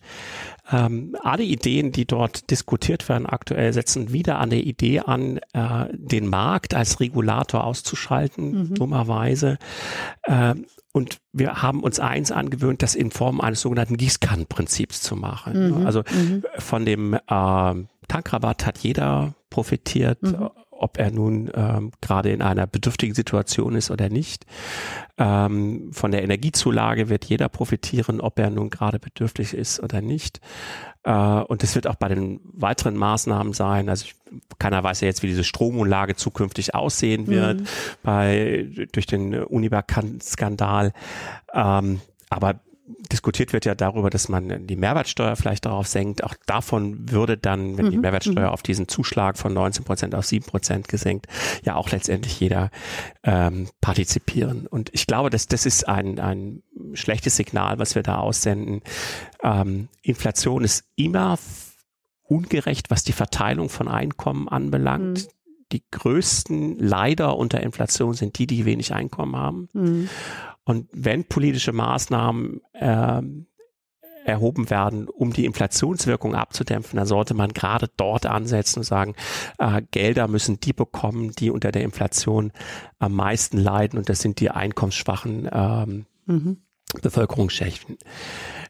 Ähm, 0.72 1.16
alle 1.22 1.44
Ideen, 1.44 1.92
die 1.92 2.06
dort 2.06 2.50
diskutiert 2.50 3.08
werden 3.10 3.28
aktuell, 3.28 3.74
setzen 3.74 4.12
wieder 4.12 4.40
an 4.40 4.50
der 4.50 4.64
Idee 4.64 5.02
an, 5.02 5.40
äh, 5.54 5.86
den 5.94 6.28
Markt 6.28 6.74
als 6.74 7.00
Regulator 7.00 7.64
auszuschalten, 7.64 8.70
mhm. 8.70 8.76
dummerweise. 8.76 9.58
Ähm, 10.26 10.66
und 10.94 11.18
wir 11.32 11.62
haben 11.62 11.84
uns 11.84 12.00
eins 12.00 12.32
angewöhnt, 12.32 12.82
das 12.82 12.96
in 12.96 13.12
Form 13.12 13.40
eines 13.40 13.62
sogenannten 13.62 13.98
Gießkannenprinzips 13.98 15.02
zu 15.02 15.16
machen. 15.16 15.80
Mhm. 15.80 15.86
Also 15.86 16.04
mhm. 16.12 16.44
von 16.58 16.86
dem 16.86 17.14
äh, 17.14 17.20
Tankrabatt 18.08 18.66
hat 18.66 18.80
jeder 18.80 19.36
profitiert. 19.50 20.22
Mhm 20.24 20.50
ob 20.82 20.98
er 20.98 21.12
nun 21.12 21.52
ähm, 21.54 21.92
gerade 22.02 22.32
in 22.32 22.42
einer 22.42 22.68
bedürftigen 22.68 23.16
Situation 23.16 23.76
ist 23.76 23.92
oder 23.92 24.10
nicht. 24.10 24.46
Ähm, 25.18 25.92
von 25.94 26.12
der 26.12 26.24
Energiezulage 26.24 27.10
wird 27.10 27.26
jeder 27.26 27.50
profitieren, 27.50 28.22
ob 28.22 28.40
er 28.40 28.50
nun 28.50 28.70
gerade 28.70 29.00
bedürftig 29.00 29.54
ist 29.54 29.80
oder 29.82 30.02
nicht. 30.02 30.42
Äh, 31.04 31.12
und 31.12 31.64
es 31.64 31.76
wird 31.76 31.88
auch 31.88 31.96
bei 31.96 32.10
den 32.10 32.40
weiteren 32.44 32.96
Maßnahmen 32.96 33.54
sein. 33.54 33.90
Also 33.90 34.06
ich, 34.06 34.16
keiner 34.60 34.84
weiß 34.84 35.02
ja 35.02 35.08
jetzt, 35.08 35.24
wie 35.24 35.28
diese 35.28 35.44
Stromunlage 35.44 36.16
zukünftig 36.16 36.74
aussehen 36.76 37.28
wird 37.28 37.62
mhm. 37.62 37.66
bei 38.04 38.68
durch 38.92 39.06
den 39.06 39.36
Unibac-Skandal. 39.44 40.94
Ähm, 41.54 42.02
aber 42.30 42.62
diskutiert 43.12 43.54
wird 43.54 43.66
ja 43.66 43.76
darüber, 43.76 44.10
dass 44.10 44.30
man 44.30 44.68
die 44.68 44.76
Mehrwertsteuer 44.76 45.36
vielleicht 45.36 45.66
darauf 45.66 45.88
senkt. 45.88 46.24
Auch 46.24 46.36
davon 46.46 47.10
würde 47.10 47.38
dann, 47.38 47.78
wenn 47.78 47.88
mhm. 47.88 47.92
die 47.92 47.98
Mehrwertsteuer 47.98 48.48
mhm. 48.48 48.54
auf 48.54 48.64
diesen 48.64 48.88
Zuschlag 48.88 49.38
von 49.38 49.54
19 49.54 49.84
Prozent 49.84 50.16
auf 50.16 50.26
7 50.26 50.46
Prozent 50.46 50.88
gesenkt, 50.88 51.28
ja 51.64 51.76
auch 51.76 51.90
letztendlich 51.92 52.40
jeder 52.40 52.72
ähm, 53.24 53.68
partizipieren. 53.82 54.68
Und 54.68 54.90
ich 54.94 55.08
glaube, 55.08 55.30
dass 55.30 55.48
das 55.48 55.66
ist 55.66 55.88
ein, 55.88 56.20
ein 56.20 56.64
schlechtes 56.94 57.36
Signal, 57.36 57.80
was 57.80 57.96
wir 57.96 58.04
da 58.04 58.18
aussenden. 58.18 58.82
Ähm, 59.44 59.88
Inflation 60.02 60.64
ist 60.64 60.86
immer 60.96 61.38
ungerecht, 62.24 62.90
was 62.90 63.04
die 63.04 63.14
Verteilung 63.14 63.70
von 63.70 63.88
Einkommen 63.88 64.48
anbelangt. 64.48 65.26
Mhm 65.26 65.32
die 65.72 65.84
größten 65.92 66.80
Leider 66.80 67.38
unter 67.38 67.62
Inflation 67.62 68.14
sind 68.14 68.38
die, 68.38 68.48
die 68.48 68.66
wenig 68.66 68.94
Einkommen 68.94 69.36
haben. 69.36 69.70
Mhm. 69.74 70.10
Und 70.64 70.88
wenn 70.92 71.26
politische 71.26 71.72
Maßnahmen 71.72 72.62
äh, 72.74 73.22
erhoben 74.26 74.70
werden, 74.70 75.08
um 75.08 75.34
die 75.34 75.46
Inflationswirkung 75.46 76.36
abzudämpfen, 76.36 76.98
dann 76.98 77.08
sollte 77.08 77.34
man 77.34 77.54
gerade 77.54 77.90
dort 77.98 78.26
ansetzen 78.26 78.80
und 78.80 78.86
sagen, 78.86 79.16
äh, 79.58 79.82
Gelder 79.92 80.28
müssen 80.28 80.60
die 80.60 80.74
bekommen, 80.74 81.32
die 81.32 81.50
unter 81.50 81.72
der 81.72 81.84
Inflation 81.84 82.52
am 83.00 83.14
meisten 83.14 83.58
leiden 83.58 83.98
und 83.98 84.10
das 84.10 84.22
sind 84.22 84.40
die 84.40 84.52
einkommensschwachen 84.52 85.50
ähm, 85.52 86.06
mhm. 86.26 86.58
Bevölkerungsschichten. 87.02 87.98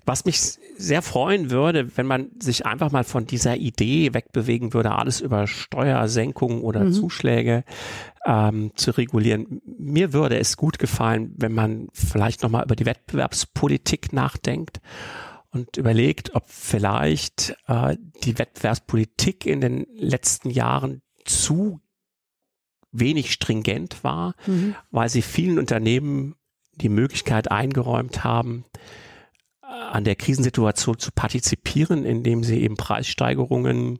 Was 0.05 0.25
mich 0.25 0.39
sehr 0.77 1.01
freuen 1.01 1.51
würde, 1.51 1.95
wenn 1.95 2.07
man 2.07 2.31
sich 2.39 2.65
einfach 2.65 2.91
mal 2.91 3.03
von 3.03 3.27
dieser 3.27 3.57
Idee 3.57 4.13
wegbewegen 4.13 4.73
würde, 4.73 4.93
alles 4.93 5.21
über 5.21 5.47
Steuersenkungen 5.47 6.61
oder 6.61 6.85
mhm. 6.85 6.93
Zuschläge 6.93 7.63
ähm, 8.25 8.71
zu 8.75 8.91
regulieren. 8.91 9.61
Mir 9.65 10.13
würde 10.13 10.39
es 10.39 10.57
gut 10.57 10.79
gefallen, 10.79 11.33
wenn 11.37 11.53
man 11.53 11.87
vielleicht 11.93 12.41
nochmal 12.41 12.65
über 12.65 12.75
die 12.75 12.85
Wettbewerbspolitik 12.85 14.11
nachdenkt 14.11 14.81
und 15.51 15.77
überlegt, 15.77 16.33
ob 16.33 16.43
vielleicht 16.47 17.55
äh, 17.67 17.97
die 18.23 18.39
Wettbewerbspolitik 18.39 19.45
in 19.45 19.61
den 19.61 19.85
letzten 19.93 20.49
Jahren 20.49 21.01
zu 21.25 21.79
wenig 22.91 23.31
stringent 23.31 24.03
war, 24.03 24.35
mhm. 24.45 24.75
weil 24.89 25.09
sie 25.09 25.21
vielen 25.21 25.59
Unternehmen 25.59 26.35
die 26.75 26.89
Möglichkeit 26.89 27.51
eingeräumt 27.51 28.23
haben, 28.23 28.65
an 29.71 30.03
der 30.03 30.15
Krisensituation 30.15 30.99
zu 30.99 31.11
partizipieren, 31.11 32.05
indem 32.05 32.43
sie 32.43 32.61
eben 32.61 32.75
Preissteigerungen 32.75 33.99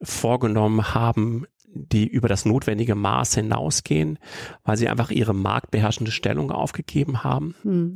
vorgenommen 0.00 0.94
haben, 0.94 1.46
die 1.66 2.06
über 2.06 2.28
das 2.28 2.44
notwendige 2.44 2.94
Maß 2.94 3.34
hinausgehen, 3.34 4.18
weil 4.64 4.76
sie 4.76 4.88
einfach 4.88 5.10
ihre 5.10 5.34
marktbeherrschende 5.34 6.12
Stellung 6.12 6.50
aufgegeben 6.50 7.22
haben. 7.24 7.54
Hm. 7.62 7.94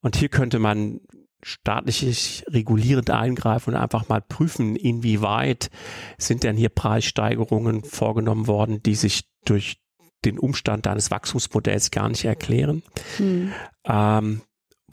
Und 0.00 0.16
hier 0.16 0.28
könnte 0.28 0.58
man 0.58 1.00
staatlich 1.42 2.44
regulierend 2.48 3.10
eingreifen 3.10 3.74
und 3.74 3.80
einfach 3.80 4.08
mal 4.08 4.22
prüfen, 4.22 4.76
inwieweit 4.76 5.70
sind 6.16 6.42
denn 6.42 6.56
hier 6.56 6.70
Preissteigerungen 6.70 7.84
vorgenommen 7.84 8.46
worden, 8.46 8.82
die 8.82 8.94
sich 8.94 9.28
durch 9.44 9.76
den 10.24 10.38
Umstand 10.38 10.86
deines 10.86 11.10
Wachstumsmodells 11.10 11.90
gar 11.90 12.08
nicht 12.08 12.24
erklären. 12.24 12.82
Hm. 13.18 13.52
Ähm, 13.84 14.40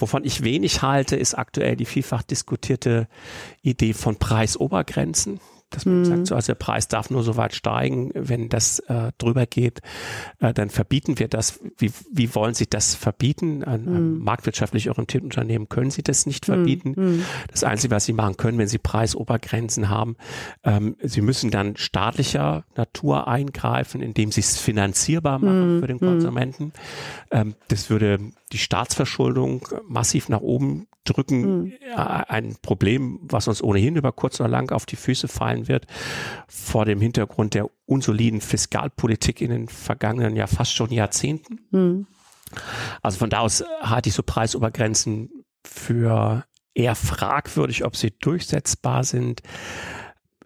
Wovon 0.01 0.23
ich 0.23 0.43
wenig 0.43 0.81
halte, 0.81 1.15
ist 1.15 1.35
aktuell 1.35 1.75
die 1.75 1.85
vielfach 1.85 2.23
diskutierte 2.23 3.07
Idee 3.61 3.93
von 3.93 4.15
Preisobergrenzen. 4.17 5.39
dass 5.69 5.85
man 5.85 5.99
mhm. 5.99 6.05
sagt, 6.05 6.27
so, 6.27 6.35
also 6.35 6.47
der 6.47 6.55
Preis 6.55 6.87
darf 6.89 7.09
nur 7.09 7.23
so 7.23 7.37
weit 7.37 7.55
steigen, 7.55 8.11
wenn 8.13 8.49
das 8.49 8.79
äh, 8.79 9.11
drüber 9.17 9.45
geht, 9.45 9.81
äh, 10.39 10.53
dann 10.53 10.69
verbieten 10.69 11.17
wir 11.17 11.29
das. 11.29 11.59
Wie, 11.77 11.91
wie 12.11 12.35
wollen 12.35 12.53
Sie 12.53 12.67
das 12.67 12.93
verbieten? 12.93 13.63
Ein, 13.63 13.85
mhm. 13.85 13.95
ein 13.95 14.17
marktwirtschaftlich 14.17 14.89
orientiertes 14.89 15.23
Unternehmen 15.23 15.69
können 15.69 15.91
Sie 15.91 16.03
das 16.03 16.25
nicht 16.25 16.45
verbieten. 16.45 16.93
Mhm. 16.97 17.03
mhm. 17.03 17.25
Das 17.49 17.63
Einzige, 17.63 17.95
was 17.95 18.05
Sie 18.05 18.13
machen 18.13 18.35
können, 18.37 18.57
wenn 18.57 18.67
Sie 18.67 18.79
Preisobergrenzen 18.79 19.87
haben, 19.87 20.17
ähm, 20.63 20.97
Sie 21.01 21.21
müssen 21.21 21.51
dann 21.51 21.77
staatlicher 21.77 22.65
Natur 22.75 23.27
eingreifen, 23.27 24.01
indem 24.01 24.31
Sie 24.31 24.41
es 24.41 24.57
finanzierbar 24.57 25.39
machen 25.39 25.75
mhm. 25.75 25.79
für 25.79 25.87
den 25.87 25.97
mhm. 25.97 26.05
Konsumenten. 26.05 26.73
Ähm, 27.31 27.55
das 27.69 27.89
würde 27.89 28.19
die 28.51 28.57
Staatsverschuldung 28.57 29.67
massiv 29.87 30.29
nach 30.29 30.41
oben 30.41 30.87
drücken. 31.03 31.63
Mhm. 31.63 31.73
Ein 31.95 32.55
Problem, 32.61 33.19
was 33.23 33.47
uns 33.47 33.63
ohnehin 33.63 33.95
über 33.95 34.11
kurz 34.11 34.39
oder 34.39 34.49
lang 34.49 34.71
auf 34.71 34.85
die 34.85 34.95
Füße 34.95 35.27
fallen 35.27 35.67
wird, 35.67 35.87
vor 36.47 36.85
dem 36.85 37.01
Hintergrund 37.01 37.53
der 37.53 37.69
unsoliden 37.85 38.41
Fiskalpolitik 38.41 39.41
in 39.41 39.51
den 39.51 39.67
vergangenen, 39.67 40.35
ja 40.35 40.47
fast 40.47 40.73
schon 40.75 40.91
Jahrzehnten. 40.91 41.59
Mhm. 41.71 42.07
Also 43.01 43.17
von 43.17 43.29
da 43.29 43.39
aus 43.39 43.63
halte 43.81 44.09
ich 44.09 44.15
so 44.15 44.23
Preisobergrenzen 44.23 45.29
für 45.65 46.45
eher 46.73 46.95
fragwürdig, 46.95 47.83
ob 47.85 47.95
sie 47.95 48.11
durchsetzbar 48.11 49.03
sind. 49.03 49.41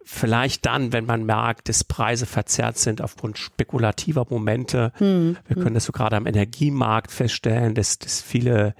Vielleicht 0.07 0.67
dann, 0.67 0.93
wenn 0.93 1.07
man 1.07 1.25
merkt, 1.25 1.67
dass 1.67 1.83
Preise 1.83 2.27
verzerrt 2.27 2.77
sind 2.77 3.01
aufgrund 3.01 3.39
spekulativer 3.39 4.27
Momente. 4.29 4.91
Hm. 4.97 5.35
Wir 5.47 5.55
können 5.55 5.73
das 5.73 5.85
so 5.85 5.91
gerade 5.91 6.15
am 6.15 6.27
Energiemarkt 6.27 7.11
feststellen, 7.11 7.73
dass, 7.73 7.97
dass 7.97 8.21
viele 8.21 8.75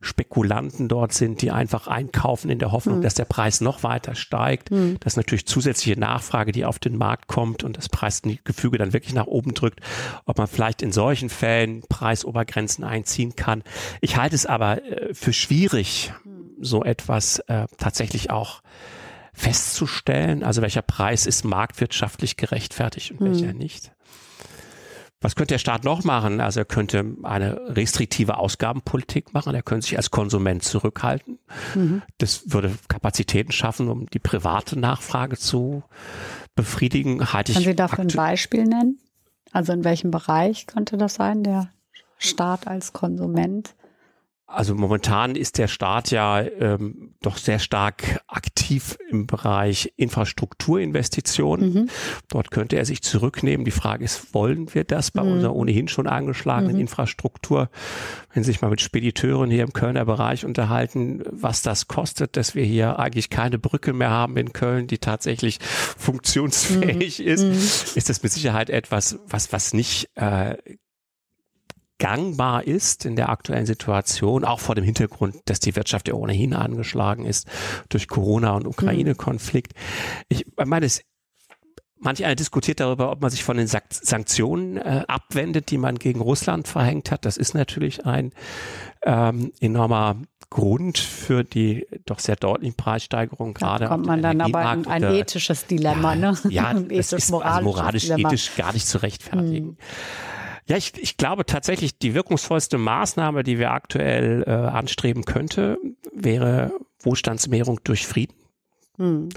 Spekulanten 0.00 0.88
dort 0.88 1.12
sind, 1.12 1.42
die 1.42 1.50
einfach 1.50 1.88
einkaufen 1.88 2.50
in 2.50 2.60
der 2.60 2.70
Hoffnung, 2.70 2.96
hm. 2.96 3.02
dass 3.02 3.14
der 3.14 3.24
Preis 3.24 3.60
noch 3.60 3.82
weiter 3.82 4.14
steigt. 4.14 4.70
Hm. 4.70 4.96
Das 5.00 5.14
ist 5.14 5.16
natürlich 5.16 5.44
zusätzliche 5.44 5.98
Nachfrage, 5.98 6.52
die 6.52 6.64
auf 6.64 6.78
den 6.78 6.96
Markt 6.96 7.26
kommt 7.26 7.64
und 7.64 7.76
das 7.76 7.88
Preisgefüge 7.88 8.78
dann 8.78 8.92
wirklich 8.92 9.12
nach 9.12 9.26
oben 9.26 9.54
drückt. 9.54 9.80
Ob 10.24 10.38
man 10.38 10.46
vielleicht 10.46 10.82
in 10.82 10.92
solchen 10.92 11.30
Fällen 11.30 11.82
Preisobergrenzen 11.88 12.84
einziehen 12.84 13.34
kann. 13.34 13.64
Ich 14.00 14.16
halte 14.16 14.36
es 14.36 14.46
aber 14.46 14.84
äh, 14.84 15.14
für 15.14 15.32
schwierig, 15.32 16.12
hm. 16.22 16.54
so 16.60 16.84
etwas 16.84 17.40
äh, 17.40 17.66
tatsächlich 17.76 18.30
auch 18.30 18.62
festzustellen, 19.40 20.44
also 20.44 20.60
welcher 20.60 20.82
Preis 20.82 21.26
ist 21.26 21.44
marktwirtschaftlich 21.44 22.36
gerechtfertigt 22.36 23.12
und 23.12 23.20
welcher 23.20 23.50
hm. 23.50 23.58
nicht. 23.58 23.92
Was 25.22 25.34
könnte 25.36 25.54
der 25.54 25.58
Staat 25.58 25.84
noch 25.84 26.02
machen? 26.02 26.40
Also 26.40 26.60
er 26.60 26.64
könnte 26.64 27.04
eine 27.24 27.76
restriktive 27.76 28.38
Ausgabenpolitik 28.38 29.34
machen. 29.34 29.54
Er 29.54 29.62
könnte 29.62 29.86
sich 29.86 29.98
als 29.98 30.10
Konsument 30.10 30.62
zurückhalten. 30.62 31.38
Mhm. 31.74 32.00
Das 32.16 32.44
würde 32.46 32.74
Kapazitäten 32.88 33.52
schaffen, 33.52 33.88
um 33.88 34.06
die 34.06 34.18
private 34.18 34.78
Nachfrage 34.78 35.36
zu 35.36 35.82
befriedigen. 36.54 37.34
Halte 37.34 37.52
Können 37.52 37.66
Sie 37.66 37.74
dafür 37.76 38.00
ein 38.00 38.08
Beispiel 38.08 38.64
nennen? 38.64 38.98
Also 39.52 39.74
in 39.74 39.84
welchem 39.84 40.10
Bereich 40.10 40.66
könnte 40.66 40.96
das 40.96 41.14
sein, 41.14 41.42
der 41.42 41.70
Staat 42.16 42.66
als 42.66 42.94
Konsument? 42.94 43.74
Also 44.52 44.74
momentan 44.74 45.36
ist 45.36 45.58
der 45.58 45.68
Staat 45.68 46.10
ja 46.10 46.40
ähm, 46.40 47.14
doch 47.22 47.36
sehr 47.36 47.60
stark 47.60 48.20
aktiv 48.26 48.98
im 49.08 49.28
Bereich 49.28 49.92
Infrastrukturinvestitionen. 49.96 51.72
Mhm. 51.72 51.90
Dort 52.28 52.50
könnte 52.50 52.76
er 52.76 52.84
sich 52.84 53.00
zurücknehmen. 53.02 53.64
Die 53.64 53.70
Frage 53.70 54.04
ist, 54.04 54.34
wollen 54.34 54.74
wir 54.74 54.82
das 54.82 55.12
bei 55.12 55.22
mhm. 55.22 55.32
unserer 55.32 55.54
ohnehin 55.54 55.86
schon 55.86 56.08
angeschlagenen 56.08 56.74
mhm. 56.74 56.80
Infrastruktur? 56.80 57.70
Wenn 58.34 58.42
Sie 58.42 58.50
sich 58.50 58.60
mal 58.60 58.70
mit 58.70 58.80
Spediteuren 58.80 59.52
hier 59.52 59.62
im 59.62 59.72
Kölner 59.72 60.04
Bereich 60.04 60.44
unterhalten, 60.44 61.22
was 61.30 61.62
das 61.62 61.86
kostet, 61.86 62.36
dass 62.36 62.56
wir 62.56 62.64
hier 62.64 62.98
eigentlich 62.98 63.30
keine 63.30 63.58
Brücke 63.60 63.92
mehr 63.92 64.10
haben 64.10 64.36
in 64.36 64.52
Köln, 64.52 64.88
die 64.88 64.98
tatsächlich 64.98 65.60
funktionsfähig 65.60 67.20
mhm. 67.20 67.26
ist, 67.26 67.44
mhm. 67.44 67.96
ist 67.96 68.08
das 68.08 68.22
mit 68.24 68.32
Sicherheit 68.32 68.68
etwas, 68.68 69.20
was, 69.28 69.52
was 69.52 69.74
nicht 69.74 70.10
äh, 70.16 70.56
gangbar 72.00 72.66
ist 72.66 73.04
in 73.04 73.14
der 73.14 73.28
aktuellen 73.28 73.66
Situation, 73.66 74.44
auch 74.44 74.58
vor 74.58 74.74
dem 74.74 74.84
Hintergrund, 74.84 75.36
dass 75.44 75.60
die 75.60 75.76
Wirtschaft 75.76 76.08
ja 76.08 76.14
ohnehin 76.14 76.54
angeschlagen 76.54 77.26
ist 77.26 77.46
durch 77.90 78.08
Corona 78.08 78.52
und 78.52 78.66
Ukraine-Konflikt. 78.66 79.74
Ich 80.28 80.46
meine, 80.56 80.86
es 80.86 81.02
Manch 82.02 82.24
einer 82.24 82.34
diskutiert 82.34 82.80
darüber, 82.80 83.12
ob 83.12 83.20
man 83.20 83.30
sich 83.30 83.44
von 83.44 83.58
den 83.58 83.66
Sanktionen 83.66 84.78
äh, 84.78 85.04
abwendet, 85.06 85.70
die 85.70 85.76
man 85.76 85.96
gegen 85.96 86.22
Russland 86.22 86.66
verhängt 86.66 87.10
hat. 87.10 87.26
Das 87.26 87.36
ist 87.36 87.52
natürlich 87.52 88.06
ein 88.06 88.32
ähm, 89.04 89.52
enormer 89.60 90.16
Grund 90.48 90.96
für 90.96 91.44
die 91.44 91.86
doch 92.06 92.18
sehr 92.18 92.36
deutlichen 92.36 92.74
Preissteigerungen 92.74 93.52
gerade. 93.52 93.84
Da 93.84 93.90
kommt 93.90 94.06
man 94.06 94.22
dann 94.22 94.40
aber 94.40 94.72
in 94.72 94.86
ein 94.86 95.02
ethisches 95.02 95.66
Dilemma, 95.66 96.14
ja, 96.14 96.32
ne? 96.32 96.38
Ja, 96.48 96.72
das 96.88 97.12
ist 97.12 97.34
also 97.34 97.64
moralisch, 97.64 98.08
ethisch 98.08 98.56
gar 98.56 98.72
nicht 98.72 98.88
zu 98.88 99.02
rechtfertigen. 99.02 99.68
Hm. 99.68 99.76
Ja, 100.70 100.76
ich, 100.76 100.96
ich 101.02 101.16
glaube 101.16 101.44
tatsächlich, 101.44 101.98
die 101.98 102.14
wirkungsvollste 102.14 102.78
Maßnahme, 102.78 103.42
die 103.42 103.58
wir 103.58 103.72
aktuell 103.72 104.44
äh, 104.46 104.50
anstreben 104.52 105.24
könnte, 105.24 105.78
wäre 106.14 106.70
Wohlstandsmehrung 107.00 107.80
durch 107.82 108.06
Frieden. 108.06 108.36
Hm. 108.96 109.30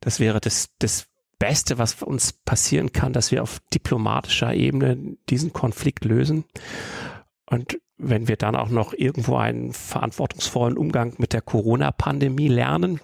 Das 0.00 0.18
wäre 0.18 0.40
das, 0.40 0.70
das 0.80 1.06
Beste, 1.38 1.78
was 1.78 2.02
uns 2.02 2.32
passieren 2.32 2.90
kann, 2.90 3.12
dass 3.12 3.30
wir 3.30 3.44
auf 3.44 3.60
diplomatischer 3.72 4.54
Ebene 4.54 5.16
diesen 5.30 5.52
Konflikt 5.52 6.04
lösen. 6.04 6.46
Und 7.46 7.78
wenn 7.96 8.26
wir 8.26 8.36
dann 8.36 8.56
auch 8.56 8.68
noch 8.68 8.92
irgendwo 8.92 9.36
einen 9.36 9.72
verantwortungsvollen 9.72 10.76
Umgang 10.76 11.14
mit 11.18 11.32
der 11.32 11.42
Corona-Pandemie 11.42 12.48
lernen, 12.48 13.00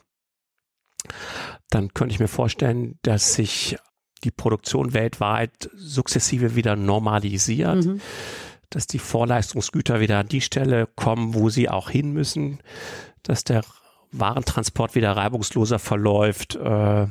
dann 1.71 1.95
könnte 1.95 2.13
ich 2.13 2.19
mir 2.19 2.27
vorstellen, 2.27 2.99
dass 3.03 3.35
sich 3.35 3.77
die 4.21 4.31
Produktion 4.31 4.95
weltweit 4.95 5.71
sukzessive 5.75 6.55
wieder 6.55 6.77
normalisiert, 6.77 7.85
mhm. 7.85 8.01
dass 8.71 8.87
die 8.87 8.99
Vorleistungsgüter 8.99 10.01
wieder 10.01 10.19
an 10.19 10.29
die 10.29 10.41
Stelle 10.41 10.89
kommen, 10.97 11.35
wo 11.35 11.51
sie 11.51 11.69
auch 11.69 11.91
hin 11.91 12.13
müssen, 12.13 12.59
dass 13.23 13.45
der 13.45 13.63
Warentransport 14.13 14.95
wieder 14.95 15.13
reibungsloser 15.13 15.79
verläuft 15.79 16.57
äh, 16.57 17.07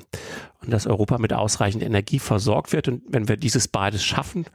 und 0.62 0.70
dass 0.70 0.88
Europa 0.88 1.18
mit 1.20 1.34
ausreichend 1.34 1.84
Energie 1.84 2.20
versorgt 2.20 2.74
wird. 2.74 2.88
Und 2.88 3.03
wenn 3.08 3.28
wir 3.28 3.38
dieses 3.38 3.68
beides 3.68 4.03
schaffen, 4.03 4.45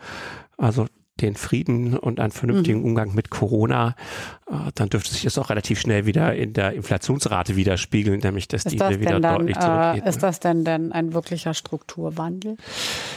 also 0.57 0.87
den 1.23 1.37
Frieden 1.37 1.97
und 1.97 2.21
einen 2.21 2.33
vernünftigen 2.33 2.81
mhm. 2.81 2.85
Umgang 2.87 3.15
mit 3.15 3.31
Corona, 3.31 3.95
äh, 4.51 4.71
dann 4.75 4.89
dürfte 4.89 5.13
sich 5.13 5.23
das 5.23 5.39
auch 5.39 5.51
relativ 5.51 5.81
schnell 5.81 6.07
wieder 6.07 6.35
in 6.35 6.53
der 6.53 6.73
Inflationsrate 6.75 7.57
widerspiegeln, 7.57 8.21
nämlich 8.21 8.49
dass 8.49 8.65
ist 8.65 8.73
diese 8.73 8.85
das 8.85 9.01
wieder 9.01 9.21
dann, 9.21 9.39
deutlich 9.39 9.59
zurückgeht. 9.59 10.05
Äh, 10.05 10.09
ist 10.09 10.23
das 10.23 10.41
denn 10.41 10.65
denn 10.65 10.93
ein 10.93 11.15
wirklicher 11.15 11.55
Strukturwandel? 11.55 12.57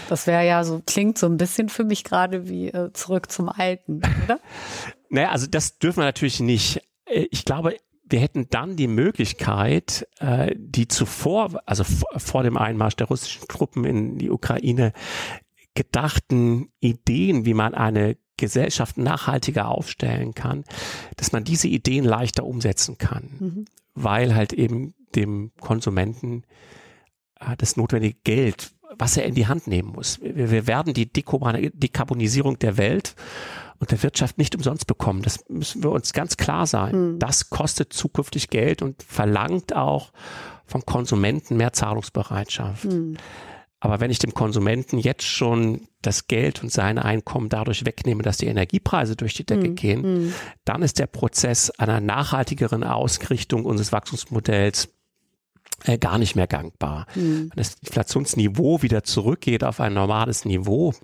Das 0.09 0.27
wäre 0.27 0.45
ja 0.45 0.63
so, 0.63 0.81
klingt 0.85 1.17
so 1.17 1.27
ein 1.27 1.37
bisschen 1.37 1.69
für 1.69 1.83
mich 1.83 2.03
gerade 2.03 2.47
wie 2.47 2.67
äh, 2.67 2.93
zurück 2.93 3.31
zum 3.31 3.49
Alten, 3.49 4.01
oder? 4.25 4.39
naja, 5.09 5.31
also 5.31 5.47
das 5.47 5.79
dürfen 5.79 6.01
wir 6.01 6.05
natürlich 6.05 6.39
nicht. 6.39 6.81
Äh, 7.05 7.25
ich 7.31 7.45
glaube, 7.45 7.75
wir 8.07 8.19
hätten 8.19 8.47
dann 8.49 8.75
die 8.75 8.87
Möglichkeit, 8.87 10.07
äh, 10.19 10.53
die 10.55 10.87
zuvor, 10.87 11.61
also 11.65 11.83
vor 11.83 12.43
dem 12.43 12.57
Einmarsch 12.57 12.95
der 12.95 13.07
russischen 13.07 13.47
Truppen 13.47 13.83
in 13.83 14.17
die 14.17 14.29
Ukraine, 14.29 14.93
gedachten 15.76 16.69
Ideen, 16.80 17.45
wie 17.45 17.53
man 17.53 17.76
eine 17.76 18.17
Gesellschaft 18.38 18.97
nachhaltiger 18.97 19.69
aufstellen 19.69 20.34
kann, 20.34 20.63
dass 21.17 21.32
man 21.32 21.43
diese 21.43 21.67
Ideen 21.67 22.03
leichter 22.03 22.45
umsetzen 22.45 22.97
kann, 22.97 23.30
mhm. 23.39 23.65
weil 23.93 24.36
halt 24.36 24.51
eben 24.53 24.93
dem 25.15 25.51
Konsumenten 25.61 26.43
äh, 27.39 27.55
das 27.57 27.78
notwendige 27.78 28.17
Geld, 28.23 28.71
was 28.97 29.17
er 29.17 29.26
in 29.26 29.36
die 29.36 29.47
Hand 29.47 29.67
nehmen 29.67 29.93
muss. 29.93 30.19
Wir, 30.21 30.51
wir 30.51 30.67
werden 30.67 30.93
die 30.93 31.11
Dekarbonisierung 31.11 32.59
der 32.59 32.78
Welt 32.78 33.15
und 33.80 33.91
der 33.91 34.03
Wirtschaft 34.03 34.38
nicht 34.38 34.55
umsonst 34.55 34.88
bekommen. 34.88 35.21
Das 35.21 35.45
müssen 35.49 35.84
wir 35.84 35.91
uns 35.91 36.13
ganz 36.13 36.38
klar 36.38 36.67
sein. 36.67 37.13
Mhm. 37.13 37.19
Das 37.19 37.49
kostet 37.49 37.93
zukünftig 37.93 38.49
Geld 38.49 38.82
und 38.82 39.01
verlangt 39.03 39.76
auch 39.76 40.11
vom 40.65 40.86
Konsumenten 40.86 41.57
mehr 41.57 41.73
Zahlungsbereitschaft. 41.73 42.86
Mhm. 42.86 43.17
Aber 43.86 43.99
wenn 43.99 44.09
ich 44.09 44.17
dem 44.17 44.33
Konsumenten 44.33 44.97
jetzt 44.97 45.25
schon 45.25 45.88
das 46.01 46.25
Geld 46.25 46.63
und 46.63 46.71
sein 46.71 46.97
Einkommen 46.97 47.49
dadurch 47.49 47.86
wegnehme, 47.86 48.23
dass 48.23 48.38
die 48.38 48.47
Energiepreise 48.47 49.15
durch 49.15 49.36
die 49.36 49.45
Decke 49.45 49.69
mhm. 49.69 49.75
gehen, 49.75 50.03
hm. 50.03 50.33
dann 50.63 50.81
ist 50.81 50.97
der 50.97 51.05
Prozess 51.05 51.69
einer 51.69 51.99
nachhaltigeren 51.99 52.83
Ausrichtung 52.83 53.63
unseres 53.63 53.91
Wachstumsmodells 53.91 54.89
äh, 55.83 55.99
gar 55.99 56.17
nicht 56.17 56.36
mehr 56.36 56.47
gangbar. 56.47 57.05
Mhm. 57.13 57.51
Wenn 57.51 57.57
das 57.57 57.75
Inflationsniveau 57.75 58.81
wieder 58.81 59.03
zurückgeht 59.03 59.63
auf 59.63 59.79
ein 59.79 59.93
normales 59.93 60.45
Niveau, 60.45 60.95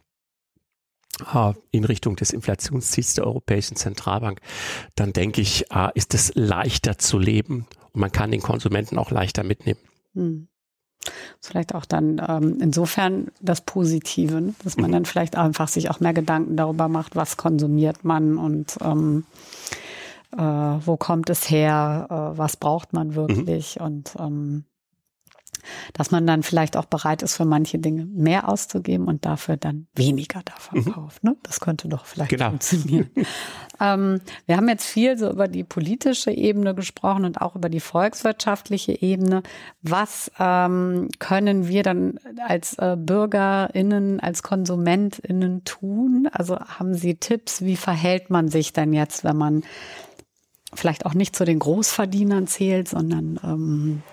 äh, 1.36 1.54
in 1.70 1.84
Richtung 1.84 2.16
des 2.16 2.32
Inflationsziels 2.32 3.14
der 3.14 3.28
Europäischen 3.28 3.76
Zentralbank, 3.76 4.42
dann 4.96 5.14
denke 5.14 5.42
ich, 5.42 5.70
äh, 5.72 5.90
ist 5.94 6.16
es 6.16 6.32
leichter 6.34 6.98
zu 6.98 7.20
leben 7.20 7.68
und 7.94 8.02
man 8.02 8.12
kann 8.12 8.32
den 8.32 8.42
Konsumenten 8.42 8.98
auch 8.98 9.12
leichter 9.12 9.44
mitnehmen. 9.44 9.80
Mhm. 10.16 10.48
Vielleicht 11.40 11.74
auch 11.74 11.86
dann 11.86 12.22
ähm, 12.28 12.58
insofern 12.62 13.28
das 13.42 13.62
Positive, 13.62 14.40
ne? 14.40 14.54
dass 14.64 14.78
man 14.78 14.92
mhm. 14.92 14.94
dann 14.94 15.06
vielleicht 15.06 15.36
einfach 15.36 15.68
sich 15.68 15.90
auch 15.90 16.00
mehr 16.00 16.14
Gedanken 16.14 16.56
darüber 16.56 16.88
macht, 16.88 17.16
was 17.16 17.38
konsumiert 17.38 18.04
man 18.04 18.38
und 18.38 18.78
ähm, 18.82 19.26
äh, 20.34 20.42
wo 20.42 20.98
kommt 20.98 21.30
es 21.30 21.50
her, 21.50 22.08
äh, 22.10 22.38
was 22.38 22.58
braucht 22.58 22.94
man 22.94 23.16
wirklich 23.16 23.78
mhm. 23.80 23.86
und 23.86 24.16
ähm, 24.20 24.64
dass 25.94 26.12
man 26.12 26.28
dann 26.28 26.44
vielleicht 26.44 26.78
auch 26.78 26.86
bereit 26.86 27.22
ist, 27.22 27.36
für 27.36 27.46
manche 27.46 27.80
Dinge 27.80 28.06
mehr 28.06 28.50
auszugeben 28.50 29.08
und 29.08 29.26
dafür 29.26 29.58
dann 29.58 29.88
weniger 29.96 30.42
davon 30.44 30.80
mhm. 30.80 30.92
kauft. 30.92 31.24
Ne? 31.24 31.36
Das 31.44 31.60
könnte 31.60 31.88
doch 31.88 32.06
vielleicht 32.06 32.30
genau. 32.30 32.50
funktionieren. 32.50 33.10
ähm, 33.80 34.22
wir 34.46 34.58
haben 34.58 34.70
jetzt 34.70 34.86
viel 34.86 35.18
so 35.18 35.30
über 35.30 35.48
die 35.48 35.64
politische 35.64 36.32
Ebene 36.32 36.76
gesprochen 36.76 37.26
und 37.26 37.42
auch 37.42 37.56
über 37.56 37.70
die 37.70 37.80
volkswirtschaftliche 37.80 39.02
Ebene. 39.02 39.44
Was 39.82 40.32
ähm, 40.40 41.10
können 41.20 41.68
wir 41.68 41.84
dann 41.84 42.20
als 42.48 42.78
äh, 42.78 42.96
BürgerInnen, 42.98 44.20
als 44.20 44.44
KonsumentInnen 44.44 45.64
tun? 45.64 46.30
Also 46.32 46.60
haben 46.60 46.94
Sie 46.94 47.16
Tipps, 47.16 47.62
wie 47.62 47.76
verhält 47.76 48.30
man 48.30 48.48
sich 48.50 48.74
denn 48.74 48.94
jetzt, 48.94 49.24
wenn 49.24 49.38
man 49.38 49.64
vielleicht 50.74 51.06
auch 51.06 51.14
nicht 51.14 51.36
zu 51.36 51.46
den 51.46 51.60
Großverdienern 51.60 52.48
zählt, 52.48 52.88
sondern 52.88 53.40
ähm, 53.44 54.04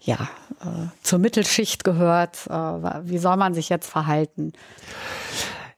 ja 0.00 0.28
äh, 0.60 0.88
zur 1.02 1.18
Mittelschicht 1.18 1.84
gehört. 1.84 2.46
Äh, 2.48 2.52
wie 2.52 3.18
soll 3.18 3.36
man 3.36 3.54
sich 3.54 3.68
jetzt 3.68 3.88
verhalten? 3.88 4.52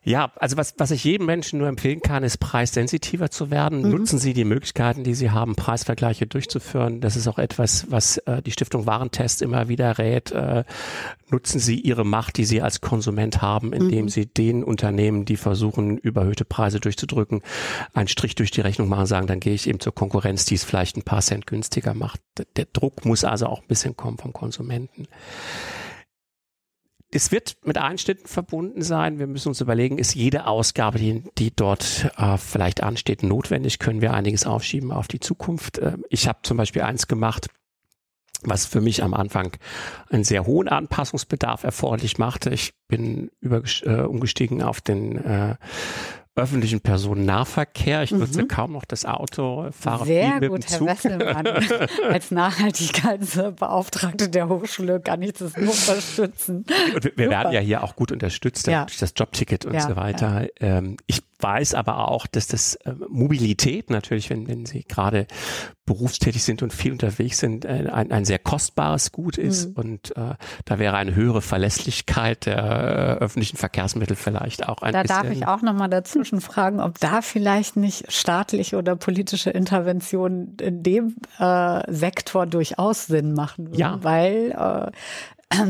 Ja, 0.09 0.32
also 0.36 0.56
was, 0.56 0.72
was 0.78 0.90
ich 0.90 1.04
jedem 1.04 1.26
Menschen 1.26 1.59
nur 1.59 1.68
empfehlen 1.68 2.00
kann, 2.00 2.24
ist 2.24 2.38
preissensitiver 2.38 3.30
zu 3.30 3.50
werden. 3.50 3.82
Mhm. 3.82 3.90
Nutzen 3.90 4.18
Sie 4.18 4.32
die 4.32 4.46
Möglichkeiten, 4.46 5.04
die 5.04 5.12
Sie 5.12 5.30
haben, 5.32 5.54
Preisvergleiche 5.54 6.26
durchzuführen. 6.26 7.02
Das 7.02 7.14
ist 7.14 7.28
auch 7.28 7.38
etwas, 7.38 7.90
was 7.90 8.16
äh, 8.18 8.40
die 8.40 8.50
Stiftung 8.50 8.86
Warentest 8.86 9.42
immer 9.42 9.68
wieder 9.68 9.98
rät. 9.98 10.32
Äh, 10.32 10.64
nutzen 11.28 11.61
Sie 11.61 11.78
Ihre 11.78 12.06
Macht, 12.06 12.38
die 12.38 12.46
Sie 12.46 12.62
als 12.62 12.80
Konsument 12.80 13.42
haben, 13.42 13.74
indem 13.74 14.06
mhm. 14.06 14.09
Sie 14.09 14.24
den 14.24 14.64
Unternehmen, 14.64 15.26
die 15.26 15.36
versuchen, 15.36 15.98
überhöhte 15.98 16.46
Preise 16.46 16.80
durchzudrücken, 16.80 17.42
einen 17.92 18.09
Strich 18.09 18.34
durch 18.34 18.50
die 18.50 18.62
Rechnung 18.62 18.88
machen, 18.88 19.04
sagen, 19.04 19.26
dann 19.26 19.40
gehe 19.40 19.52
ich 19.52 19.68
eben 19.68 19.78
zur 19.78 19.94
Konkurrenz, 19.94 20.46
die 20.46 20.54
es 20.54 20.64
vielleicht 20.64 20.96
ein 20.96 21.02
paar 21.02 21.20
Cent 21.20 21.46
günstiger 21.46 21.92
macht. 21.92 22.22
Der 22.56 22.66
Druck 22.72 23.04
muss 23.04 23.24
also 23.24 23.44
auch 23.44 23.61
ein 23.61 23.68
bisschen 23.68 23.94
kommen 23.94 24.16
vom 24.16 24.32
Konsumenten 24.32 25.06
es 27.11 27.32
wird 27.32 27.56
mit 27.64 27.78
Einschnitten 27.78 28.26
verbunden 28.26 28.82
sein. 28.82 29.18
Wir 29.18 29.26
müssen 29.26 29.48
uns 29.48 29.61
überlegen, 29.61 29.98
ist 29.98 30.14
jede 30.14 30.46
Ausgabe, 30.46 30.98
die, 30.98 31.24
die 31.38 31.54
dort 31.54 32.11
äh, 32.18 32.36
vielleicht 32.36 32.82
ansteht, 32.82 33.22
notwendig? 33.22 33.78
Können 33.78 34.02
wir 34.02 34.12
einiges 34.12 34.46
aufschieben 34.46 34.92
auf 34.92 35.09
die 35.09 35.20
Zukunft? 35.20 35.78
Äh, 35.78 35.96
ich 36.11 36.28
habe 36.28 36.40
zum 36.42 36.59
Beispiel 36.59 36.82
eins 36.82 37.06
gemacht, 37.06 37.48
was 38.42 38.66
für 38.66 38.80
mich 38.80 39.02
am 39.02 39.14
Anfang 39.14 39.56
einen 40.11 40.22
sehr 40.24 40.46
hohen 40.46 40.68
Anpassungsbedarf 40.68 41.64
erforderlich 41.64 42.18
machte. 42.18 42.50
Ich 42.50 42.74
bin 42.88 43.30
über, 43.40 43.62
äh, 43.82 44.02
umgestiegen 44.02 44.62
auf 44.62 44.80
den 44.80 45.16
äh, 45.16 45.56
öffentlichen 46.39 46.80
Personennahverkehr. 46.80 48.03
Ich 48.03 48.12
nutze 48.12 48.43
mhm. 48.43 48.49
kaum 48.49 48.72
noch 48.72 48.84
das 48.84 49.05
Auto, 49.05 49.68
fahre 49.72 50.07
Sehr 50.07 50.32
viel 50.32 50.41
mit 50.41 50.51
gut, 50.51 50.64
dem 50.64 50.68
Zug. 50.68 50.89
Herr 50.89 50.97
Wesselmann. 50.97 51.47
Als 52.12 52.30
Nachhaltigkeitsbeauftragte 52.30 54.28
der 54.28 54.49
Hochschule 54.49 55.01
kann 55.01 55.22
ich 55.22 55.34
das 55.34 55.57
nur 55.57 55.72
unterstützen. 55.72 56.64
Und 56.95 57.05
wir, 57.05 57.12
wir 57.16 57.30
werden 57.30 57.53
ja 57.53 57.61
hier 57.61 57.82
auch 57.84 57.97
gut 57.97 58.12
unterstützt 58.12 58.66
ja. 58.66 58.84
durch 58.84 58.99
das 58.99 59.12
Jobticket 59.16 59.64
und 59.66 59.74
ja, 59.74 59.80
so 59.80 59.97
weiter. 59.97 60.43
Ja. 60.43 60.49
Ähm, 60.61 60.97
ich 61.07 61.22
weiß 61.41 61.74
aber 61.74 62.09
auch, 62.09 62.26
dass 62.26 62.47
das 62.47 62.74
äh, 62.76 62.95
Mobilität 63.09 63.91
natürlich, 63.91 64.30
wenn, 64.30 64.49
wenn 64.49 64.66
Sie 64.66 64.84
gerade 64.84 65.26
berufstätig 65.86 66.45
sind 66.45 66.62
und 66.62 66.72
viel 66.72 66.93
unterwegs 66.93 67.39
sind, 67.39 67.64
äh, 67.64 67.89
ein, 67.91 68.12
ein 68.12 68.24
sehr 68.24 68.39
kostbares 68.39 69.11
Gut 69.11 69.39
ist. 69.39 69.70
Mhm. 69.70 69.74
Und 69.74 70.16
äh, 70.16 70.34
da 70.64 70.78
wäre 70.78 70.97
eine 70.97 71.14
höhere 71.14 71.41
Verlässlichkeit 71.41 72.47
der 72.47 72.59
äh, 72.59 73.24
öffentlichen 73.24 73.57
Verkehrsmittel 73.57 74.16
vielleicht 74.16 74.68
auch 74.68 74.82
ein 74.82 74.93
Da 74.93 75.03
bisschen. 75.03 75.22
darf 75.22 75.32
ich 75.32 75.47
auch 75.47 75.62
nochmal 75.62 75.89
dazwischen 75.89 76.41
fragen, 76.41 76.80
ob 76.80 76.99
da 77.01 77.22
vielleicht 77.22 77.76
nicht 77.76 78.12
staatliche 78.12 78.76
oder 78.76 78.97
politische 78.97 79.51
Interventionen 79.51 80.57
in 80.61 80.82
dem 80.82 81.16
äh, 81.39 81.80
Sektor 81.93 82.47
durchaus 82.47 83.07
Sinn 83.07 83.32
machen 83.32 83.68
würden. 83.68 83.80
Ja. 83.80 83.99
Weil 84.03 84.51
äh, 84.51 84.91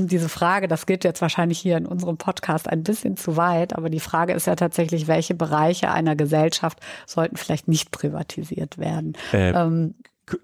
diese 0.07 0.29
Frage, 0.29 0.69
das 0.69 0.87
geht 0.87 1.05
jetzt 1.05 1.21
wahrscheinlich 1.23 1.59
hier 1.59 1.77
in 1.77 1.87
unserem 1.87 2.17
Podcast 2.17 2.69
ein 2.69 2.83
bisschen 2.83 3.17
zu 3.17 3.37
weit, 3.37 3.77
aber 3.77 3.91
die 3.91 4.01
Frage 4.01 4.33
ist 4.33 4.47
ja 4.47 4.57
tatsächlich, 4.57 5.07
welche 5.07 5.35
Bereiche 5.35 5.91
einer 5.91 6.17
Gesellschaft 6.17 6.81
sollten 7.07 7.37
vielleicht 7.37 7.69
nicht 7.69 7.91
privatisiert 7.91 8.79
werden. 8.79 9.17
Äh, 9.33 9.51
ähm, 9.51 9.95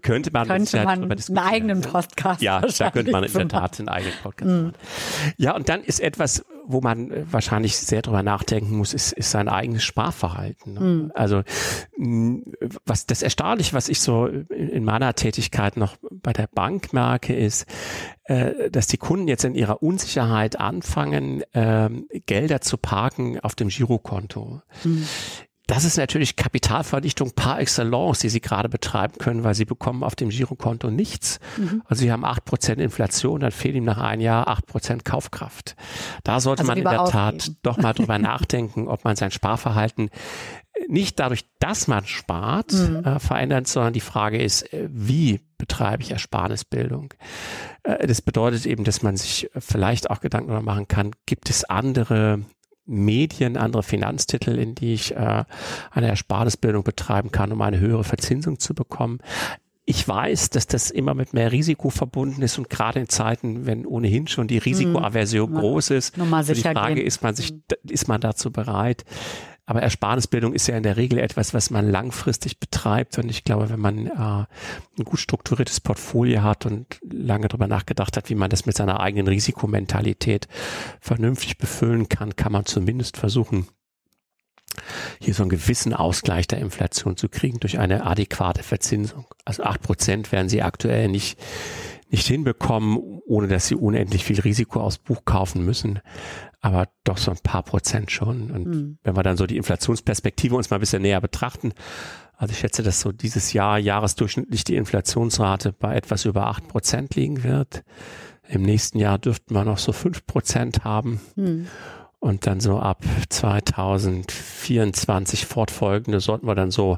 könnte 0.03 0.31
man, 0.33 0.47
könnte 0.47 0.85
man 0.85 1.03
einen 1.11 1.39
eigenen 1.39 1.81
Podcast 1.81 2.43
Ja, 2.43 2.61
da 2.61 2.91
könnte 2.91 3.11
man 3.11 3.25
in 3.25 3.33
der 3.33 3.49
Tat 3.49 3.79
einen 3.79 3.89
eigenen 3.89 4.15
Podcast 4.23 4.51
mm. 4.51 4.63
machen. 4.65 4.73
Ja, 5.37 5.55
und 5.55 5.69
dann 5.69 5.83
ist 5.83 6.01
etwas, 6.01 6.45
wo 6.67 6.81
man 6.81 7.11
äh, 7.11 7.25
wahrscheinlich 7.31 7.77
sehr 7.77 8.03
drüber 8.03 8.23
nachdenken 8.23 8.77
muss, 8.77 8.95
ist, 8.95 9.13
ist 9.13 9.31
sein 9.31 9.49
eigenes 9.49 9.85
Sparverhalten. 9.85 10.75
Ne? 10.75 10.81
Mm. 10.81 11.13
Also 11.15 11.43
was 12.85 13.07
das 13.07 13.23
Erstaunliche, 13.23 13.75
was 13.75 13.89
ich 13.89 14.01
so 14.01 14.27
in 14.27 14.85
meiner 14.85 15.15
Tätigkeit 15.15 15.77
noch 15.77 15.97
bei 16.11 16.33
der 16.33 16.49
Bank 16.49 16.93
merke, 16.93 17.35
ist, 17.35 17.67
äh, 18.25 18.71
dass 18.71 18.87
die 18.87 18.99
Kunden 18.99 19.29
jetzt 19.29 19.45
in 19.45 19.55
ihrer 19.55 19.83
Unsicherheit 19.83 20.59
anfangen, 20.59 21.43
äh, 21.53 21.91
Gelder 22.27 22.61
zu 22.61 22.79
parken 22.79 23.41
auf 23.41 23.55
dem 23.55 23.69
Girokonto. 23.69 24.63
Mm 24.85 25.03
das 25.67 25.85
ist 25.85 25.97
natürlich 25.97 26.37
Kapitalverdichtung 26.37 27.33
par 27.33 27.59
excellence, 27.59 28.19
die 28.19 28.29
sie 28.29 28.41
gerade 28.41 28.69
betreiben 28.69 29.15
können, 29.19 29.45
weil 29.45 29.55
sie 29.55 29.65
bekommen 29.65 30.03
auf 30.03 30.15
dem 30.15 30.29
Girokonto 30.29 30.91
nichts. 30.91 31.41
Mhm. 31.57 31.83
Also 31.87 32.03
sie 32.03 32.13
haben 32.13 32.25
acht 32.25 32.45
Prozent 32.45 32.81
Inflation, 32.81 33.41
dann 33.41 33.51
fehlt 33.51 33.75
ihm 33.75 33.85
nach 33.85 33.99
einem 33.99 34.21
Jahr 34.21 34.49
acht 34.49 34.67
Prozent 34.67 35.05
Kaufkraft. 35.05 35.75
Da 36.23 36.41
sollte 36.41 36.61
also 36.61 36.71
man 36.71 36.79
in 36.79 36.85
der 36.85 37.03
ausgeben. 37.03 37.39
Tat 37.39 37.51
doch 37.63 37.79
mal 37.79 37.95
drüber 37.95 38.19
nachdenken, 38.19 38.89
ob 38.89 39.05
man 39.05 39.17
sein 39.17 39.31
Sparverhalten 39.31 40.11
nicht 40.89 41.19
dadurch, 41.21 41.47
dass 41.61 41.87
man 41.87 42.05
spart, 42.05 42.73
mhm. 42.73 43.05
äh, 43.05 43.19
verändert, 43.19 43.67
sondern 43.67 43.93
die 43.93 44.01
Frage 44.01 44.43
ist, 44.43 44.73
äh, 44.73 44.89
wie 44.91 45.41
betreibe 45.57 46.03
ich 46.03 46.11
Ersparnisbildung? 46.11 47.15
Äh, 47.85 48.07
das 48.07 48.21
bedeutet 48.21 48.67
eben, 48.67 48.85
dass 48.85 49.03
man 49.03 49.17
sich 49.17 49.49
vielleicht 49.57 50.11
auch 50.11 50.21
Gedanken 50.21 50.49
darüber 50.49 50.65
machen 50.65 50.89
kann, 50.89 51.13
gibt 51.27 51.49
es 51.49 51.65
andere 51.65 52.41
Medien, 52.87 53.57
andere 53.57 53.83
Finanztitel, 53.83 54.59
in 54.59 54.75
die 54.75 54.95
ich 54.95 55.15
äh, 55.17 55.45
eine 55.91 56.09
Ersparnisbildung 56.09 56.85
betreiben 56.85 57.31
kann, 57.31 57.53
um 57.53 57.63
eine 57.63 57.81
höhere 57.81 58.05
Verzinsung 58.05 58.59
zu 58.59 58.75
bekommen. 58.75 59.19
Ich 59.87 60.07
weiß, 60.07 60.51
dass 60.51 60.67
das 60.67 60.91
immer 60.91 61.13
mit 61.15 61.35
mehr 61.35 61.53
Risiko 61.53 61.91
verbunden 61.91 62.41
ist 62.41 62.57
und 62.57 62.71
gerade 62.71 63.01
in 63.01 63.09
Zeiten, 63.09 63.67
wenn 63.67 63.85
ohnehin 63.85 64.27
schon 64.27 64.49
die 64.49 64.59
Risikoaversion 64.59 65.51
mhm. 65.51 65.57
groß 65.57 65.91
ist, 65.91 66.17
so 66.17 66.53
die 66.55 66.63
Frage 66.63 66.97
gehen. 66.97 67.07
ist 67.07 67.23
man 67.23 67.35
sich, 67.35 67.53
mhm. 67.53 67.59
ist 67.91 68.09
man 68.09 68.21
dazu 68.21 68.51
bereit? 68.51 69.05
Aber 69.67 69.81
Ersparnisbildung 69.81 70.53
ist 70.53 70.67
ja 70.67 70.77
in 70.77 70.83
der 70.83 70.99
Regel 70.99 71.19
etwas, 71.19 71.55
was 71.55 71.71
man 71.71 71.91
langfristig 71.91 72.61
betreibt. 72.61 73.17
Und 73.19 73.31
ich 73.31 73.45
glaube, 73.45 73.71
wenn 73.71 73.81
man 73.81 74.07
äh, 74.07 74.11
ein 74.99 75.05
gut 75.05 75.19
strukturiertes 75.19 75.81
Portfolio 75.81 76.43
hat 76.43 76.67
und 76.67 76.99
lange 77.03 77.49
darüber 77.49 77.67
nachgedacht 77.67 78.17
hat, 78.17 78.29
wie 78.29 78.35
man 78.35 78.51
das 78.51 78.67
mit 78.67 78.77
seiner 78.77 79.01
eigenen 79.01 79.27
Risikomentalität 79.27 80.49
vernünftig 81.01 81.57
befüllen 81.57 82.09
kann, 82.09 82.37
kann 82.37 82.53
man 82.53 82.67
zumindest 82.67 83.17
versuchen, 83.17 83.67
hier 85.21 85.35
so 85.35 85.45
einen 85.45 85.51
gewissen 85.51 85.95
Ausgleich 85.95 86.47
der 86.47 86.59
Inflation 86.59 87.17
zu 87.17 87.29
kriegen 87.29 87.61
durch 87.61 87.79
eine 87.79 88.05
adäquate 88.05 88.63
Verzinsung. 88.63 89.27
Also 89.45 89.63
acht 89.63 89.83
Prozent 89.83 90.33
werden 90.33 90.49
sie 90.49 90.63
aktuell 90.63 91.09
nicht 91.09 91.39
nicht 92.11 92.29
hinbekommen, 92.29 92.99
ohne 93.27 93.49
dass 93.49 93.67
sie 93.67 93.75
unendlich 93.75 94.25
viel 94.25 94.41
Risiko 94.41 94.81
aufs 94.81 94.99
Buch 94.99 95.25
kaufen 95.25 95.65
müssen. 95.65 95.99
Aber 96.65 96.89
doch 97.05 97.19
so 97.19 97.31
ein 97.31 97.39
paar 97.43 97.63
Prozent 97.63 98.11
schon. 98.11 98.51
Und 98.51 98.67
mhm. 98.67 98.99
wenn 99.03 99.15
wir 99.15 99.23
dann 99.23 99.37
so 99.37 99.47
die 99.47 99.59
Inflationsperspektive 99.59 100.57
uns 100.57 100.71
mal 100.71 100.79
ein 100.79 100.81
bisschen 100.81 101.03
näher 101.03 101.21
betrachten, 101.21 101.75
also 102.39 102.53
ich 102.53 102.59
schätze, 102.59 102.83
dass 102.83 103.01
so 103.01 103.13
dieses 103.13 103.53
Jahr 103.53 103.79
jahresdurchschnittlich 103.79 104.65
die 104.65 104.77
Inflationsrate 104.77 105.75
bei 105.75 105.95
etwas 105.95 106.25
über 106.25 106.47
acht 106.47 106.67
Prozent 106.67 107.17
liegen 107.17 107.43
wird. 107.43 107.85
Im 108.49 108.63
nächsten 108.63 108.99
Jahr 108.99 109.19
dürften 109.19 109.53
wir 109.53 109.67
noch 109.67 109.77
so 109.77 109.93
fünf 109.93 110.25
Prozent 110.25 110.85
haben. 110.85 111.21
Mhm. 111.37 111.67
Und 112.19 112.47
dann 112.47 112.61
so 112.61 112.79
ab 112.79 113.05
2024 113.29 115.45
fortfolgende 115.45 116.21
sollten 116.21 116.47
wir 116.47 116.55
dann 116.55 116.71
so 116.71 116.97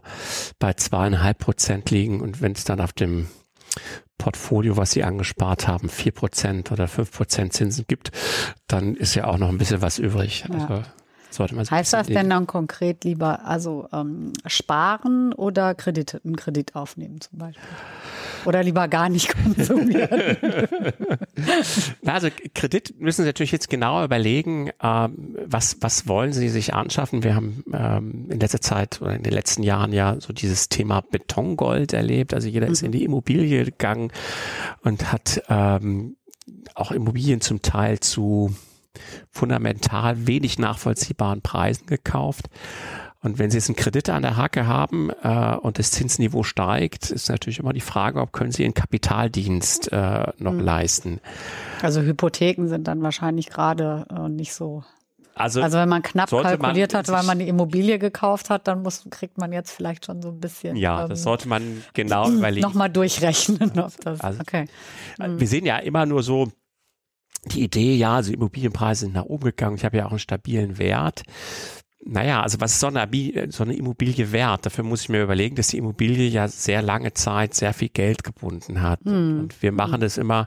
bei 0.61 0.75
zweieinhalb 0.75 1.39
Prozent 1.39 1.91
liegen. 1.91 2.21
Und 2.21 2.41
wenn 2.41 2.53
es 2.53 2.63
dann 2.63 2.81
auf 2.81 2.93
dem 2.93 3.27
Portfolio, 4.19 4.77
was 4.77 4.93
Sie 4.93 5.05
angespart 5.05 5.69
haben, 5.69 5.89
vier 5.89 6.13
Prozent 6.13 6.73
oder 6.73 6.89
fünf 6.89 7.13
Prozent 7.13 7.53
Zinsen 7.53 7.85
gibt, 7.87 8.13
dann 8.67 8.95
ist 8.95 9.15
ja 9.15 9.27
auch 9.27 9.39
noch 9.39 9.49
ein 9.49 9.59
bisschen 9.59 9.83
was 9.83 9.99
übrig. 9.99 10.45
Ja. 10.49 10.55
Also 10.55 10.83
sollte 11.31 11.55
man 11.55 11.69
heißt 11.69 11.93
das 11.93 12.07
denn 12.07 12.31
dann 12.31 12.47
konkret 12.47 13.05
lieber 13.05 13.45
also 13.45 13.89
ähm, 13.93 14.33
sparen 14.47 15.33
oder 15.33 15.75
Kredit, 15.75 16.21
einen 16.25 16.37
Kredit 16.37 16.75
aufnehmen 16.75 17.21
zum 17.21 17.39
Beispiel? 17.39 17.63
Oder 18.45 18.63
lieber 18.63 18.89
gar 18.89 19.09
nicht 19.09 19.35
konsumieren? 19.43 20.37
also 22.07 22.29
Kredit 22.55 23.01
müssen 23.01 23.23
Sie 23.23 23.29
natürlich 23.29 23.53
jetzt 23.53 23.69
genauer 23.69 24.05
überlegen, 24.05 24.71
ähm, 24.83 25.37
was, 25.45 25.77
was 25.81 26.07
wollen 26.07 26.33
Sie 26.33 26.49
sich 26.49 26.75
anschaffen? 26.75 27.23
Wir 27.23 27.35
haben 27.35 27.65
ähm, 27.73 28.27
in 28.31 28.41
letzter 28.41 28.61
Zeit 28.61 29.03
oder 29.03 29.15
in 29.15 29.23
den 29.23 29.33
letzten 29.33 29.63
Jahren 29.63 29.93
ja 29.93 30.17
so 30.21 30.33
dieses 30.33 30.69
Thema 30.69 31.01
Betongold 31.01 31.93
erlebt. 31.93 32.35
Also 32.35 32.49
jeder 32.49 32.67
mhm. 32.67 32.73
ist 32.73 32.83
in 32.83 32.93
die 32.93 33.05
Immobilie 33.05 33.65
gegangen 33.65 34.13
und 34.83 35.13
hat 35.13 35.43
ähm, 35.49 36.17
auch 36.75 36.93
Immobilien 36.93 37.41
zum 37.41 37.63
Teil 37.63 38.01
zu 38.01 38.55
fundamental 39.31 40.27
wenig 40.27 40.59
nachvollziehbaren 40.59 41.43
Preisen 41.43 41.87
gekauft. 41.87 42.47
Und 43.23 43.39
wenn 43.39 43.51
Sie 43.51 43.57
jetzt 43.57 43.69
einen 43.69 43.77
Kredit 43.77 44.09
an 44.09 44.23
der 44.23 44.37
Hacke 44.37 44.67
haben 44.67 45.11
äh, 45.23 45.57
und 45.57 45.79
das 45.79 45.91
Zinsniveau 45.91 46.45
steigt, 46.45 47.11
ist 47.11 47.29
natürlich 47.29 47.59
immer 47.59 47.73
die 47.73 47.81
Frage, 47.81 48.21
ob 48.21 48.33
können 48.33 48.53
Sie 48.53 48.65
einen 48.65 48.75
Kapitaldienst 48.75 49.91
äh, 49.91 50.33
noch 50.39 50.53
mhm. 50.53 50.61
leisten. 50.61 51.21
Also 51.83 52.03
Hypotheken 52.03 52.69
sind 52.69 52.87
dann 52.87 53.03
wahrscheinlich 53.03 53.49
gerade 53.49 54.07
äh, 54.11 54.29
nicht 54.29 54.53
so 54.53 54.85
also, 55.39 55.61
also 55.61 55.77
wenn 55.77 55.89
man 55.91 56.03
knapp 56.03 56.31
kalkuliert 56.31 56.93
man 56.93 56.99
hat, 56.99 57.09
weil 57.09 57.23
man 57.25 57.39
die 57.39 57.47
Immobilie 57.47 57.99
gekauft 57.99 58.49
hat, 58.49 58.67
dann 58.69 58.83
muss, 58.83 59.05
kriegt 59.11 59.37
man 59.37 59.53
jetzt 59.53 59.71
vielleicht 59.71 60.07
schon 60.07 60.23
so 60.23 60.31
ein 60.31 60.41
bisschen. 60.41 60.77
Ja, 60.77 61.03
ähm, 61.03 61.11
das 61.11 61.25
sollte 61.25 61.47
man 61.47 61.85
genau 61.93 62.31
überlegen. 62.31 62.67
Nochmal 62.67 62.89
durchrechnen. 62.89 63.79
Ob 63.79 63.93
das, 64.01 64.23
also, 64.23 64.41
okay. 64.41 64.65
Wir 65.19 65.47
sehen 65.47 65.67
ja 65.67 65.77
immer 65.77 66.07
nur 66.07 66.23
so 66.23 66.49
die 67.53 67.63
Idee, 67.63 67.95
ja, 67.97 68.17
also 68.17 68.33
Immobilienpreise 68.33 69.07
sind 69.07 69.15
nach 69.15 69.25
oben 69.25 69.45
gegangen. 69.45 69.77
Ich 69.77 69.85
habe 69.85 69.97
ja 69.97 70.07
auch 70.07 70.11
einen 70.11 70.19
stabilen 70.19 70.79
Wert. 70.79 71.23
Naja, 72.09 72.41
also 72.41 72.61
was 72.61 72.73
ist 72.73 72.81
so 72.81 72.87
eine, 72.87 73.09
so 73.51 73.65
eine 73.65 73.75
Immobilie 73.75 74.31
wert? 74.31 74.65
Dafür 74.65 74.85
muss 74.85 75.03
ich 75.03 75.09
mir 75.09 75.25
überlegen, 75.25 75.57
dass 75.57 75.69
die 75.69 75.79
Immobilie 75.79 76.29
ja 76.29 76.47
sehr 76.47 76.81
lange 76.81 77.15
Zeit 77.15 77.55
sehr 77.55 77.73
viel 77.73 77.89
Geld 77.89 78.23
gebunden 78.23 78.81
hat. 78.81 79.01
Hm. 79.05 79.41
Und 79.41 79.63
wir 79.63 79.73
machen 79.73 79.95
hm. 79.95 80.01
das 80.01 80.17
immer 80.17 80.47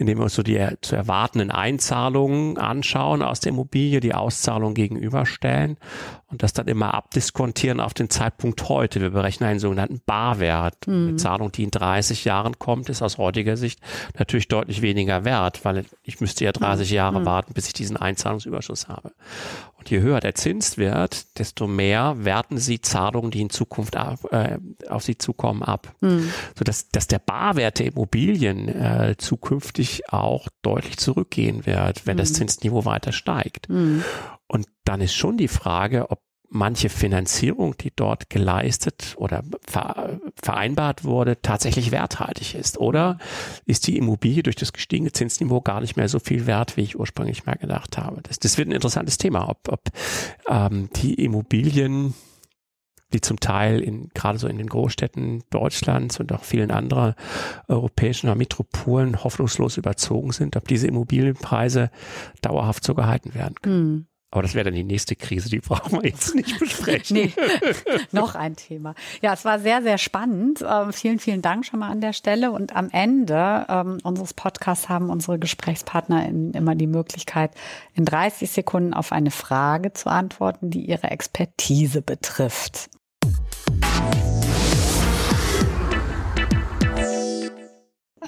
indem 0.00 0.18
wir 0.18 0.24
uns 0.24 0.34
so 0.34 0.42
die 0.42 0.58
zu 0.80 0.96
erwartenden 0.96 1.50
Einzahlungen 1.50 2.56
anschauen 2.56 3.22
aus 3.22 3.40
der 3.40 3.52
Immobilie, 3.52 4.00
die 4.00 4.14
Auszahlung 4.14 4.72
gegenüberstellen 4.72 5.76
und 6.28 6.42
das 6.42 6.54
dann 6.54 6.68
immer 6.68 6.94
abdiskontieren 6.94 7.80
auf 7.80 7.92
den 7.92 8.08
Zeitpunkt 8.08 8.68
heute. 8.68 9.00
Wir 9.00 9.10
berechnen 9.10 9.50
einen 9.50 9.58
sogenannten 9.58 10.00
Barwert. 10.06 10.86
Mhm. 10.86 11.08
Eine 11.08 11.16
Zahlung, 11.16 11.52
die 11.52 11.64
in 11.64 11.70
30 11.70 12.24
Jahren 12.24 12.58
kommt, 12.58 12.88
ist 12.88 13.02
aus 13.02 13.18
heutiger 13.18 13.56
Sicht 13.56 13.80
natürlich 14.18 14.48
deutlich 14.48 14.80
weniger 14.80 15.24
wert, 15.24 15.64
weil 15.64 15.84
ich 16.02 16.20
müsste 16.20 16.44
ja 16.44 16.52
30 16.52 16.90
mhm. 16.90 16.94
Jahre 16.94 17.20
mhm. 17.20 17.26
warten, 17.26 17.52
bis 17.52 17.66
ich 17.66 17.72
diesen 17.74 17.96
Einzahlungsüberschuss 17.96 18.88
habe. 18.88 19.12
Und 19.80 19.90
je 19.90 20.00
höher 20.00 20.20
der 20.20 20.34
Zins 20.34 20.76
wird, 20.76 21.38
desto 21.38 21.66
mehr 21.66 22.14
werten 22.18 22.58
sie 22.58 22.80
Zahlungen, 22.80 23.30
die 23.30 23.40
in 23.40 23.50
Zukunft 23.50 23.96
äh, 23.96 24.58
auf 24.88 25.02
sie 25.02 25.16
zukommen, 25.18 25.62
ab. 25.62 25.94
Mhm. 26.00 26.30
Sodass 26.56 26.90
dass 26.90 27.06
der 27.06 27.18
Barwert 27.18 27.78
der 27.78 27.86
Immobilien 27.86 28.68
äh, 28.68 29.14
zukünftig 29.16 29.89
natürlich 29.90 30.12
auch 30.12 30.48
deutlich 30.62 30.98
zurückgehen 30.98 31.66
wird, 31.66 32.06
wenn 32.06 32.16
mhm. 32.16 32.20
das 32.20 32.32
Zinsniveau 32.32 32.84
weiter 32.84 33.12
steigt. 33.12 33.68
Mhm. 33.68 34.04
Und 34.46 34.66
dann 34.84 35.00
ist 35.00 35.14
schon 35.14 35.36
die 35.36 35.48
Frage, 35.48 36.10
ob 36.10 36.20
manche 36.52 36.88
Finanzierung, 36.88 37.76
die 37.78 37.92
dort 37.94 38.28
geleistet 38.28 39.14
oder 39.18 39.44
vereinbart 40.42 41.04
wurde, 41.04 41.40
tatsächlich 41.42 41.92
werthaltig 41.92 42.56
ist. 42.56 42.78
Oder 42.78 43.18
ist 43.66 43.86
die 43.86 43.96
Immobilie 43.96 44.42
durch 44.42 44.56
das 44.56 44.72
gestiegene 44.72 45.12
Zinsniveau 45.12 45.60
gar 45.60 45.80
nicht 45.80 45.96
mehr 45.96 46.08
so 46.08 46.18
viel 46.18 46.46
wert, 46.46 46.76
wie 46.76 46.82
ich 46.82 46.98
ursprünglich 46.98 47.46
mal 47.46 47.54
gedacht 47.54 47.98
habe. 47.98 48.20
Das, 48.22 48.40
das 48.40 48.58
wird 48.58 48.68
ein 48.68 48.72
interessantes 48.72 49.16
Thema, 49.16 49.48
ob, 49.48 49.68
ob 49.68 49.80
ähm, 50.48 50.90
die 50.96 51.14
Immobilien 51.14 52.14
die 53.12 53.20
zum 53.20 53.40
Teil 53.40 53.80
in, 53.80 54.08
gerade 54.14 54.38
so 54.38 54.48
in 54.48 54.58
den 54.58 54.68
Großstädten 54.68 55.42
Deutschlands 55.50 56.20
und 56.20 56.32
auch 56.32 56.44
vielen 56.44 56.70
anderen 56.70 57.14
europäischen 57.68 58.36
Metropolen 58.36 59.22
hoffnungslos 59.22 59.76
überzogen 59.76 60.32
sind, 60.32 60.56
ob 60.56 60.68
diese 60.68 60.86
Immobilienpreise 60.86 61.90
dauerhaft 62.42 62.84
so 62.84 62.94
gehalten 62.94 63.34
werden 63.34 63.54
können. 63.60 63.92
Mhm. 63.92 64.06
Aber 64.32 64.42
das 64.42 64.54
wäre 64.54 64.66
dann 64.66 64.74
die 64.74 64.84
nächste 64.84 65.16
Krise, 65.16 65.48
die 65.48 65.58
brauchen 65.58 66.02
wir 66.02 66.08
jetzt 66.08 66.36
nicht 66.36 66.56
besprechen. 66.58 67.16
nee, 67.16 67.32
noch 68.12 68.36
ein 68.36 68.54
Thema. 68.54 68.94
Ja, 69.22 69.32
es 69.32 69.44
war 69.44 69.58
sehr, 69.58 69.82
sehr 69.82 69.98
spannend. 69.98 70.64
Ähm, 70.66 70.92
vielen, 70.92 71.18
vielen 71.18 71.42
Dank 71.42 71.66
schon 71.66 71.80
mal 71.80 71.90
an 71.90 72.00
der 72.00 72.12
Stelle. 72.12 72.52
Und 72.52 72.76
am 72.76 72.90
Ende 72.90 73.66
ähm, 73.68 73.98
unseres 74.04 74.32
Podcasts 74.32 74.88
haben 74.88 75.10
unsere 75.10 75.40
Gesprächspartner 75.40 76.28
immer 76.28 76.76
die 76.76 76.86
Möglichkeit, 76.86 77.50
in 77.94 78.04
30 78.04 78.48
Sekunden 78.48 78.94
auf 78.94 79.10
eine 79.10 79.32
Frage 79.32 79.92
zu 79.94 80.08
antworten, 80.08 80.70
die 80.70 80.84
ihre 80.88 81.10
Expertise 81.10 82.00
betrifft. 82.00 82.88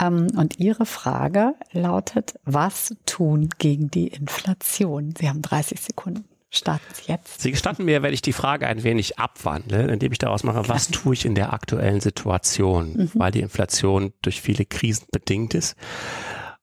Ähm, 0.03 0.29
und 0.37 0.59
Ihre 0.59 0.87
Frage 0.87 1.55
lautet, 1.73 2.35
was 2.45 2.95
tun 3.07 3.49
gegen 3.59 3.91
die 3.91 4.09
Inflation? 4.09 5.15
Sie 5.17 5.29
haben 5.29 5.43
30 5.43 5.81
Sekunden. 5.81 6.25
Starten 6.55 6.85
Sie 6.93 7.11
jetzt. 7.11 7.41
Sie 7.41 7.51
gestatten 7.51 7.87
mir, 7.87 8.03
wenn 8.03 8.13
ich 8.13 8.21
die 8.21 8.35
Frage 8.35 8.67
ein 8.67 8.83
wenig 8.83 9.19
abwandle, 9.19 9.91
indem 9.91 10.13
ich 10.13 10.19
daraus 10.19 10.45
mache, 10.45 10.69
was 10.69 10.89
tue 10.89 11.15
ich 11.15 11.25
in 11.25 11.35
der 11.35 11.55
aktuellen 11.55 12.01
Situation, 12.01 12.93
mhm. 12.93 13.11
weil 13.15 13.33
die 13.33 13.41
Inflation 13.41 14.13
durch 14.21 14.43
viele 14.43 14.67
Krisen 14.67 15.07
bedingt 15.11 15.55
ist. 15.55 15.77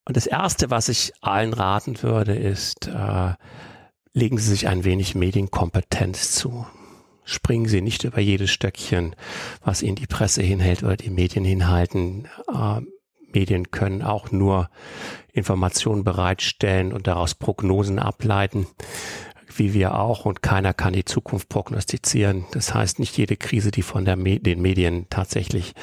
Und 0.06 0.16
das 0.16 0.28
Erste, 0.28 0.70
was 0.70 0.90
ich 0.90 1.14
allen 1.22 1.54
raten 1.54 2.04
würde, 2.04 2.36
ist, 2.36 2.88
äh, 2.88 3.34
legen 4.14 4.38
Sie 4.38 4.50
sich 4.52 4.68
ein 4.68 4.84
wenig 4.84 5.16
Medienkompetenz 5.16 6.34
zu 6.34 6.68
springen 7.30 7.68
Sie 7.68 7.82
nicht 7.82 8.04
über 8.04 8.20
jedes 8.20 8.50
Stöckchen, 8.52 9.16
was 9.64 9.82
Ihnen 9.82 9.96
die 9.96 10.08
Presse 10.08 10.42
hinhält 10.42 10.84
oder 10.84 10.98
die 10.98 11.10
Medien 11.10 11.46
hinhalten. 11.46 12.28
Äh, 12.52 12.82
Medien 13.32 13.70
können 13.70 14.02
auch 14.02 14.32
nur 14.32 14.70
Informationen 15.32 16.04
bereitstellen 16.04 16.92
und 16.92 17.06
daraus 17.08 17.36
Prognosen 17.36 18.00
ableiten, 18.00 18.68
wie 19.56 19.74
wir 19.74 20.00
auch. 20.00 20.26
Und 20.26 20.42
keiner 20.42 20.74
kann 20.74 20.94
die 20.94 21.06
Zukunft 21.06 21.50
prognostizieren. 21.50 22.46
Das 22.52 22.74
heißt, 22.74 22.98
nicht 22.98 23.18
jede 23.18 23.38
Krise, 23.38 23.70
die 23.70 23.84
von 23.84 24.04
Me 24.04 24.40
den 24.40 24.62
Medien 24.62 25.06
tatsächlich 25.10 25.74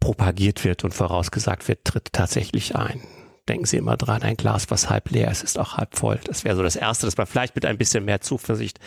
propagiert 0.00 0.64
wird 0.64 0.84
und 0.84 0.92
vorausgesagt 0.92 1.66
wird, 1.68 1.84
tritt 1.84 2.12
tatsächlich 2.12 2.76
ein 2.76 3.00
denken 3.48 3.66
Sie 3.66 3.76
immer 3.76 3.96
dran, 3.96 4.22
ein 4.22 4.36
Glas, 4.36 4.70
was 4.70 4.90
halb 4.90 5.10
leer 5.10 5.30
ist, 5.30 5.42
ist 5.42 5.58
auch 5.58 5.76
halb 5.76 5.96
voll. 5.96 6.20
Das 6.24 6.44
wäre 6.44 6.56
so 6.56 6.62
das 6.62 6.76
Erste, 6.76 7.06
dass 7.06 7.16
man 7.16 7.26
vielleicht 7.26 7.54
mit 7.54 7.66
ein 7.66 7.78
bisschen 7.78 8.04
mehr 8.04 8.20
Zuversicht 8.20 8.78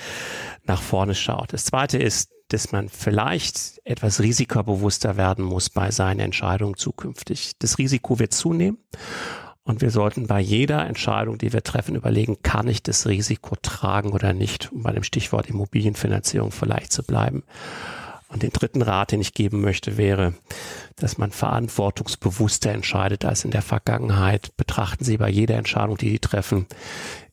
nach 0.64 0.82
vorne 0.82 1.16
schaut. 1.16 1.54
Das 1.54 1.66
Zweite 1.66 1.98
ist, 1.98 2.32
dass 2.50 2.72
man 2.72 2.90
vielleicht 2.90 3.82
etwas 3.84 4.22
risikobewusster 4.22 5.18
werden 5.18 5.44
muss 5.44 5.70
bei 5.70 5.92
seinen 5.92 6.22
Entscheidungen 6.22 6.78
zukünftig. 6.78 7.54
Das 7.60 7.78
Risiko 7.78 8.20
wird 8.20 8.34
zunehmen. 8.34 8.78
Und 9.64 9.82
wir 9.82 9.92
sollten 9.92 10.28
bei 10.28 10.40
jeder 10.40 10.88
Entscheidung, 10.88 11.38
die 11.38 11.52
wir 11.52 11.62
treffen, 11.62 11.96
überlegen, 11.96 12.42
kann 12.42 12.70
ich 12.70 12.84
das 12.84 13.06
Risiko 13.06 13.58
tragen 13.62 14.14
oder 14.14 14.32
nicht, 14.32 14.72
um 14.72 14.82
bei 14.82 14.94
dem 14.94 15.04
Stichwort 15.04 15.50
Immobilienfinanzierung 15.50 16.52
vielleicht 16.52 16.94
zu 16.94 17.04
bleiben. 17.04 17.44
Und 18.30 18.44
den 18.44 18.52
dritten 18.52 18.82
Rat, 18.82 19.14
den 19.14 19.22
ich 19.22 19.34
geben 19.34 19.62
möchte, 19.62 19.96
wäre, 19.96 20.34
dass 20.98 21.18
man 21.18 21.32
verantwortungsbewusster 21.32 22.72
entscheidet 22.72 23.24
als 23.24 23.46
in 23.46 23.52
der 23.52 23.62
Vergangenheit. 23.62 24.56
Betrachten 24.58 25.06
Sie 25.06 25.18
bei 25.18 25.30
jeder 25.30 25.56
Entscheidung, 25.56 25.98
die 25.98 26.10
Sie 26.10 26.20
treffen, 26.20 26.66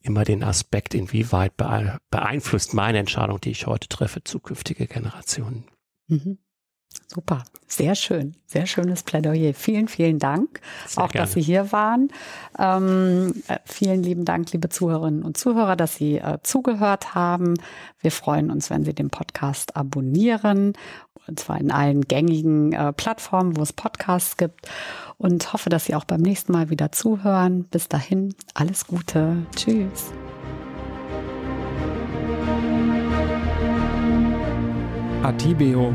immer 0.02 0.24
den 0.24 0.44
Aspekt, 0.44 0.94
inwieweit 0.94 1.56
beeinflusst 1.56 2.74
meine 2.74 2.98
Entscheidung, 2.98 3.40
die 3.40 3.50
ich 3.50 3.66
heute 3.66 3.88
treffe, 3.88 4.22
zukünftige 4.22 4.86
Generationen. 4.86 5.64
Mhm. 6.06 6.38
Super, 7.08 7.44
sehr 7.68 7.94
schön, 7.94 8.34
sehr 8.46 8.66
schönes 8.66 9.02
Plädoyer. 9.02 9.54
Vielen, 9.54 9.88
vielen 9.88 10.18
Dank, 10.18 10.60
sehr 10.86 11.04
auch 11.04 11.10
gerne. 11.10 11.26
dass 11.26 11.34
Sie 11.34 11.42
hier 11.42 11.70
waren. 11.70 12.08
Ähm, 12.58 13.42
äh, 13.46 13.58
vielen 13.64 14.02
lieben 14.02 14.24
Dank, 14.24 14.52
liebe 14.52 14.68
Zuhörerinnen 14.68 15.22
und 15.22 15.36
Zuhörer, 15.36 15.76
dass 15.76 15.96
Sie 15.96 16.18
äh, 16.18 16.38
zugehört 16.42 17.14
haben. 17.14 17.54
Wir 18.00 18.10
freuen 18.10 18.50
uns, 18.50 18.70
wenn 18.70 18.84
Sie 18.84 18.94
den 18.94 19.10
Podcast 19.10 19.76
abonnieren, 19.76 20.72
und 21.26 21.40
zwar 21.40 21.60
in 21.60 21.70
allen 21.70 22.02
gängigen 22.02 22.72
äh, 22.72 22.92
Plattformen, 22.92 23.56
wo 23.56 23.62
es 23.62 23.72
Podcasts 23.72 24.36
gibt. 24.36 24.68
Und 25.16 25.52
hoffe, 25.52 25.70
dass 25.70 25.84
Sie 25.86 25.94
auch 25.94 26.04
beim 26.04 26.20
nächsten 26.20 26.52
Mal 26.52 26.70
wieder 26.70 26.92
zuhören. 26.92 27.64
Bis 27.64 27.88
dahin, 27.88 28.34
alles 28.54 28.86
Gute. 28.86 29.36
Tschüss. 29.54 30.12
Atibeo 35.22 35.94